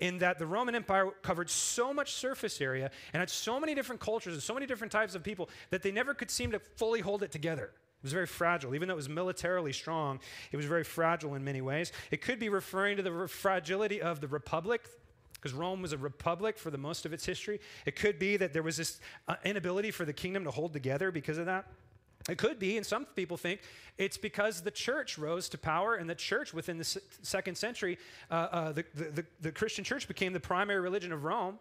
in 0.00 0.18
that 0.18 0.38
the 0.38 0.46
Roman 0.46 0.74
Empire 0.74 1.10
covered 1.22 1.48
so 1.48 1.94
much 1.94 2.12
surface 2.12 2.60
area 2.60 2.90
and 3.12 3.20
had 3.20 3.30
so 3.30 3.60
many 3.60 3.74
different 3.74 4.00
cultures 4.00 4.34
and 4.34 4.42
so 4.42 4.54
many 4.54 4.66
different 4.66 4.92
types 4.92 5.14
of 5.14 5.22
people 5.22 5.48
that 5.70 5.82
they 5.82 5.92
never 5.92 6.14
could 6.14 6.30
seem 6.30 6.50
to 6.50 6.58
fully 6.76 7.00
hold 7.00 7.22
it 7.22 7.30
together. 7.30 7.64
It 7.64 8.04
was 8.04 8.12
very 8.12 8.26
fragile. 8.26 8.74
Even 8.74 8.88
though 8.88 8.94
it 8.94 8.96
was 8.96 9.08
militarily 9.08 9.72
strong, 9.72 10.20
it 10.52 10.56
was 10.56 10.66
very 10.66 10.84
fragile 10.84 11.34
in 11.34 11.44
many 11.44 11.60
ways. 11.60 11.92
It 12.10 12.22
could 12.22 12.38
be 12.38 12.48
referring 12.48 12.96
to 12.96 13.02
the 13.02 13.28
fragility 13.28 14.00
of 14.00 14.20
the 14.20 14.28
republic, 14.28 14.88
because 15.34 15.52
Rome 15.52 15.82
was 15.82 15.92
a 15.92 15.98
republic 15.98 16.58
for 16.58 16.70
the 16.70 16.78
most 16.78 17.06
of 17.06 17.12
its 17.12 17.24
history. 17.24 17.60
It 17.86 17.96
could 17.96 18.18
be 18.18 18.36
that 18.36 18.52
there 18.52 18.62
was 18.62 18.76
this 18.76 19.00
uh, 19.26 19.36
inability 19.44 19.90
for 19.90 20.04
the 20.04 20.12
kingdom 20.12 20.44
to 20.44 20.50
hold 20.50 20.72
together 20.72 21.10
because 21.10 21.38
of 21.38 21.46
that. 21.46 21.66
It 22.28 22.36
could 22.36 22.58
be, 22.58 22.76
and 22.76 22.84
some 22.84 23.04
people 23.04 23.36
think, 23.36 23.60
it's 23.96 24.18
because 24.18 24.60
the 24.60 24.70
church 24.70 25.18
rose 25.18 25.48
to 25.50 25.58
power, 25.58 25.94
and 25.94 26.08
the 26.08 26.14
church 26.14 26.52
within 26.52 26.78
the 26.78 27.00
second 27.22 27.56
century, 27.56 27.98
uh, 28.30 28.34
uh, 28.34 28.72
the, 28.72 28.84
the, 28.94 29.24
the 29.40 29.52
Christian 29.52 29.84
church 29.84 30.06
became 30.06 30.32
the 30.32 30.40
primary 30.40 30.80
religion 30.80 31.12
of 31.12 31.24
Rome. 31.24 31.58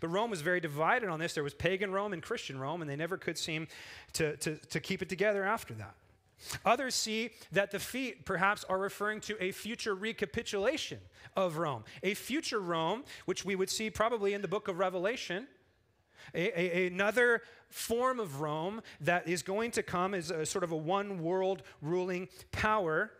But 0.00 0.08
Rome 0.08 0.30
was 0.30 0.42
very 0.42 0.60
divided 0.60 1.08
on 1.08 1.18
this. 1.18 1.32
There 1.32 1.42
was 1.42 1.54
pagan 1.54 1.90
Rome 1.90 2.12
and 2.12 2.22
Christian 2.22 2.58
Rome, 2.60 2.82
and 2.82 2.90
they 2.90 2.96
never 2.96 3.16
could 3.16 3.38
seem 3.38 3.66
to, 4.12 4.36
to, 4.36 4.56
to 4.56 4.80
keep 4.80 5.00
it 5.00 5.08
together 5.08 5.42
after 5.42 5.72
that. 5.74 5.94
Others 6.64 6.94
see 6.94 7.30
that 7.52 7.70
the 7.70 7.78
feet 7.78 8.24
perhaps 8.24 8.64
are 8.64 8.78
referring 8.78 9.20
to 9.20 9.42
a 9.42 9.52
future 9.52 9.94
recapitulation 9.94 10.98
of 11.36 11.58
Rome, 11.58 11.84
a 12.02 12.14
future 12.14 12.60
Rome, 12.60 13.04
which 13.24 13.44
we 13.44 13.54
would 13.54 13.70
see 13.70 13.90
probably 13.90 14.34
in 14.34 14.42
the 14.42 14.48
book 14.48 14.68
of 14.68 14.78
Revelation 14.78 15.46
a, 16.34 16.78
a, 16.78 16.86
another 16.86 17.42
form 17.68 18.20
of 18.20 18.40
Rome 18.40 18.82
that 19.00 19.28
is 19.28 19.42
going 19.42 19.70
to 19.72 19.82
come 19.82 20.14
as 20.14 20.30
a 20.30 20.44
sort 20.44 20.64
of 20.64 20.72
a 20.72 20.76
one 20.76 21.22
world 21.22 21.62
ruling 21.80 22.28
power. 22.52 23.12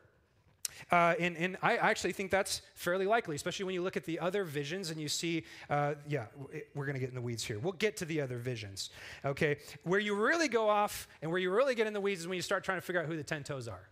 Uh, 0.90 1.14
and, 1.20 1.36
and 1.36 1.56
I 1.62 1.76
actually 1.76 2.12
think 2.12 2.30
that's 2.30 2.62
fairly 2.74 3.06
likely, 3.06 3.36
especially 3.36 3.66
when 3.66 3.74
you 3.74 3.82
look 3.82 3.96
at 3.96 4.04
the 4.04 4.18
other 4.18 4.44
visions 4.44 4.90
and 4.90 5.00
you 5.00 5.08
see, 5.08 5.44
uh, 5.68 5.94
yeah, 6.08 6.26
we're 6.74 6.86
going 6.86 6.94
to 6.94 7.00
get 7.00 7.10
in 7.10 7.14
the 7.14 7.20
weeds 7.20 7.44
here. 7.44 7.58
We'll 7.58 7.72
get 7.74 7.96
to 7.98 8.04
the 8.04 8.20
other 8.20 8.38
visions, 8.38 8.90
okay? 9.24 9.58
Where 9.84 10.00
you 10.00 10.14
really 10.14 10.48
go 10.48 10.68
off 10.68 11.06
and 11.22 11.30
where 11.30 11.40
you 11.40 11.50
really 11.50 11.74
get 11.74 11.86
in 11.86 11.92
the 11.92 12.00
weeds 12.00 12.22
is 12.22 12.28
when 12.28 12.36
you 12.36 12.42
start 12.42 12.64
trying 12.64 12.78
to 12.78 12.82
figure 12.82 13.00
out 13.00 13.06
who 13.06 13.16
the 13.16 13.22
10 13.22 13.44
toes 13.44 13.68
are. 13.68 13.88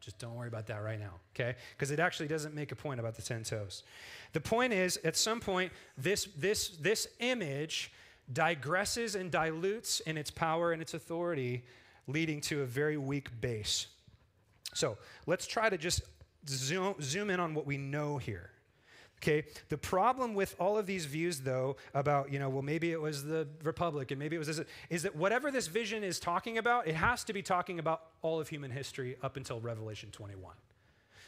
Just 0.00 0.18
don't 0.18 0.34
worry 0.34 0.48
about 0.48 0.66
that 0.68 0.82
right 0.82 0.98
now, 0.98 1.20
okay? 1.34 1.56
Because 1.76 1.90
it 1.90 2.00
actually 2.00 2.28
doesn't 2.28 2.54
make 2.54 2.72
a 2.72 2.76
point 2.76 3.00
about 3.00 3.16
the 3.16 3.22
10 3.22 3.44
toes. 3.44 3.82
The 4.32 4.40
point 4.40 4.72
is, 4.72 4.98
at 5.04 5.14
some 5.14 5.40
point, 5.40 5.72
this, 5.98 6.26
this, 6.38 6.68
this 6.68 7.06
image 7.18 7.92
digresses 8.32 9.14
and 9.14 9.30
dilutes 9.30 10.00
in 10.00 10.16
its 10.16 10.30
power 10.30 10.72
and 10.72 10.80
its 10.80 10.94
authority, 10.94 11.64
leading 12.06 12.40
to 12.42 12.62
a 12.62 12.66
very 12.66 12.96
weak 12.96 13.28
base. 13.40 13.86
So 14.74 14.98
let's 15.26 15.46
try 15.46 15.68
to 15.68 15.78
just 15.78 16.02
zoom, 16.48 16.94
zoom 17.00 17.30
in 17.30 17.40
on 17.40 17.54
what 17.54 17.66
we 17.66 17.76
know 17.76 18.18
here. 18.18 18.50
Okay, 19.22 19.44
the 19.68 19.76
problem 19.76 20.32
with 20.32 20.56
all 20.58 20.78
of 20.78 20.86
these 20.86 21.04
views, 21.04 21.40
though, 21.40 21.76
about, 21.92 22.32
you 22.32 22.38
know, 22.38 22.48
well, 22.48 22.62
maybe 22.62 22.90
it 22.90 23.00
was 23.00 23.22
the 23.22 23.46
Republic 23.62 24.10
and 24.12 24.18
maybe 24.18 24.34
it 24.34 24.38
was 24.38 24.48
this, 24.48 24.62
is 24.88 25.02
that 25.02 25.14
whatever 25.14 25.50
this 25.50 25.66
vision 25.66 26.02
is 26.02 26.18
talking 26.18 26.56
about, 26.56 26.86
it 26.86 26.94
has 26.94 27.22
to 27.24 27.34
be 27.34 27.42
talking 27.42 27.78
about 27.78 28.00
all 28.22 28.40
of 28.40 28.48
human 28.48 28.70
history 28.70 29.16
up 29.22 29.36
until 29.36 29.60
Revelation 29.60 30.08
21. 30.10 30.54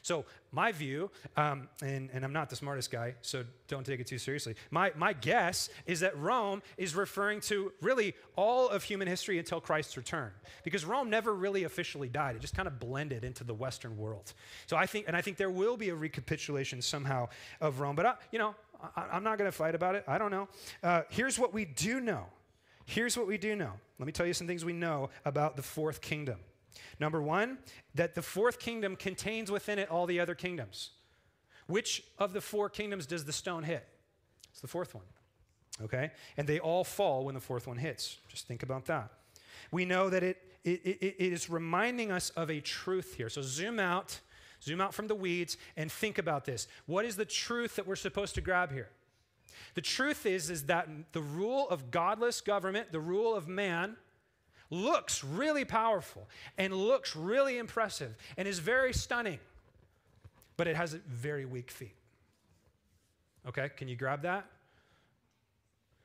So, 0.02 0.24
my 0.50 0.72
view, 0.72 1.10
um, 1.36 1.68
and, 1.80 2.10
and 2.12 2.24
I'm 2.24 2.32
not 2.32 2.50
the 2.50 2.56
smartest 2.56 2.90
guy, 2.90 3.14
so 3.22 3.44
don't 3.68 3.86
take 3.86 4.00
it 4.00 4.06
too 4.06 4.18
seriously. 4.18 4.56
My, 4.70 4.92
my 4.96 5.12
guess 5.12 5.68
is 5.86 6.00
that 6.00 6.18
Rome 6.18 6.60
is 6.76 6.96
referring 6.96 7.40
to 7.42 7.72
really 7.80 8.14
all 8.34 8.68
of 8.68 8.82
human 8.82 9.06
history 9.06 9.38
until 9.38 9.60
Christ's 9.60 9.96
return. 9.96 10.32
Because 10.64 10.84
Rome 10.84 11.08
never 11.08 11.32
really 11.32 11.64
officially 11.64 12.08
died, 12.08 12.34
it 12.34 12.40
just 12.40 12.56
kind 12.56 12.66
of 12.66 12.80
blended 12.80 13.22
into 13.22 13.44
the 13.44 13.54
Western 13.54 13.96
world. 13.96 14.34
So, 14.66 14.76
I 14.76 14.86
think, 14.86 15.06
and 15.06 15.16
I 15.16 15.22
think 15.22 15.36
there 15.36 15.50
will 15.50 15.76
be 15.76 15.90
a 15.90 15.94
recapitulation 15.94 16.82
somehow 16.82 17.28
of 17.60 17.78
Rome. 17.78 17.94
But, 17.94 18.06
I, 18.06 18.14
you 18.32 18.40
know, 18.40 18.56
I, 18.96 19.16
am 19.16 19.22
not 19.22 19.38
going 19.38 19.48
to 19.48 19.56
fight 19.56 19.76
about 19.76 19.94
it. 19.94 20.04
I 20.08 20.18
don't 20.18 20.32
know. 20.32 20.48
Uh, 20.82 21.02
here's 21.10 21.38
what 21.38 21.54
we 21.54 21.64
do 21.64 22.00
know. 22.00 22.26
Here's 22.86 23.16
what 23.16 23.28
we 23.28 23.38
do 23.38 23.54
know. 23.54 23.72
Let 24.00 24.06
me 24.06 24.12
tell 24.12 24.26
you 24.26 24.34
some 24.34 24.48
things 24.48 24.64
we 24.64 24.72
know 24.72 25.10
about 25.24 25.54
the 25.54 25.62
fourth 25.62 26.00
kingdom. 26.00 26.38
Number 26.98 27.22
one, 27.22 27.58
that 27.94 28.14
the 28.14 28.22
fourth 28.22 28.58
kingdom 28.58 28.96
contains 28.96 29.50
within 29.50 29.78
it 29.78 29.90
all 29.90 30.06
the 30.06 30.20
other 30.20 30.34
kingdoms. 30.34 30.90
Which 31.66 32.02
of 32.18 32.32
the 32.32 32.40
four 32.40 32.68
kingdoms 32.68 33.06
does 33.06 33.24
the 33.24 33.32
stone 33.32 33.62
hit? 33.62 33.86
It's 34.50 34.60
the 34.60 34.68
fourth 34.68 34.94
one. 34.94 35.04
Okay? 35.82 36.10
And 36.36 36.46
they 36.46 36.58
all 36.58 36.84
fall 36.84 37.24
when 37.24 37.34
the 37.34 37.40
fourth 37.40 37.66
one 37.66 37.78
hits. 37.78 38.18
Just 38.28 38.46
think 38.46 38.62
about 38.62 38.86
that. 38.86 39.10
We 39.70 39.84
know 39.84 40.10
that 40.10 40.22
it, 40.22 40.38
it, 40.64 40.80
it, 40.84 41.16
it 41.18 41.32
is 41.32 41.48
reminding 41.48 42.10
us 42.10 42.30
of 42.30 42.50
a 42.50 42.60
truth 42.60 43.14
here. 43.16 43.28
So 43.28 43.42
zoom 43.42 43.78
out, 43.80 44.20
zoom 44.62 44.80
out 44.80 44.94
from 44.94 45.06
the 45.06 45.14
weeds, 45.14 45.56
and 45.76 45.90
think 45.90 46.18
about 46.18 46.44
this. 46.44 46.68
What 46.86 47.04
is 47.04 47.16
the 47.16 47.24
truth 47.24 47.76
that 47.76 47.86
we're 47.86 47.96
supposed 47.96 48.34
to 48.34 48.40
grab 48.40 48.72
here? 48.72 48.90
The 49.74 49.80
truth 49.80 50.26
is, 50.26 50.50
is 50.50 50.66
that 50.66 50.88
the 51.12 51.22
rule 51.22 51.68
of 51.70 51.90
godless 51.90 52.40
government, 52.40 52.92
the 52.92 53.00
rule 53.00 53.34
of 53.34 53.48
man, 53.48 53.96
looks 54.72 55.22
really 55.22 55.64
powerful 55.64 56.26
and 56.56 56.72
looks 56.72 57.14
really 57.14 57.58
impressive 57.58 58.16
and 58.36 58.48
is 58.48 58.58
very 58.58 58.94
stunning, 58.94 59.38
but 60.56 60.66
it 60.66 60.76
has 60.76 60.94
very 60.94 61.44
weak 61.44 61.70
feet. 61.70 61.94
Okay, 63.46 63.68
can 63.76 63.86
you 63.86 63.96
grab 63.96 64.22
that? 64.22 64.46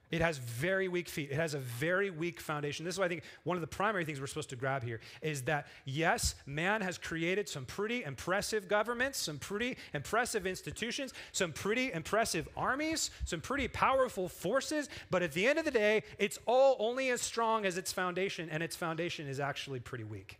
It 0.09 0.21
has 0.21 0.37
very 0.37 0.87
weak 0.87 1.09
feet. 1.09 1.31
It 1.31 1.35
has 1.35 1.53
a 1.53 1.59
very 1.59 2.09
weak 2.09 2.39
foundation. 2.39 2.85
This 2.85 2.95
is 2.95 2.99
why 2.99 3.05
I 3.05 3.09
think 3.09 3.23
one 3.43 3.57
of 3.57 3.61
the 3.61 3.67
primary 3.67 4.05
things 4.05 4.21
we're 4.21 4.27
supposed 4.27 4.49
to 4.51 4.55
grab 4.55 4.81
here 4.83 5.01
is 5.21 5.41
that, 5.43 5.67
yes, 5.83 6.35
man 6.45 6.79
has 6.81 6.97
created 6.97 7.49
some 7.49 7.65
pretty 7.65 8.03
impressive 8.05 8.69
governments, 8.69 9.19
some 9.19 9.37
pretty 9.37 9.77
impressive 9.93 10.47
institutions, 10.47 11.13
some 11.33 11.51
pretty 11.51 11.91
impressive 11.91 12.47
armies, 12.55 13.11
some 13.25 13.41
pretty 13.41 13.67
powerful 13.67 14.29
forces, 14.29 14.87
but 15.09 15.21
at 15.21 15.33
the 15.33 15.45
end 15.45 15.59
of 15.59 15.65
the 15.65 15.71
day, 15.71 16.03
it's 16.17 16.39
all 16.45 16.77
only 16.79 17.09
as 17.09 17.21
strong 17.21 17.65
as 17.65 17.77
its 17.77 17.91
foundation, 17.91 18.49
and 18.49 18.63
its 18.63 18.77
foundation 18.77 19.27
is 19.27 19.41
actually 19.41 19.81
pretty 19.81 20.05
weak. 20.05 20.39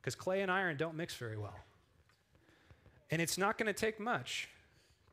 Because 0.00 0.14
clay 0.14 0.42
and 0.42 0.50
iron 0.50 0.76
don't 0.76 0.94
mix 0.94 1.16
very 1.16 1.36
well. 1.36 1.58
And 3.10 3.20
it's 3.20 3.36
not 3.36 3.58
going 3.58 3.66
to 3.66 3.72
take 3.72 3.98
much 3.98 4.48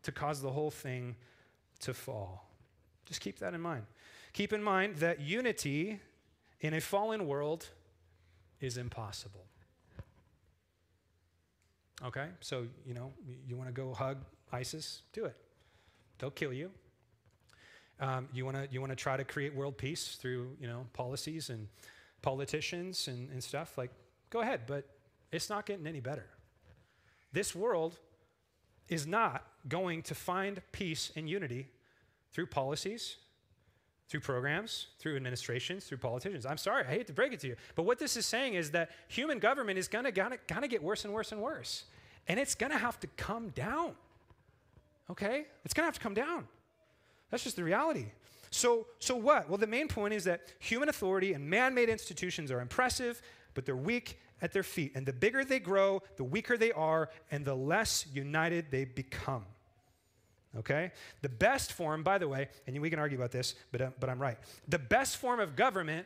to 0.03 0.11
cause 0.11 0.41
the 0.41 0.51
whole 0.51 0.69
thing 0.69 1.15
to 1.79 1.93
fall. 1.93 2.47
Just 3.13 3.21
keep 3.21 3.37
that 3.41 3.53
in 3.53 3.61
mind. 3.61 3.85
Keep 4.33 4.53
in 4.53 4.63
mind 4.63 4.95
that 4.95 5.19
unity 5.19 5.99
in 6.61 6.73
a 6.73 6.81
fallen 6.81 7.27
world 7.27 7.67
is 8.59 8.75
impossible. 8.75 9.45
Okay? 12.03 12.29
So, 12.39 12.65
you 12.83 12.95
know, 12.95 13.13
you 13.47 13.55
want 13.55 13.69
to 13.69 13.71
go 13.71 13.93
hug 13.93 14.17
ISIS? 14.51 15.03
Do 15.13 15.25
it. 15.25 15.35
They'll 16.17 16.31
kill 16.31 16.53
you. 16.53 16.71
Um, 17.99 18.29
you 18.33 18.45
want 18.45 18.57
to 18.57 18.67
you 18.71 18.81
want 18.81 18.91
to 18.91 18.95
try 18.95 19.15
to 19.15 19.23
create 19.23 19.53
world 19.53 19.77
peace 19.77 20.15
through 20.19 20.57
you 20.59 20.65
know 20.65 20.87
policies 20.93 21.51
and 21.51 21.67
politicians 22.23 23.07
and, 23.07 23.29
and 23.29 23.43
stuff 23.43 23.77
like 23.77 23.91
go 24.31 24.41
ahead 24.41 24.61
but 24.65 24.89
it's 25.31 25.47
not 25.47 25.67
getting 25.67 25.85
any 25.85 25.99
better 25.99 26.25
this 27.31 27.53
world 27.53 27.99
is 28.89 29.05
not 29.05 29.45
going 29.67 30.01
to 30.01 30.15
find 30.15 30.59
peace 30.71 31.11
and 31.15 31.29
unity 31.29 31.67
through 32.33 32.47
policies, 32.47 33.17
through 34.09 34.19
programs, 34.19 34.87
through 34.99 35.15
administrations, 35.15 35.85
through 35.85 35.97
politicians. 35.97 36.45
I'm 36.45 36.57
sorry, 36.57 36.83
I 36.85 36.89
hate 36.89 37.07
to 37.07 37.13
break 37.13 37.33
it 37.33 37.39
to 37.41 37.47
you, 37.47 37.55
but 37.75 37.83
what 37.83 37.99
this 37.99 38.17
is 38.17 38.25
saying 38.25 38.55
is 38.55 38.71
that 38.71 38.91
human 39.07 39.39
government 39.39 39.77
is 39.79 39.87
going 39.87 40.03
to 40.05 40.11
of 40.63 40.69
get 40.69 40.83
worse 40.83 41.05
and 41.05 41.13
worse 41.13 41.31
and 41.31 41.41
worse. 41.41 41.85
And 42.27 42.39
it's 42.39 42.55
going 42.55 42.71
to 42.71 42.77
have 42.77 42.99
to 43.01 43.07
come 43.17 43.49
down. 43.49 43.95
Okay? 45.09 45.45
It's 45.65 45.73
going 45.73 45.83
to 45.83 45.87
have 45.87 45.95
to 45.95 45.99
come 45.99 46.13
down. 46.13 46.47
That's 47.29 47.43
just 47.43 47.55
the 47.55 47.63
reality. 47.63 48.05
So, 48.49 48.85
so 48.99 49.15
what? 49.15 49.49
Well, 49.49 49.57
the 49.57 49.67
main 49.67 49.87
point 49.87 50.13
is 50.13 50.23
that 50.25 50.41
human 50.59 50.89
authority 50.89 51.33
and 51.33 51.49
man 51.49 51.73
made 51.73 51.89
institutions 51.89 52.51
are 52.51 52.61
impressive, 52.61 53.21
but 53.55 53.65
they're 53.65 53.75
weak 53.75 54.19
at 54.41 54.53
their 54.53 54.63
feet. 54.63 54.91
And 54.95 55.05
the 55.05 55.13
bigger 55.13 55.43
they 55.43 55.59
grow, 55.59 56.01
the 56.17 56.23
weaker 56.23 56.55
they 56.55 56.71
are, 56.71 57.09
and 57.31 57.43
the 57.43 57.55
less 57.55 58.05
united 58.13 58.67
they 58.69 58.85
become 58.85 59.45
okay? 60.59 60.91
The 61.21 61.29
best 61.29 61.73
form, 61.73 62.03
by 62.03 62.17
the 62.17 62.27
way, 62.27 62.49
and 62.67 62.79
we 62.81 62.89
can 62.89 62.99
argue 62.99 63.17
about 63.17 63.31
this, 63.31 63.55
but, 63.71 63.81
uh, 63.81 63.89
but 63.99 64.09
I'm 64.09 64.21
right. 64.21 64.37
The 64.67 64.79
best 64.79 65.17
form 65.17 65.39
of 65.39 65.55
government, 65.55 66.05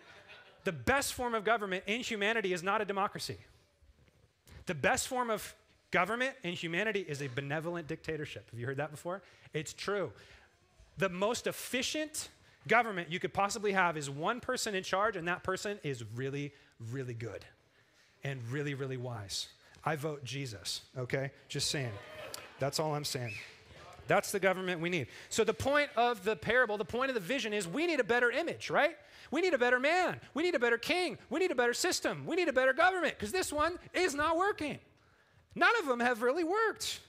the 0.64 0.72
best 0.72 1.14
form 1.14 1.36
of 1.36 1.44
government 1.44 1.84
in 1.88 2.02
humanity 2.02 2.54
is 2.54 2.64
not 2.64 2.82
a 2.82 2.86
democracy. 2.86 3.38
The 4.66 4.76
best 4.76 5.08
form 5.08 5.30
of 5.30 5.56
government 5.92 6.36
in 6.44 6.54
humanity 6.54 7.06
is 7.08 7.22
a 7.22 7.28
benevolent 7.28 7.88
dictatorship. 7.88 8.50
Have 8.52 8.60
you 8.60 8.66
heard 8.66 8.78
that 8.78 8.92
before? 8.92 9.22
It's 9.54 9.74
true. 9.74 10.12
The 10.98 11.10
most 11.10 11.48
efficient 11.48 12.30
government 12.68 13.12
you 13.12 13.20
could 13.20 13.34
possibly 13.34 13.72
have 13.72 13.98
is 13.98 14.10
one 14.10 14.40
person 14.40 14.76
in 14.76 14.84
charge, 14.84 15.16
and 15.16 15.28
that 15.28 15.44
person 15.44 15.80
is 15.84 16.04
really, 16.16 16.54
really 16.92 17.14
good 17.14 17.46
and 18.24 18.42
really, 18.52 18.74
really 18.74 18.98
wise. 18.98 19.48
I 19.86 19.96
vote 19.96 20.24
Jesus, 20.26 20.82
okay? 20.98 21.32
Just 21.48 21.72
saying. 21.72 21.92
That's 22.60 22.80
all 22.80 22.94
I'm 22.94 23.06
saying. 23.06 23.34
That's 24.08 24.32
the 24.32 24.40
government 24.40 24.82
we 24.82 24.90
need. 24.90 25.08
So, 25.30 25.44
the 25.44 25.54
point 25.54 25.90
of 25.96 26.24
the 26.24 26.36
parable, 26.36 26.78
the 26.78 26.86
point 26.86 27.10
of 27.10 27.16
the 27.16 27.22
vision 27.22 27.54
is 27.54 27.68
we 27.68 27.86
need 27.86 28.00
a 28.00 28.04
better 28.04 28.32
image, 28.32 28.70
right? 28.70 28.96
We 29.32 29.42
need 29.42 29.54
a 29.54 29.58
better 29.58 29.80
man. 29.80 30.20
We 30.34 30.44
need 30.44 30.56
a 30.56 30.60
better 30.60 30.78
king. 30.78 31.18
We 31.30 31.40
need 31.40 31.52
a 31.52 31.56
better 31.56 31.74
system. 31.74 32.26
We 32.26 32.36
need 32.36 32.48
a 32.48 32.54
better 32.54 32.74
government 32.74 33.16
because 33.18 33.32
this 33.32 33.52
one 33.52 33.78
is 33.94 34.16
not 34.16 34.38
working. 34.38 34.80
None 35.56 35.74
of 35.80 35.88
them 35.88 36.00
have 36.00 36.22
really 36.22 36.44
worked. 36.44 37.00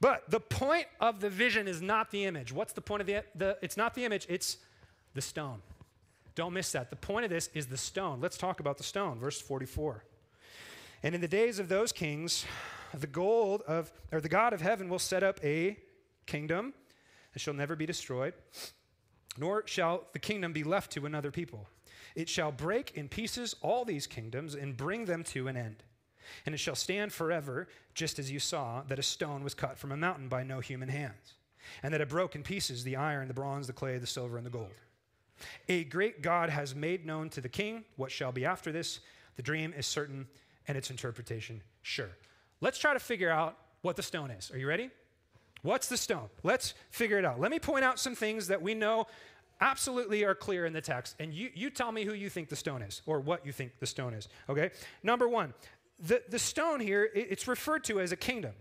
But 0.00 0.30
the 0.30 0.40
point 0.40 0.86
of 1.00 1.20
the 1.20 1.28
vision 1.28 1.66
is 1.66 1.82
not 1.82 2.10
the 2.10 2.24
image. 2.24 2.52
What's 2.52 2.72
the 2.72 2.80
point 2.80 3.00
of 3.00 3.06
the, 3.06 3.24
the 3.34 3.58
it's 3.62 3.76
not 3.76 3.94
the 3.94 4.04
image, 4.04 4.26
it's 4.28 4.58
the 5.14 5.20
stone. 5.20 5.60
Don't 6.34 6.52
miss 6.52 6.70
that. 6.72 6.90
The 6.90 6.96
point 6.96 7.24
of 7.24 7.30
this 7.30 7.50
is 7.52 7.66
the 7.66 7.76
stone. 7.76 8.20
Let's 8.20 8.38
talk 8.38 8.60
about 8.60 8.78
the 8.78 8.84
stone, 8.84 9.18
verse 9.18 9.40
44. 9.40 10.04
And 11.02 11.14
in 11.14 11.20
the 11.20 11.28
days 11.28 11.58
of 11.58 11.68
those 11.68 11.90
kings, 11.90 12.44
the 12.94 13.06
gold 13.06 13.62
of 13.62 13.92
or 14.12 14.20
the 14.20 14.28
God 14.28 14.52
of 14.52 14.60
heaven 14.60 14.88
will 14.88 15.00
set 15.00 15.22
up 15.22 15.40
a 15.44 15.76
kingdom 16.28 16.72
and 17.32 17.40
shall 17.40 17.54
never 17.54 17.74
be 17.74 17.86
destroyed, 17.86 18.34
nor 19.36 19.66
shall 19.66 20.04
the 20.12 20.18
kingdom 20.20 20.52
be 20.52 20.62
left 20.62 20.92
to 20.92 21.06
another 21.06 21.32
people. 21.32 21.66
It 22.14 22.28
shall 22.28 22.52
break 22.52 22.92
in 22.94 23.08
pieces 23.08 23.56
all 23.60 23.84
these 23.84 24.06
kingdoms 24.06 24.54
and 24.54 24.76
bring 24.76 25.04
them 25.04 25.24
to 25.24 25.48
an 25.48 25.56
end. 25.56 25.82
And 26.46 26.54
it 26.54 26.58
shall 26.58 26.74
stand 26.74 27.12
forever, 27.12 27.68
just 27.94 28.18
as 28.18 28.30
you 28.30 28.38
saw 28.38 28.82
that 28.88 28.98
a 28.98 29.02
stone 29.02 29.42
was 29.42 29.54
cut 29.54 29.78
from 29.78 29.92
a 29.92 29.96
mountain 29.96 30.28
by 30.28 30.42
no 30.42 30.60
human 30.60 30.88
hands, 30.88 31.34
and 31.82 31.92
that 31.92 32.00
it 32.00 32.08
broke 32.08 32.34
in 32.34 32.42
pieces 32.42 32.84
the 32.84 32.96
iron, 32.96 33.28
the 33.28 33.34
bronze, 33.34 33.66
the 33.66 33.72
clay, 33.72 33.98
the 33.98 34.06
silver, 34.06 34.36
and 34.36 34.44
the 34.44 34.50
gold. 34.50 34.74
A 35.68 35.84
great 35.84 36.20
God 36.20 36.50
has 36.50 36.74
made 36.74 37.06
known 37.06 37.30
to 37.30 37.40
the 37.40 37.48
king 37.48 37.84
what 37.96 38.10
shall 38.10 38.32
be 38.32 38.44
after 38.44 38.72
this. 38.72 39.00
The 39.36 39.42
dream 39.42 39.72
is 39.76 39.86
certain 39.86 40.26
and 40.66 40.76
its 40.76 40.90
interpretation 40.90 41.62
sure. 41.82 42.10
Let's 42.60 42.78
try 42.78 42.92
to 42.92 43.00
figure 43.00 43.30
out 43.30 43.56
what 43.82 43.96
the 43.96 44.02
stone 44.02 44.30
is. 44.30 44.50
Are 44.50 44.58
you 44.58 44.66
ready? 44.66 44.90
What's 45.62 45.88
the 45.88 45.96
stone? 45.96 46.28
Let's 46.42 46.74
figure 46.90 47.18
it 47.18 47.24
out. 47.24 47.40
Let 47.40 47.50
me 47.50 47.58
point 47.58 47.84
out 47.84 47.98
some 47.98 48.14
things 48.14 48.48
that 48.48 48.62
we 48.62 48.74
know 48.74 49.06
absolutely 49.60 50.24
are 50.24 50.34
clear 50.34 50.66
in 50.66 50.72
the 50.72 50.80
text, 50.80 51.16
and 51.18 51.34
you, 51.34 51.50
you 51.54 51.70
tell 51.70 51.90
me 51.90 52.04
who 52.04 52.12
you 52.12 52.30
think 52.30 52.48
the 52.48 52.56
stone 52.56 52.82
is 52.82 53.02
or 53.06 53.20
what 53.20 53.44
you 53.44 53.52
think 53.52 53.72
the 53.80 53.86
stone 53.86 54.14
is. 54.14 54.28
Okay? 54.48 54.70
Number 55.02 55.28
one, 55.28 55.52
the, 55.98 56.22
the 56.28 56.38
stone 56.38 56.80
here, 56.80 57.08
it, 57.14 57.28
it's 57.30 57.48
referred 57.48 57.84
to 57.84 58.00
as 58.00 58.12
a 58.12 58.16
kingdom 58.16 58.52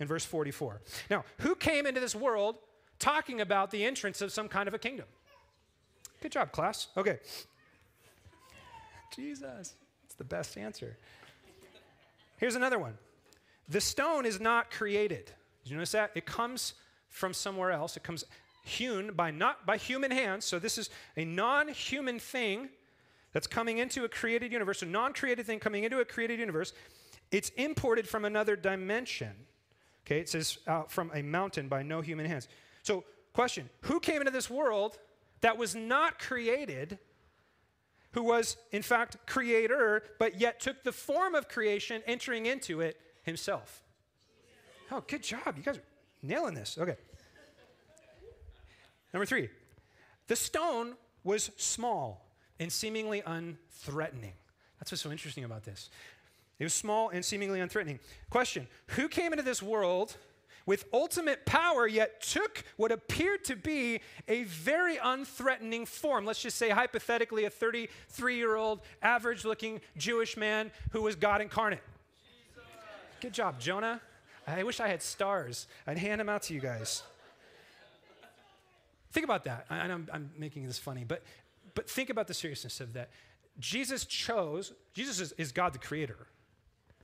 in 0.00 0.08
verse 0.08 0.24
44. 0.24 0.80
Now, 1.10 1.24
who 1.38 1.54
came 1.54 1.86
into 1.86 2.00
this 2.00 2.14
world 2.14 2.56
talking 2.98 3.40
about 3.40 3.70
the 3.70 3.84
entrance 3.84 4.20
of 4.20 4.32
some 4.32 4.48
kind 4.48 4.68
of 4.68 4.74
a 4.74 4.78
kingdom? 4.78 5.06
Good 6.20 6.32
job, 6.32 6.52
class. 6.52 6.88
Okay. 6.96 7.18
Jesus, 9.14 9.74
it's 10.04 10.14
the 10.14 10.24
best 10.24 10.56
answer. 10.56 10.96
Here's 12.38 12.54
another 12.54 12.78
one 12.78 12.98
the 13.68 13.80
stone 13.80 14.26
is 14.26 14.40
not 14.40 14.70
created. 14.70 15.30
Did 15.62 15.70
you 15.70 15.76
notice 15.76 15.92
that? 15.92 16.10
It 16.14 16.26
comes 16.26 16.74
from 17.08 17.34
somewhere 17.34 17.70
else. 17.70 17.96
It 17.96 18.02
comes 18.02 18.24
hewn 18.64 19.12
by 19.12 19.30
not 19.30 19.66
by 19.66 19.76
human 19.76 20.10
hands. 20.10 20.44
So 20.44 20.58
this 20.58 20.78
is 20.78 20.90
a 21.16 21.24
non-human 21.24 22.18
thing 22.18 22.68
that's 23.32 23.46
coming 23.46 23.78
into 23.78 24.04
a 24.04 24.08
created 24.08 24.52
universe, 24.52 24.82
a 24.82 24.86
non-created 24.86 25.46
thing 25.46 25.58
coming 25.58 25.84
into 25.84 26.00
a 26.00 26.04
created 26.04 26.38
universe. 26.38 26.72
It's 27.30 27.48
imported 27.50 28.08
from 28.08 28.24
another 28.24 28.56
dimension. 28.56 29.32
Okay, 30.06 30.20
it 30.20 30.28
says 30.28 30.58
uh, 30.66 30.82
from 30.82 31.10
a 31.14 31.22
mountain 31.22 31.68
by 31.68 31.82
no 31.82 32.00
human 32.00 32.26
hands. 32.26 32.48
So, 32.82 33.04
question 33.32 33.68
Who 33.82 34.00
came 34.00 34.20
into 34.20 34.32
this 34.32 34.50
world 34.50 34.98
that 35.40 35.56
was 35.56 35.74
not 35.74 36.18
created, 36.18 36.98
who 38.12 38.22
was, 38.22 38.56
in 38.70 38.82
fact, 38.82 39.16
creator, 39.26 40.02
but 40.18 40.40
yet 40.40 40.60
took 40.60 40.82
the 40.82 40.92
form 40.92 41.34
of 41.34 41.48
creation, 41.48 42.02
entering 42.06 42.46
into 42.46 42.80
it 42.80 42.98
himself? 43.22 43.82
Oh, 44.92 45.02
good 45.06 45.22
job. 45.22 45.54
You 45.56 45.62
guys 45.62 45.78
are 45.78 45.82
nailing 46.22 46.54
this. 46.54 46.76
Okay. 46.78 46.96
Number 49.14 49.24
three, 49.24 49.48
the 50.26 50.36
stone 50.36 50.94
was 51.24 51.50
small 51.56 52.26
and 52.60 52.70
seemingly 52.70 53.22
unthreatening. 53.22 54.34
That's 54.78 54.92
what's 54.92 55.02
so 55.02 55.10
interesting 55.10 55.44
about 55.44 55.64
this. 55.64 55.88
It 56.58 56.64
was 56.64 56.74
small 56.74 57.08
and 57.08 57.24
seemingly 57.24 57.60
unthreatening. 57.60 58.00
Question 58.28 58.68
Who 58.88 59.08
came 59.08 59.32
into 59.32 59.42
this 59.42 59.62
world 59.62 60.16
with 60.66 60.84
ultimate 60.92 61.46
power, 61.46 61.88
yet 61.88 62.20
took 62.20 62.62
what 62.76 62.92
appeared 62.92 63.44
to 63.44 63.56
be 63.56 64.00
a 64.28 64.44
very 64.44 64.96
unthreatening 64.96 65.88
form? 65.88 66.26
Let's 66.26 66.42
just 66.42 66.58
say, 66.58 66.68
hypothetically, 66.68 67.44
a 67.46 67.50
33 67.50 68.36
year 68.36 68.56
old, 68.56 68.80
average 69.00 69.46
looking 69.46 69.80
Jewish 69.96 70.36
man 70.36 70.70
who 70.90 71.00
was 71.00 71.16
God 71.16 71.40
incarnate. 71.40 71.80
Jesus. 72.22 72.68
Good 73.20 73.32
job, 73.32 73.58
Jonah. 73.58 74.02
I 74.46 74.62
wish 74.62 74.80
I 74.80 74.88
had 74.88 75.02
stars. 75.02 75.66
I'd 75.86 75.98
hand 75.98 76.20
them 76.20 76.28
out 76.28 76.42
to 76.44 76.54
you 76.54 76.60
guys. 76.60 77.02
Think 79.12 79.24
about 79.24 79.44
that. 79.44 79.66
I, 79.70 79.76
I'm, 79.76 80.08
I'm 80.12 80.30
making 80.38 80.66
this 80.66 80.78
funny, 80.78 81.04
but, 81.04 81.22
but 81.74 81.88
think 81.88 82.10
about 82.10 82.26
the 82.26 82.34
seriousness 82.34 82.80
of 82.80 82.94
that. 82.94 83.10
Jesus 83.58 84.04
chose, 84.06 84.72
Jesus 84.94 85.20
is, 85.20 85.32
is 85.32 85.52
God 85.52 85.74
the 85.74 85.78
creator. 85.78 86.26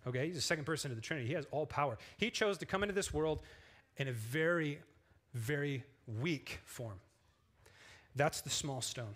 Okay, 0.07 0.27
he's 0.27 0.37
the 0.37 0.41
second 0.41 0.65
person 0.65 0.91
of 0.91 0.97
the 0.97 1.03
Trinity. 1.03 1.29
He 1.29 1.35
has 1.35 1.47
all 1.51 1.67
power. 1.67 1.99
He 2.17 2.31
chose 2.31 2.57
to 2.59 2.67
come 2.67 2.83
into 2.83 2.95
this 2.95 3.13
world 3.13 3.41
in 3.99 4.09
a 4.09 4.13
very, 4.13 4.79
very 5.35 5.85
weak 6.21 6.61
form. 6.65 6.99
That's 8.17 8.41
the 8.41 8.51
small 8.51 8.81
stone. 8.81 9.15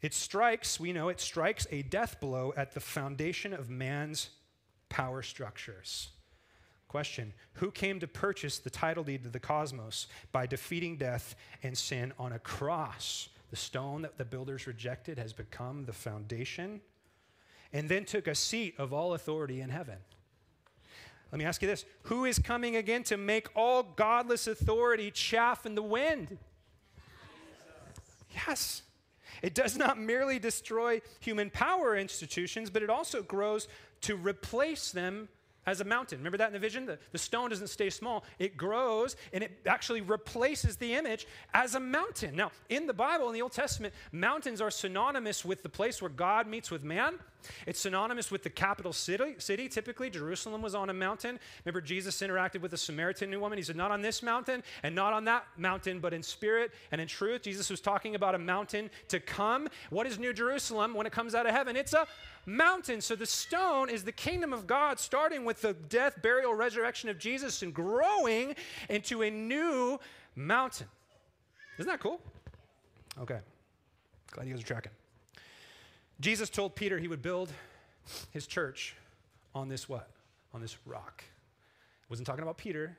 It 0.00 0.14
strikes, 0.14 0.78
we 0.78 0.92
know, 0.92 1.08
it 1.08 1.20
strikes 1.20 1.66
a 1.72 1.82
death 1.82 2.20
blow 2.20 2.54
at 2.56 2.72
the 2.72 2.80
foundation 2.80 3.52
of 3.52 3.68
man's 3.68 4.30
power 4.88 5.22
structures. 5.22 6.10
Question 6.88 7.34
Who 7.54 7.70
came 7.70 8.00
to 8.00 8.08
purchase 8.08 8.58
the 8.58 8.70
title 8.70 9.04
deed 9.04 9.22
to 9.24 9.28
the 9.28 9.38
cosmos 9.38 10.06
by 10.32 10.46
defeating 10.46 10.96
death 10.96 11.36
and 11.62 11.76
sin 11.76 12.12
on 12.18 12.32
a 12.32 12.38
cross? 12.38 13.28
The 13.50 13.56
stone 13.56 14.02
that 14.02 14.18
the 14.18 14.24
builders 14.24 14.66
rejected 14.66 15.18
has 15.18 15.32
become 15.32 15.84
the 15.84 15.92
foundation 15.92 16.80
and 17.72 17.88
then 17.88 18.04
took 18.04 18.26
a 18.26 18.34
seat 18.34 18.74
of 18.78 18.92
all 18.92 19.14
authority 19.14 19.60
in 19.60 19.70
heaven. 19.70 19.98
Let 21.30 21.38
me 21.38 21.44
ask 21.44 21.60
you 21.60 21.68
this 21.68 21.84
Who 22.04 22.24
is 22.24 22.38
coming 22.38 22.76
again 22.76 23.02
to 23.04 23.16
make 23.16 23.48
all 23.54 23.82
godless 23.82 24.46
authority 24.46 25.10
chaff 25.10 25.66
in 25.66 25.74
the 25.74 25.82
wind? 25.82 26.38
Yes. 28.46 28.82
It 29.42 29.54
does 29.54 29.76
not 29.76 29.98
merely 29.98 30.38
destroy 30.38 31.00
human 31.20 31.50
power 31.50 31.96
institutions, 31.96 32.70
but 32.70 32.82
it 32.82 32.90
also 32.90 33.22
grows 33.22 33.68
to 34.00 34.16
replace 34.16 34.90
them 34.90 35.28
as 35.68 35.80
a 35.80 35.84
mountain. 35.84 36.18
Remember 36.18 36.38
that 36.38 36.46
in 36.46 36.52
the 36.52 36.58
vision? 36.58 36.86
The, 36.86 36.98
the 37.12 37.18
stone 37.18 37.50
doesn't 37.50 37.68
stay 37.68 37.90
small, 37.90 38.24
it 38.38 38.56
grows 38.56 39.16
and 39.32 39.44
it 39.44 39.52
actually 39.66 40.00
replaces 40.00 40.76
the 40.76 40.94
image 40.94 41.26
as 41.52 41.74
a 41.74 41.80
mountain. 41.80 42.34
Now, 42.34 42.50
in 42.68 42.86
the 42.86 42.94
Bible, 42.94 43.28
in 43.28 43.34
the 43.34 43.42
Old 43.42 43.52
Testament, 43.52 43.92
mountains 44.12 44.60
are 44.60 44.70
synonymous 44.70 45.44
with 45.44 45.62
the 45.62 45.68
place 45.68 46.00
where 46.00 46.10
God 46.10 46.46
meets 46.46 46.70
with 46.70 46.82
man. 46.82 47.14
It's 47.66 47.80
synonymous 47.80 48.30
with 48.30 48.42
the 48.42 48.50
capital 48.50 48.92
city, 48.92 49.36
city. 49.38 49.68
Typically, 49.68 50.10
Jerusalem 50.10 50.60
was 50.60 50.74
on 50.74 50.90
a 50.90 50.92
mountain. 50.92 51.38
Remember, 51.64 51.80
Jesus 51.80 52.20
interacted 52.20 52.60
with 52.60 52.72
a 52.72 52.76
Samaritan 52.76 53.30
new 53.30 53.40
woman. 53.40 53.58
He 53.58 53.64
said, 53.64 53.76
Not 53.76 53.90
on 53.90 54.02
this 54.02 54.22
mountain 54.22 54.62
and 54.82 54.94
not 54.94 55.12
on 55.12 55.24
that 55.26 55.44
mountain, 55.56 56.00
but 56.00 56.12
in 56.12 56.22
spirit 56.22 56.72
and 56.90 57.00
in 57.00 57.06
truth. 57.06 57.42
Jesus 57.42 57.70
was 57.70 57.80
talking 57.80 58.14
about 58.14 58.34
a 58.34 58.38
mountain 58.38 58.90
to 59.08 59.20
come. 59.20 59.68
What 59.90 60.06
is 60.06 60.18
New 60.18 60.32
Jerusalem 60.32 60.94
when 60.94 61.06
it 61.06 61.12
comes 61.12 61.34
out 61.34 61.46
of 61.46 61.54
heaven? 61.54 61.76
It's 61.76 61.92
a 61.92 62.06
mountain. 62.48 63.00
So 63.00 63.14
the 63.14 63.26
stone 63.26 63.90
is 63.90 64.02
the 64.04 64.12
kingdom 64.12 64.52
of 64.52 64.66
God, 64.66 64.98
starting 64.98 65.44
with 65.44 65.60
the 65.60 65.74
death, 65.74 66.20
burial, 66.22 66.54
resurrection 66.54 67.10
of 67.10 67.18
Jesus 67.18 67.62
and 67.62 67.72
growing 67.72 68.56
into 68.88 69.22
a 69.22 69.30
new 69.30 70.00
mountain. 70.34 70.88
Isn't 71.78 71.90
that 71.90 72.00
cool? 72.00 72.20
Okay. 73.20 73.38
Glad 74.32 74.46
you 74.46 74.54
guys 74.54 74.62
are 74.62 74.66
tracking. 74.66 74.92
Jesus 76.20 76.50
told 76.50 76.74
Peter 76.74 76.98
he 76.98 77.06
would 77.06 77.22
build 77.22 77.52
his 78.30 78.46
church 78.46 78.96
on 79.54 79.68
this 79.68 79.88
what? 79.88 80.08
On 80.54 80.60
this 80.60 80.76
rock. 80.86 81.22
Wasn't 82.08 82.26
talking 82.26 82.42
about 82.42 82.56
Peter. 82.56 82.96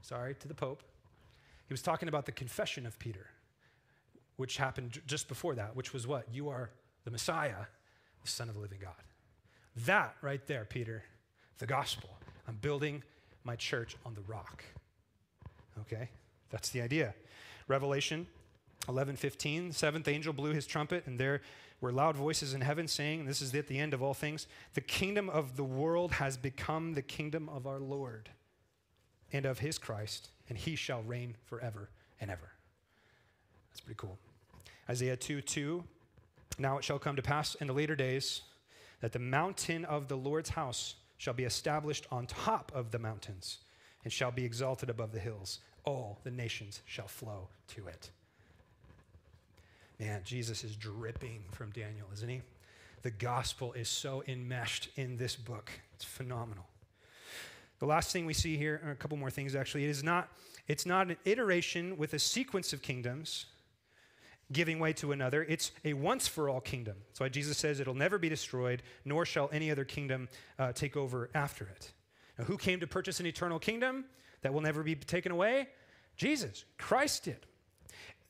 Sorry 0.00 0.34
to 0.36 0.48
the 0.48 0.54
Pope. 0.54 0.82
He 1.66 1.74
was 1.74 1.82
talking 1.82 2.08
about 2.08 2.26
the 2.26 2.32
confession 2.32 2.86
of 2.86 2.98
Peter, 2.98 3.26
which 4.36 4.56
happened 4.56 5.02
just 5.06 5.26
before 5.26 5.56
that, 5.56 5.74
which 5.74 5.92
was 5.92 6.06
what? 6.06 6.26
You 6.32 6.48
are 6.48 6.70
the 7.04 7.10
Messiah, 7.10 7.66
the 8.26 8.32
Son 8.32 8.48
of 8.48 8.54
the 8.54 8.60
living 8.60 8.80
God. 8.82 8.94
That 9.86 10.16
right 10.20 10.44
there, 10.46 10.64
Peter, 10.64 11.04
the 11.58 11.66
gospel. 11.66 12.10
I'm 12.48 12.56
building 12.56 13.02
my 13.44 13.56
church 13.56 13.96
on 14.04 14.14
the 14.14 14.20
rock. 14.22 14.64
Okay? 15.80 16.10
That's 16.50 16.70
the 16.70 16.80
idea. 16.80 17.14
Revelation 17.68 18.26
11:15, 18.88 19.68
the 19.68 19.74
seventh 19.74 20.08
angel 20.08 20.32
blew 20.32 20.52
his 20.52 20.66
trumpet 20.66 21.06
and 21.06 21.18
there 21.18 21.40
were 21.80 21.92
loud 21.92 22.16
voices 22.16 22.54
in 22.54 22.60
heaven 22.60 22.88
saying, 22.88 23.26
This 23.26 23.42
is 23.42 23.54
at 23.54 23.66
the 23.68 23.78
end 23.78 23.94
of 23.94 24.02
all 24.02 24.14
things, 24.14 24.46
the 24.74 24.80
kingdom 24.80 25.28
of 25.28 25.56
the 25.56 25.64
world 25.64 26.12
has 26.12 26.36
become 26.36 26.94
the 26.94 27.02
kingdom 27.02 27.48
of 27.48 27.66
our 27.66 27.78
Lord 27.78 28.30
and 29.32 29.44
of 29.44 29.58
his 29.58 29.76
Christ, 29.76 30.30
and 30.48 30.56
he 30.56 30.76
shall 30.76 31.02
reign 31.02 31.36
forever 31.44 31.90
and 32.20 32.30
ever. 32.30 32.52
That's 33.70 33.80
pretty 33.80 33.98
cool. 33.98 34.18
Isaiah 34.88 35.16
2 35.16 35.42
2. 35.42 35.84
Now 36.58 36.78
it 36.78 36.84
shall 36.84 36.98
come 36.98 37.16
to 37.16 37.22
pass 37.22 37.54
in 37.56 37.66
the 37.66 37.72
later 37.72 37.96
days 37.96 38.42
that 39.00 39.12
the 39.12 39.18
mountain 39.18 39.84
of 39.84 40.08
the 40.08 40.16
Lord's 40.16 40.50
house 40.50 40.94
shall 41.18 41.34
be 41.34 41.44
established 41.44 42.06
on 42.10 42.26
top 42.26 42.72
of 42.74 42.90
the 42.90 42.98
mountains 42.98 43.58
and 44.04 44.12
shall 44.12 44.30
be 44.30 44.44
exalted 44.44 44.90
above 44.90 45.12
the 45.12 45.18
hills. 45.18 45.60
All 45.84 46.20
the 46.24 46.30
nations 46.30 46.82
shall 46.84 47.08
flow 47.08 47.48
to 47.68 47.86
it. 47.86 48.10
Man, 49.98 50.20
Jesus 50.24 50.62
is 50.62 50.76
dripping 50.76 51.42
from 51.52 51.70
Daniel, 51.70 52.06
isn't 52.12 52.28
he? 52.28 52.42
The 53.02 53.10
gospel 53.10 53.72
is 53.72 53.88
so 53.88 54.22
enmeshed 54.26 54.90
in 54.96 55.16
this 55.16 55.36
book. 55.36 55.70
It's 55.94 56.04
phenomenal. 56.04 56.66
The 57.78 57.86
last 57.86 58.12
thing 58.12 58.26
we 58.26 58.32
see 58.32 58.56
here, 58.56 58.80
a 58.90 58.94
couple 58.94 59.16
more 59.16 59.30
things 59.30 59.54
actually, 59.54 59.84
it 59.84 59.90
is 59.90 60.02
not, 60.02 60.28
it's 60.66 60.86
not 60.86 61.08
an 61.08 61.16
iteration 61.24 61.96
with 61.96 62.14
a 62.14 62.18
sequence 62.18 62.72
of 62.72 62.82
kingdoms 62.82 63.46
giving 64.52 64.78
way 64.78 64.92
to 64.94 65.12
another. 65.12 65.42
It's 65.42 65.72
a 65.84 65.92
once 65.92 66.28
for 66.28 66.48
all 66.48 66.60
kingdom. 66.60 66.96
That's 67.08 67.20
why 67.20 67.28
Jesus 67.28 67.58
says 67.58 67.80
it'll 67.80 67.94
never 67.94 68.18
be 68.18 68.28
destroyed, 68.28 68.82
nor 69.04 69.26
shall 69.26 69.48
any 69.52 69.70
other 69.70 69.84
kingdom 69.84 70.28
uh, 70.58 70.72
take 70.72 70.96
over 70.96 71.30
after 71.34 71.64
it. 71.66 71.92
Now, 72.38 72.44
who 72.44 72.56
came 72.56 72.80
to 72.80 72.86
purchase 72.86 73.20
an 73.20 73.26
eternal 73.26 73.58
kingdom 73.58 74.04
that 74.42 74.52
will 74.52 74.60
never 74.60 74.82
be 74.82 74.94
taken 74.94 75.32
away? 75.32 75.68
Jesus. 76.16 76.64
Christ 76.78 77.24
did. 77.24 77.46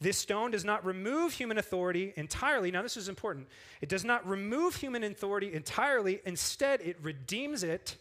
This 0.00 0.18
stone 0.18 0.50
does 0.50 0.64
not 0.64 0.84
remove 0.84 1.32
human 1.32 1.56
authority 1.58 2.12
entirely. 2.16 2.70
Now, 2.70 2.82
this 2.82 2.96
is 2.96 3.08
important. 3.08 3.48
It 3.80 3.88
does 3.88 4.04
not 4.04 4.26
remove 4.26 4.76
human 4.76 5.02
authority 5.04 5.52
entirely. 5.52 6.20
Instead, 6.26 6.82
it 6.82 6.98
redeems 7.02 7.62
it 7.62 7.96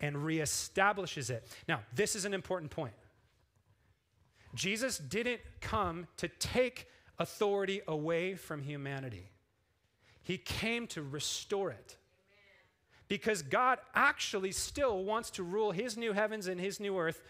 and 0.00 0.16
reestablishes 0.16 1.30
it. 1.30 1.46
Now, 1.68 1.80
this 1.94 2.16
is 2.16 2.24
an 2.24 2.32
important 2.32 2.70
point. 2.70 2.94
Jesus 4.54 4.96
didn't 4.96 5.40
come 5.60 6.06
to 6.16 6.28
take 6.28 6.88
authority 7.18 7.80
away 7.86 8.34
from 8.34 8.62
humanity, 8.62 9.30
He 10.22 10.38
came 10.38 10.86
to 10.88 11.02
restore 11.02 11.70
it. 11.70 11.96
Because 13.08 13.42
God 13.42 13.78
actually 13.94 14.50
still 14.50 15.04
wants 15.04 15.30
to 15.30 15.44
rule 15.44 15.70
His 15.70 15.96
new 15.96 16.12
heavens 16.12 16.48
and 16.48 16.60
His 16.60 16.80
new 16.80 16.98
earth 16.98 17.22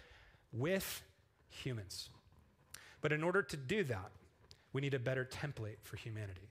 with 0.52 1.02
humans. 1.48 2.08
But 3.02 3.12
in 3.12 3.22
order 3.22 3.42
to 3.42 3.56
do 3.56 3.84
that, 3.84 4.10
we 4.72 4.80
need 4.80 4.94
a 4.94 4.98
better 4.98 5.24
template 5.24 5.76
for 5.82 5.96
humanity. 5.96 6.48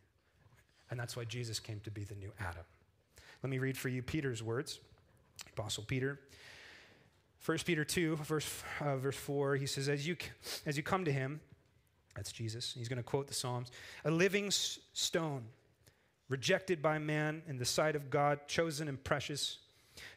And 0.89 0.99
that's 0.99 1.15
why 1.15 1.25
Jesus 1.25 1.59
came 1.59 1.79
to 1.81 1.91
be 1.91 2.03
the 2.03 2.15
new 2.15 2.31
Adam. 2.39 2.63
Let 3.43 3.49
me 3.49 3.59
read 3.59 3.77
for 3.77 3.89
you 3.89 4.01
Peter's 4.01 4.41
words, 4.41 4.79
Apostle 5.53 5.83
Peter. 5.83 6.19
1 7.45 7.57
Peter 7.59 7.85
2, 7.85 8.15
verse, 8.17 8.63
uh, 8.79 8.95
verse 8.97 9.15
4, 9.15 9.55
he 9.57 9.67
says, 9.67 9.87
as 9.87 10.07
you, 10.07 10.17
as 10.65 10.77
you 10.77 10.83
come 10.83 11.05
to 11.05 11.11
him, 11.11 11.39
that's 12.15 12.31
Jesus, 12.31 12.73
he's 12.77 12.87
going 12.87 12.97
to 12.97 13.03
quote 13.03 13.27
the 13.27 13.33
Psalms, 13.33 13.71
a 14.05 14.11
living 14.11 14.47
s- 14.47 14.79
stone, 14.93 15.43
rejected 16.29 16.81
by 16.81 16.97
man 16.97 17.43
in 17.47 17.57
the 17.57 17.65
sight 17.65 17.95
of 17.95 18.09
God, 18.09 18.39
chosen 18.47 18.87
and 18.87 19.01
precious. 19.03 19.59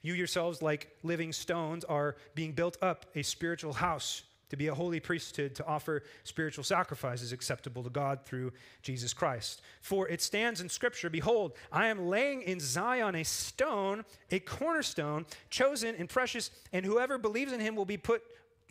You 0.02 0.14
yourselves, 0.14 0.62
like 0.62 0.96
living 1.02 1.32
stones, 1.32 1.84
are 1.84 2.16
being 2.34 2.52
built 2.52 2.76
up 2.82 3.06
a 3.14 3.22
spiritual 3.22 3.72
house 3.72 4.22
to 4.50 4.56
be 4.56 4.68
a 4.68 4.74
holy 4.74 5.00
priesthood, 5.00 5.54
to 5.56 5.66
offer 5.66 6.02
spiritual 6.24 6.64
sacrifices 6.64 7.32
acceptable 7.32 7.82
to 7.82 7.90
God 7.90 8.20
through 8.24 8.52
Jesus 8.82 9.12
Christ. 9.12 9.60
For 9.82 10.08
it 10.08 10.22
stands 10.22 10.60
in 10.60 10.68
Scripture 10.68 11.10
Behold, 11.10 11.52
I 11.70 11.88
am 11.88 12.06
laying 12.06 12.42
in 12.42 12.60
Zion 12.60 13.14
a 13.14 13.24
stone, 13.24 14.04
a 14.30 14.38
cornerstone, 14.40 15.26
chosen 15.50 15.94
and 15.96 16.08
precious, 16.08 16.50
and 16.72 16.86
whoever 16.86 17.18
believes 17.18 17.52
in 17.52 17.60
him 17.60 17.76
will 17.76 17.84
be 17.84 17.98
put, 17.98 18.22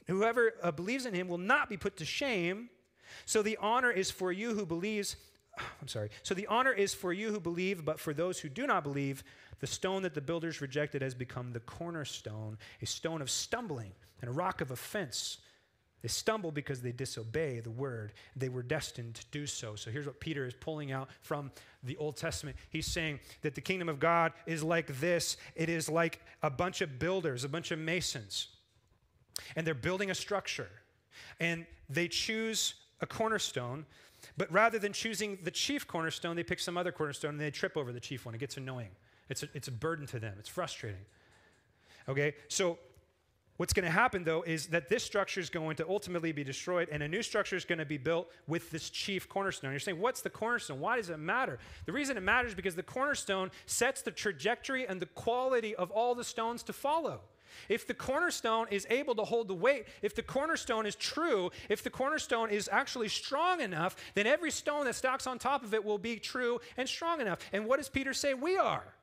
whoever 0.07 0.53
uh, 0.63 0.71
believes 0.71 1.05
in 1.05 1.13
him 1.13 1.27
will 1.27 1.37
not 1.37 1.69
be 1.69 1.77
put 1.77 1.97
to 1.97 2.05
shame. 2.05 2.69
So 3.25 3.41
the 3.41 3.57
honor 3.61 3.91
is 3.91 4.11
for 4.11 4.31
you 4.31 4.53
who 4.53 4.65
believes 4.65 5.15
I'm 5.81 5.87
sorry. 5.87 6.09
So 6.23 6.33
the 6.33 6.47
honor 6.47 6.71
is 6.71 6.93
for 6.93 7.13
you 7.13 7.31
who 7.31 7.39
believe, 7.39 7.83
but 7.85 7.99
for 7.99 8.13
those 8.13 8.39
who 8.39 8.49
do 8.49 8.67
not 8.67 8.83
believe, 8.83 9.23
the 9.59 9.67
stone 9.67 10.03
that 10.03 10.13
the 10.13 10.21
builders 10.21 10.61
rejected 10.61 11.01
has 11.01 11.15
become 11.15 11.51
the 11.51 11.59
cornerstone, 11.59 12.57
a 12.81 12.85
stone 12.85 13.21
of 13.21 13.29
stumbling 13.29 13.91
and 14.21 14.29
a 14.29 14.33
rock 14.33 14.61
of 14.61 14.71
offense. 14.71 15.39
They 16.03 16.09
stumble 16.09 16.51
because 16.51 16.81
they 16.81 16.91
disobey 16.91 17.59
the 17.59 17.71
word. 17.71 18.13
They 18.35 18.49
were 18.49 18.61
destined 18.61 19.15
to 19.15 19.25
do 19.31 19.47
so. 19.47 19.75
So 19.75 19.89
here's 19.89 20.05
what 20.05 20.19
Peter 20.19 20.45
is 20.45 20.53
pulling 20.53 20.91
out 20.91 21.09
from 21.21 21.51
the 21.83 21.97
Old 21.97 22.17
Testament. 22.17 22.55
He's 22.69 22.85
saying 22.85 23.19
that 23.41 23.55
the 23.55 23.61
kingdom 23.61 23.89
of 23.89 23.99
God 23.99 24.33
is 24.45 24.63
like 24.63 24.99
this 24.99 25.37
it 25.55 25.69
is 25.69 25.89
like 25.89 26.21
a 26.43 26.51
bunch 26.51 26.81
of 26.81 26.99
builders, 26.99 27.43
a 27.43 27.49
bunch 27.49 27.71
of 27.71 27.79
masons, 27.79 28.49
and 29.55 29.65
they're 29.65 29.73
building 29.73 30.11
a 30.11 30.15
structure. 30.15 30.69
And 31.39 31.65
they 31.89 32.07
choose 32.07 32.75
a 33.01 33.05
cornerstone 33.05 33.85
but 34.37 34.51
rather 34.51 34.79
than 34.79 34.93
choosing 34.93 35.37
the 35.43 35.51
chief 35.51 35.87
cornerstone, 35.87 36.35
they 36.35 36.43
pick 36.43 36.59
some 36.59 36.77
other 36.77 36.91
cornerstone 36.91 37.31
and 37.31 37.39
they 37.39 37.51
trip 37.51 37.77
over 37.77 37.91
the 37.91 37.99
chief 37.99 38.25
one. 38.25 38.35
It 38.35 38.39
gets 38.39 38.57
annoying. 38.57 38.89
It's 39.29 39.43
a, 39.43 39.47
it's 39.53 39.67
a 39.67 39.71
burden 39.71 40.07
to 40.07 40.19
them, 40.19 40.35
it's 40.39 40.49
frustrating. 40.49 41.05
Okay, 42.07 42.35
so 42.47 42.79
what's 43.57 43.73
going 43.73 43.83
to 43.83 43.91
happen 43.91 44.23
though 44.23 44.41
is 44.43 44.67
that 44.67 44.87
this 44.87 45.03
structure 45.03 45.41
is 45.41 45.49
going 45.49 45.75
to 45.75 45.89
ultimately 45.89 46.31
be 46.31 46.43
destroyed 46.43 46.87
and 46.91 47.03
a 47.03 47.07
new 47.07 47.21
structure 47.21 47.57
is 47.57 47.65
going 47.65 47.79
to 47.79 47.85
be 47.85 47.97
built 47.97 48.29
with 48.47 48.71
this 48.71 48.89
chief 48.89 49.27
cornerstone. 49.27 49.71
You're 49.71 49.79
saying, 49.79 49.99
what's 49.99 50.21
the 50.21 50.29
cornerstone? 50.29 50.79
Why 50.79 50.95
does 50.95 51.09
it 51.09 51.17
matter? 51.17 51.59
The 51.85 51.91
reason 51.91 52.15
it 52.15 52.23
matters 52.23 52.51
is 52.51 52.55
because 52.55 52.75
the 52.75 52.83
cornerstone 52.83 53.51
sets 53.65 54.01
the 54.01 54.11
trajectory 54.11 54.87
and 54.87 55.01
the 55.01 55.07
quality 55.07 55.75
of 55.75 55.91
all 55.91 56.15
the 56.15 56.23
stones 56.23 56.63
to 56.63 56.73
follow. 56.73 57.19
If 57.69 57.87
the 57.87 57.93
cornerstone 57.93 58.67
is 58.71 58.87
able 58.89 59.15
to 59.15 59.23
hold 59.23 59.47
the 59.47 59.53
weight, 59.53 59.85
if 60.01 60.15
the 60.15 60.23
cornerstone 60.23 60.85
is 60.85 60.95
true, 60.95 61.51
if 61.69 61.83
the 61.83 61.89
cornerstone 61.89 62.49
is 62.49 62.69
actually 62.71 63.09
strong 63.09 63.61
enough, 63.61 63.95
then 64.15 64.27
every 64.27 64.51
stone 64.51 64.85
that 64.85 64.95
stacks 64.95 65.27
on 65.27 65.39
top 65.39 65.63
of 65.63 65.73
it 65.73 65.83
will 65.83 65.97
be 65.97 66.17
true 66.17 66.59
and 66.77 66.87
strong 66.87 67.21
enough. 67.21 67.39
And 67.53 67.65
what 67.65 67.77
does 67.77 67.89
Peter 67.89 68.13
say 68.13 68.33
we 68.33 68.57
are? 68.57 68.93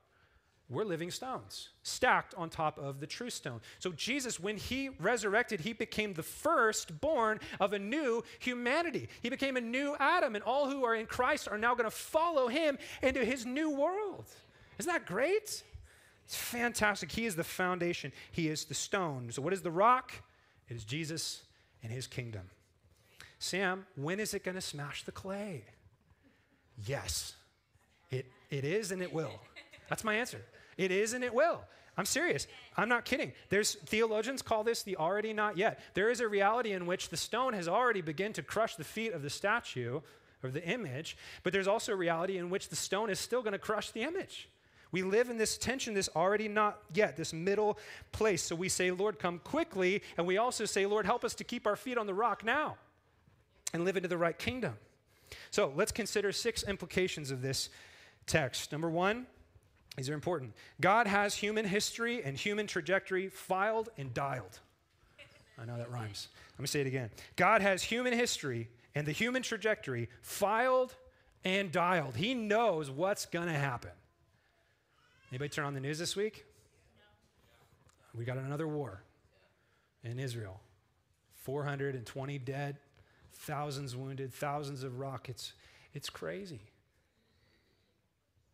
We're 0.70 0.84
living 0.84 1.10
stones, 1.10 1.68
stacked 1.82 2.34
on 2.36 2.48
top 2.48 2.78
of 2.78 2.98
the 2.98 3.06
true 3.06 3.28
stone. 3.28 3.60
So, 3.78 3.92
Jesus, 3.92 4.40
when 4.40 4.56
he 4.56 4.88
resurrected, 4.98 5.60
he 5.60 5.74
became 5.74 6.14
the 6.14 6.22
firstborn 6.22 7.40
of 7.60 7.74
a 7.74 7.78
new 7.78 8.24
humanity. 8.38 9.08
He 9.22 9.28
became 9.28 9.58
a 9.58 9.60
new 9.60 9.94
Adam, 10.00 10.34
and 10.34 10.42
all 10.42 10.70
who 10.70 10.84
are 10.84 10.94
in 10.94 11.04
Christ 11.04 11.48
are 11.48 11.58
now 11.58 11.74
going 11.74 11.84
to 11.84 11.94
follow 11.94 12.48
him 12.48 12.78
into 13.02 13.24
his 13.26 13.44
new 13.44 13.70
world. 13.70 14.24
Isn't 14.78 14.90
that 14.90 15.04
great? 15.04 15.62
It's 16.24 16.36
fantastic. 16.36 17.12
He 17.12 17.26
is 17.26 17.36
the 17.36 17.44
foundation, 17.44 18.12
He 18.32 18.48
is 18.48 18.64
the 18.64 18.74
stone. 18.74 19.30
So, 19.30 19.42
what 19.42 19.52
is 19.52 19.62
the 19.62 19.70
rock? 19.70 20.12
It 20.68 20.76
is 20.76 20.84
Jesus 20.84 21.42
and 21.82 21.92
His 21.92 22.06
kingdom. 22.06 22.50
Sam, 23.38 23.86
when 23.96 24.20
is 24.20 24.32
it 24.32 24.42
going 24.42 24.54
to 24.54 24.60
smash 24.60 25.02
the 25.02 25.12
clay? 25.12 25.64
Yes, 26.86 27.34
it, 28.10 28.26
it 28.50 28.64
is 28.64 28.90
and 28.90 29.02
it 29.02 29.12
will. 29.12 29.40
That's 29.88 30.04
my 30.04 30.14
answer. 30.14 30.40
It 30.78 30.90
is 30.90 31.12
and 31.12 31.22
it 31.22 31.34
will. 31.34 31.60
I'm 31.96 32.06
serious. 32.06 32.46
I'm 32.76 32.88
not 32.88 33.04
kidding. 33.04 33.32
There's 33.50 33.74
theologians 33.74 34.42
call 34.42 34.64
this 34.64 34.82
the 34.82 34.96
already 34.96 35.32
not 35.32 35.56
yet. 35.56 35.78
There 35.94 36.10
is 36.10 36.20
a 36.20 36.26
reality 36.26 36.72
in 36.72 36.86
which 36.86 37.10
the 37.10 37.16
stone 37.16 37.52
has 37.52 37.68
already 37.68 38.00
begun 38.00 38.32
to 38.32 38.42
crush 38.42 38.74
the 38.76 38.84
feet 38.84 39.12
of 39.12 39.22
the 39.22 39.30
statue 39.30 40.00
or 40.42 40.50
the 40.50 40.64
image, 40.64 41.16
but 41.42 41.52
there's 41.52 41.68
also 41.68 41.92
a 41.92 41.96
reality 41.96 42.38
in 42.38 42.50
which 42.50 42.68
the 42.68 42.76
stone 42.76 43.10
is 43.10 43.20
still 43.20 43.42
going 43.42 43.52
to 43.52 43.58
crush 43.58 43.90
the 43.92 44.02
image. 44.02 44.48
We 44.94 45.02
live 45.02 45.28
in 45.28 45.38
this 45.38 45.58
tension, 45.58 45.92
this 45.92 46.08
already 46.14 46.46
not 46.46 46.78
yet, 46.92 47.16
this 47.16 47.32
middle 47.32 47.80
place. 48.12 48.44
So 48.44 48.54
we 48.54 48.68
say, 48.68 48.92
Lord, 48.92 49.18
come 49.18 49.40
quickly. 49.40 50.04
And 50.16 50.24
we 50.24 50.38
also 50.38 50.66
say, 50.66 50.86
Lord, 50.86 51.04
help 51.04 51.24
us 51.24 51.34
to 51.34 51.42
keep 51.42 51.66
our 51.66 51.74
feet 51.74 51.98
on 51.98 52.06
the 52.06 52.14
rock 52.14 52.44
now 52.44 52.76
and 53.72 53.84
live 53.84 53.96
into 53.96 54.08
the 54.08 54.16
right 54.16 54.38
kingdom. 54.38 54.74
So 55.50 55.72
let's 55.74 55.90
consider 55.90 56.30
six 56.30 56.62
implications 56.62 57.32
of 57.32 57.42
this 57.42 57.70
text. 58.28 58.70
Number 58.70 58.88
one, 58.88 59.26
these 59.96 60.08
are 60.08 60.14
important. 60.14 60.52
God 60.80 61.08
has 61.08 61.34
human 61.34 61.64
history 61.64 62.22
and 62.22 62.36
human 62.36 62.68
trajectory 62.68 63.28
filed 63.30 63.88
and 63.98 64.14
dialed. 64.14 64.60
I 65.60 65.64
know 65.64 65.76
that 65.76 65.90
rhymes. 65.90 66.28
Let 66.52 66.60
me 66.60 66.68
say 66.68 66.82
it 66.82 66.86
again. 66.86 67.10
God 67.34 67.62
has 67.62 67.82
human 67.82 68.12
history 68.12 68.68
and 68.94 69.04
the 69.04 69.10
human 69.10 69.42
trajectory 69.42 70.08
filed 70.22 70.94
and 71.44 71.72
dialed. 71.72 72.14
He 72.14 72.32
knows 72.32 72.92
what's 72.92 73.26
going 73.26 73.48
to 73.48 73.54
happen. 73.54 73.90
Anybody 75.30 75.48
turn 75.48 75.64
on 75.64 75.74
the 75.74 75.80
news 75.80 75.98
this 75.98 76.16
week? 76.16 76.44
We 78.14 78.24
got 78.24 78.36
another 78.36 78.68
war 78.68 79.02
in 80.04 80.18
Israel. 80.18 80.60
420 81.42 82.38
dead, 82.38 82.78
thousands 83.32 83.96
wounded, 83.96 84.32
thousands 84.32 84.82
of 84.82 84.98
rockets. 84.98 85.52
It's 85.92 86.08
crazy. 86.08 86.60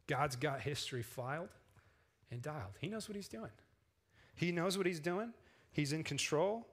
God's 0.07 0.37
got 0.37 0.61
history 0.61 1.03
filed 1.03 1.51
and 2.31 2.43
dialed. 2.43 2.75
He 2.81 2.89
knows 2.89 3.09
what 3.09 3.15
he's 3.15 3.29
doing. 3.29 3.51
He 4.35 4.51
knows 4.51 4.77
what 4.77 4.87
he's 4.87 5.01
doing. 5.01 5.33
He's 5.73 5.93
in 5.93 6.03
control. 6.03 6.67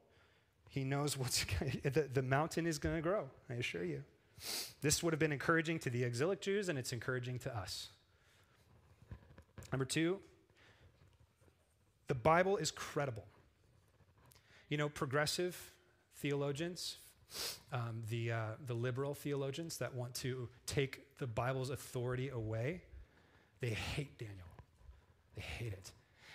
He 0.70 0.84
knows 0.84 1.18
what's 1.18 1.43
the, 1.84 2.10
the 2.12 2.24
mountain 2.24 2.66
is 2.66 2.80
going 2.80 2.95
to 2.95 3.02
grow, 3.02 3.30
I 3.50 3.56
assure 3.56 3.84
you. 3.84 4.04
This 4.82 5.04
would 5.04 5.14
have 5.14 5.20
been 5.20 5.32
encouraging 5.32 5.80
to 5.80 5.89
the 5.89 6.04
exilic 6.04 6.41
Jews, 6.41 6.70
and 6.70 6.78
it's 6.78 6.93
encouraging 6.93 7.39
to 7.39 7.56
us. 7.56 7.89
Number 9.72 9.86
two, 9.86 10.20
the 12.07 12.15
Bible 12.15 12.57
is 12.57 12.72
credible. 12.72 13.26
You 14.70 14.78
know, 14.78 14.89
progressive 14.89 15.74
theologians, 16.15 16.97
um, 17.72 18.03
the, 18.09 18.32
uh, 18.32 18.45
the 18.65 18.74
liberal 18.74 19.13
theologians 19.13 19.78
that 19.78 19.93
want 19.93 20.13
to 20.15 20.49
take 20.65 21.18
the 21.18 21.28
Bible's 21.28 21.70
authority 21.70 22.30
away, 22.30 22.82
they 23.59 23.70
hate 23.70 24.18
Daniel. 24.18 24.38
They 25.36 25.41
hate 25.41 25.74
it. 25.74 25.91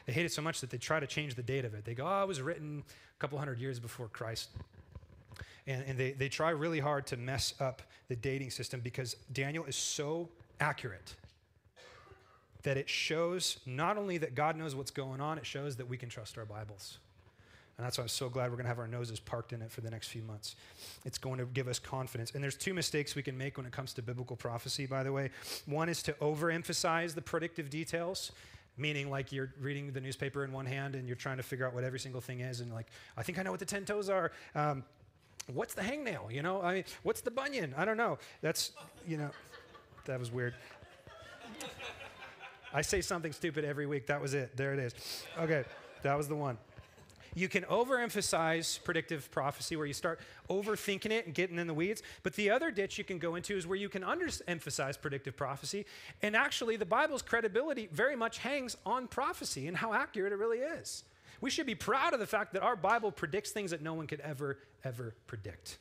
They 0.06 0.12
hate 0.12 0.26
it 0.26 0.32
so 0.32 0.42
much 0.42 0.60
that 0.60 0.70
they 0.70 0.78
try 0.78 1.00
to 1.00 1.06
change 1.06 1.34
the 1.34 1.42
date 1.42 1.64
of 1.64 1.74
it. 1.74 1.84
They 1.84 1.94
go, 1.94 2.06
oh, 2.06 2.22
it 2.22 2.28
was 2.28 2.42
written 2.42 2.82
a 2.88 3.18
couple 3.20 3.38
hundred 3.38 3.58
years 3.58 3.78
before 3.78 4.08
Christ. 4.08 4.50
And, 5.66 5.84
and 5.86 5.98
they, 5.98 6.12
they 6.12 6.28
try 6.28 6.50
really 6.50 6.80
hard 6.80 7.06
to 7.08 7.16
mess 7.16 7.54
up 7.60 7.82
the 8.08 8.16
dating 8.16 8.50
system 8.50 8.80
because 8.80 9.14
Daniel 9.32 9.64
is 9.64 9.76
so 9.76 10.28
accurate 10.60 11.14
that 12.62 12.76
it 12.76 12.88
shows 12.88 13.58
not 13.66 13.96
only 13.96 14.18
that 14.18 14.34
God 14.34 14.56
knows 14.56 14.74
what's 14.74 14.90
going 14.90 15.20
on, 15.20 15.38
it 15.38 15.46
shows 15.46 15.76
that 15.76 15.88
we 15.88 15.96
can 15.96 16.08
trust 16.08 16.38
our 16.38 16.44
Bibles. 16.44 16.98
And 17.78 17.86
that's 17.86 17.98
why 17.98 18.02
I'm 18.02 18.08
so 18.08 18.28
glad 18.28 18.50
we're 18.50 18.56
going 18.56 18.64
to 18.64 18.68
have 18.68 18.78
our 18.78 18.86
noses 18.86 19.18
parked 19.18 19.52
in 19.52 19.62
it 19.62 19.70
for 19.70 19.80
the 19.80 19.90
next 19.90 20.08
few 20.08 20.22
months. 20.22 20.56
It's 21.04 21.18
going 21.18 21.38
to 21.38 21.46
give 21.46 21.68
us 21.68 21.78
confidence. 21.78 22.32
And 22.32 22.44
there's 22.44 22.54
two 22.54 22.74
mistakes 22.74 23.14
we 23.14 23.22
can 23.22 23.36
make 23.36 23.56
when 23.56 23.66
it 23.66 23.72
comes 23.72 23.92
to 23.94 24.02
biblical 24.02 24.36
prophecy, 24.36 24.86
by 24.86 25.02
the 25.02 25.12
way. 25.12 25.30
One 25.66 25.88
is 25.88 26.02
to 26.04 26.12
overemphasize 26.14 27.14
the 27.14 27.22
predictive 27.22 27.70
details, 27.70 28.32
meaning 28.76 29.10
like 29.10 29.32
you're 29.32 29.52
reading 29.58 29.90
the 29.92 30.00
newspaper 30.00 30.44
in 30.44 30.52
one 30.52 30.66
hand 30.66 30.94
and 30.94 31.08
you're 31.08 31.16
trying 31.16 31.38
to 31.38 31.42
figure 31.42 31.66
out 31.66 31.74
what 31.74 31.82
every 31.82 31.98
single 31.98 32.20
thing 32.20 32.40
is. 32.40 32.60
And 32.60 32.72
like, 32.72 32.88
I 33.16 33.22
think 33.22 33.38
I 33.38 33.42
know 33.42 33.50
what 33.50 33.60
the 33.60 33.66
10 33.66 33.86
toes 33.86 34.10
are. 34.10 34.32
Um, 34.54 34.84
what's 35.52 35.74
the 35.74 35.82
hangnail? 35.82 36.32
You 36.32 36.42
know, 36.42 36.62
I 36.62 36.74
mean, 36.74 36.84
what's 37.02 37.22
the 37.22 37.30
bunion? 37.30 37.74
I 37.76 37.84
don't 37.84 37.96
know. 37.96 38.18
That's, 38.42 38.72
you 39.08 39.16
know, 39.16 39.30
that 40.04 40.20
was 40.20 40.30
weird. 40.30 40.54
I 42.74 42.82
say 42.82 43.00
something 43.00 43.32
stupid 43.32 43.64
every 43.64 43.86
week. 43.86 44.06
That 44.06 44.20
was 44.20 44.34
it. 44.34 44.56
There 44.56 44.72
it 44.72 44.78
is. 44.78 44.94
Okay, 45.38 45.64
that 46.02 46.16
was 46.16 46.28
the 46.28 46.36
one. 46.36 46.58
You 47.34 47.48
can 47.48 47.62
overemphasize 47.64 48.82
predictive 48.84 49.30
prophecy 49.30 49.76
where 49.76 49.86
you 49.86 49.94
start 49.94 50.20
overthinking 50.50 51.10
it 51.10 51.24
and 51.24 51.34
getting 51.34 51.58
in 51.58 51.66
the 51.66 51.74
weeds. 51.74 52.02
But 52.22 52.34
the 52.34 52.50
other 52.50 52.70
ditch 52.70 52.98
you 52.98 53.04
can 53.04 53.18
go 53.18 53.36
into 53.36 53.56
is 53.56 53.66
where 53.66 53.78
you 53.78 53.88
can 53.88 54.02
underemphasize 54.02 55.00
predictive 55.00 55.36
prophecy. 55.36 55.86
And 56.20 56.36
actually, 56.36 56.76
the 56.76 56.84
Bible's 56.84 57.22
credibility 57.22 57.88
very 57.90 58.16
much 58.16 58.38
hangs 58.38 58.76
on 58.84 59.06
prophecy 59.06 59.66
and 59.66 59.76
how 59.76 59.94
accurate 59.94 60.32
it 60.32 60.36
really 60.36 60.58
is. 60.58 61.04
We 61.40 61.50
should 61.50 61.66
be 61.66 61.74
proud 61.74 62.12
of 62.12 62.20
the 62.20 62.26
fact 62.26 62.52
that 62.52 62.62
our 62.62 62.76
Bible 62.76 63.10
predicts 63.10 63.50
things 63.50 63.70
that 63.70 63.82
no 63.82 63.94
one 63.94 64.06
could 64.06 64.20
ever, 64.20 64.58
ever 64.84 65.14
predict. 65.26 65.78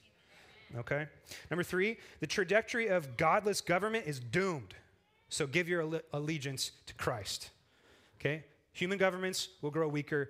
Okay? 0.78 1.06
Number 1.50 1.64
three, 1.64 1.98
the 2.22 2.28
trajectory 2.28 2.88
of 2.88 3.18
godless 3.18 3.60
government 3.60 4.08
is 4.08 4.20
doomed. 4.20 4.74
So 5.32 5.48
give 5.48 5.70
your 5.70 6.02
allegiance 6.12 6.72
to 6.88 6.94
Christ. 6.96 7.52
Okay? 8.20 8.44
Human 8.74 8.98
governments 8.98 9.48
will 9.62 9.72
grow 9.72 9.88
weaker, 9.88 10.30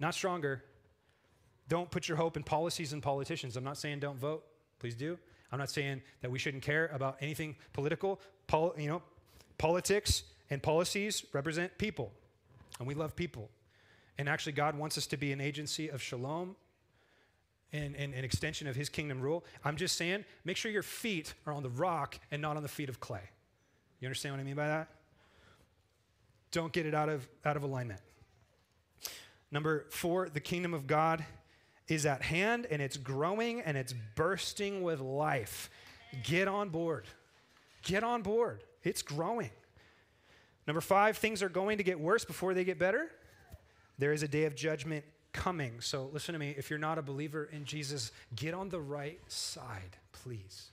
not 0.00 0.14
stronger. 0.14 0.64
Don't 1.68 1.90
put 1.90 2.08
your 2.08 2.16
hope 2.16 2.38
in 2.38 2.42
policies 2.42 2.94
and 2.94 3.02
politicians. 3.02 3.56
I'm 3.56 3.64
not 3.64 3.76
saying 3.76 4.00
don't 4.00 4.18
vote. 4.18 4.42
Please 4.78 4.94
do. 4.94 5.18
I'm 5.52 5.58
not 5.58 5.68
saying 5.68 6.00
that 6.22 6.30
we 6.30 6.38
shouldn't 6.38 6.62
care 6.62 6.90
about 6.92 7.18
anything 7.20 7.54
political. 7.74 8.18
Pol- 8.46 8.74
you 8.78 8.88
know, 8.88 9.02
politics 9.58 10.22
and 10.48 10.62
policies 10.62 11.24
represent 11.34 11.76
people, 11.76 12.10
and 12.78 12.88
we 12.88 12.94
love 12.94 13.14
people. 13.14 13.50
And 14.16 14.26
actually, 14.26 14.52
God 14.52 14.76
wants 14.76 14.96
us 14.96 15.06
to 15.08 15.18
be 15.18 15.32
an 15.32 15.40
agency 15.40 15.88
of 15.88 16.00
shalom 16.00 16.56
and, 17.72 17.94
an 17.94 18.24
extension 18.24 18.66
of 18.66 18.74
His 18.74 18.88
kingdom 18.88 19.20
rule. 19.20 19.44
I'm 19.64 19.76
just 19.76 19.96
saying, 19.96 20.24
make 20.44 20.56
sure 20.56 20.72
your 20.72 20.82
feet 20.82 21.34
are 21.46 21.52
on 21.52 21.62
the 21.62 21.68
rock 21.68 22.18
and 22.30 22.40
not 22.40 22.56
on 22.56 22.62
the 22.62 22.68
feet 22.68 22.88
of 22.88 23.00
clay. 23.00 23.30
You 24.00 24.06
understand 24.06 24.34
what 24.34 24.40
I 24.40 24.44
mean 24.44 24.54
by 24.54 24.68
that? 24.68 24.88
Don't 26.52 26.72
get 26.72 26.86
it 26.86 26.94
out 26.94 27.08
of, 27.08 27.28
out 27.44 27.56
of 27.56 27.62
alignment. 27.62 28.00
Number 29.50 29.86
four, 29.90 30.28
the 30.28 30.40
kingdom 30.40 30.74
of 30.74 30.86
God 30.86 31.24
is 31.88 32.06
at 32.06 32.22
hand 32.22 32.66
and 32.70 32.80
it's 32.80 32.96
growing 32.96 33.60
and 33.60 33.76
it's 33.76 33.94
bursting 34.14 34.82
with 34.82 35.00
life. 35.00 35.70
Get 36.22 36.48
on 36.48 36.68
board. 36.68 37.06
Get 37.82 38.02
on 38.02 38.22
board. 38.22 38.62
It's 38.82 39.02
growing. 39.02 39.50
Number 40.66 40.80
five, 40.80 41.18
things 41.18 41.42
are 41.42 41.48
going 41.48 41.78
to 41.78 41.84
get 41.84 41.98
worse 41.98 42.24
before 42.24 42.54
they 42.54 42.64
get 42.64 42.78
better. 42.78 43.10
There 43.98 44.12
is 44.12 44.22
a 44.22 44.28
day 44.28 44.44
of 44.44 44.54
judgment 44.54 45.04
coming. 45.32 45.80
So 45.80 46.10
listen 46.12 46.32
to 46.32 46.38
me. 46.38 46.54
If 46.56 46.70
you're 46.70 46.78
not 46.78 46.98
a 46.98 47.02
believer 47.02 47.48
in 47.52 47.64
Jesus, 47.64 48.12
get 48.34 48.54
on 48.54 48.68
the 48.68 48.80
right 48.80 49.20
side, 49.28 49.96
please. 50.12 50.70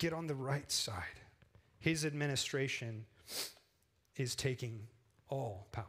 Get 0.00 0.14
on 0.14 0.26
the 0.26 0.34
right 0.34 0.70
side. 0.72 1.04
His 1.78 2.06
administration 2.06 3.04
is 4.16 4.34
taking 4.34 4.86
all 5.28 5.68
power. 5.72 5.84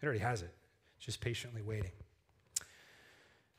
It 0.00 0.06
already 0.06 0.20
has 0.20 0.42
it, 0.42 0.54
just 1.00 1.20
patiently 1.20 1.60
waiting. 1.60 1.90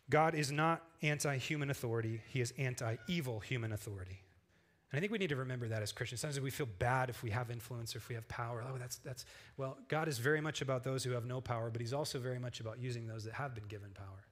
God 0.10 0.34
is 0.34 0.50
not 0.50 0.82
anti 1.02 1.38
human 1.38 1.70
authority, 1.70 2.22
He 2.30 2.40
is 2.40 2.54
anti 2.58 2.96
evil 3.08 3.42
human 3.42 3.74
authority. 3.74 4.24
And 4.92 4.98
I 4.98 5.02
think 5.02 5.12
we 5.12 5.18
need 5.18 5.30
to 5.30 5.36
remember 5.36 5.68
that 5.68 5.82
as 5.82 5.92
Christians. 5.92 6.22
Sometimes 6.22 6.40
we 6.40 6.52
feel 6.52 6.68
bad 6.80 7.10
if 7.10 7.22
we 7.22 7.30
have 7.30 7.52
influence 7.52 7.94
or 7.94 8.00
if 8.00 8.08
we 8.08 8.16
have 8.16 8.28
power. 8.30 8.64
Oh, 8.66 8.78
that's, 8.78 8.98
that's, 8.98 9.26
well, 9.58 9.78
God 9.90 10.08
is 10.08 10.18
very 10.20 10.42
much 10.42 10.62
about 10.62 10.84
those 10.84 11.04
who 11.04 11.12
have 11.12 11.26
no 11.26 11.42
power, 11.42 11.70
but 11.70 11.82
He's 11.82 11.94
also 11.94 12.18
very 12.18 12.40
much 12.40 12.62
about 12.62 12.80
using 12.80 13.08
those 13.08 13.26
that 13.26 13.34
have 13.34 13.54
been 13.54 13.68
given 13.68 13.90
power. 13.92 14.26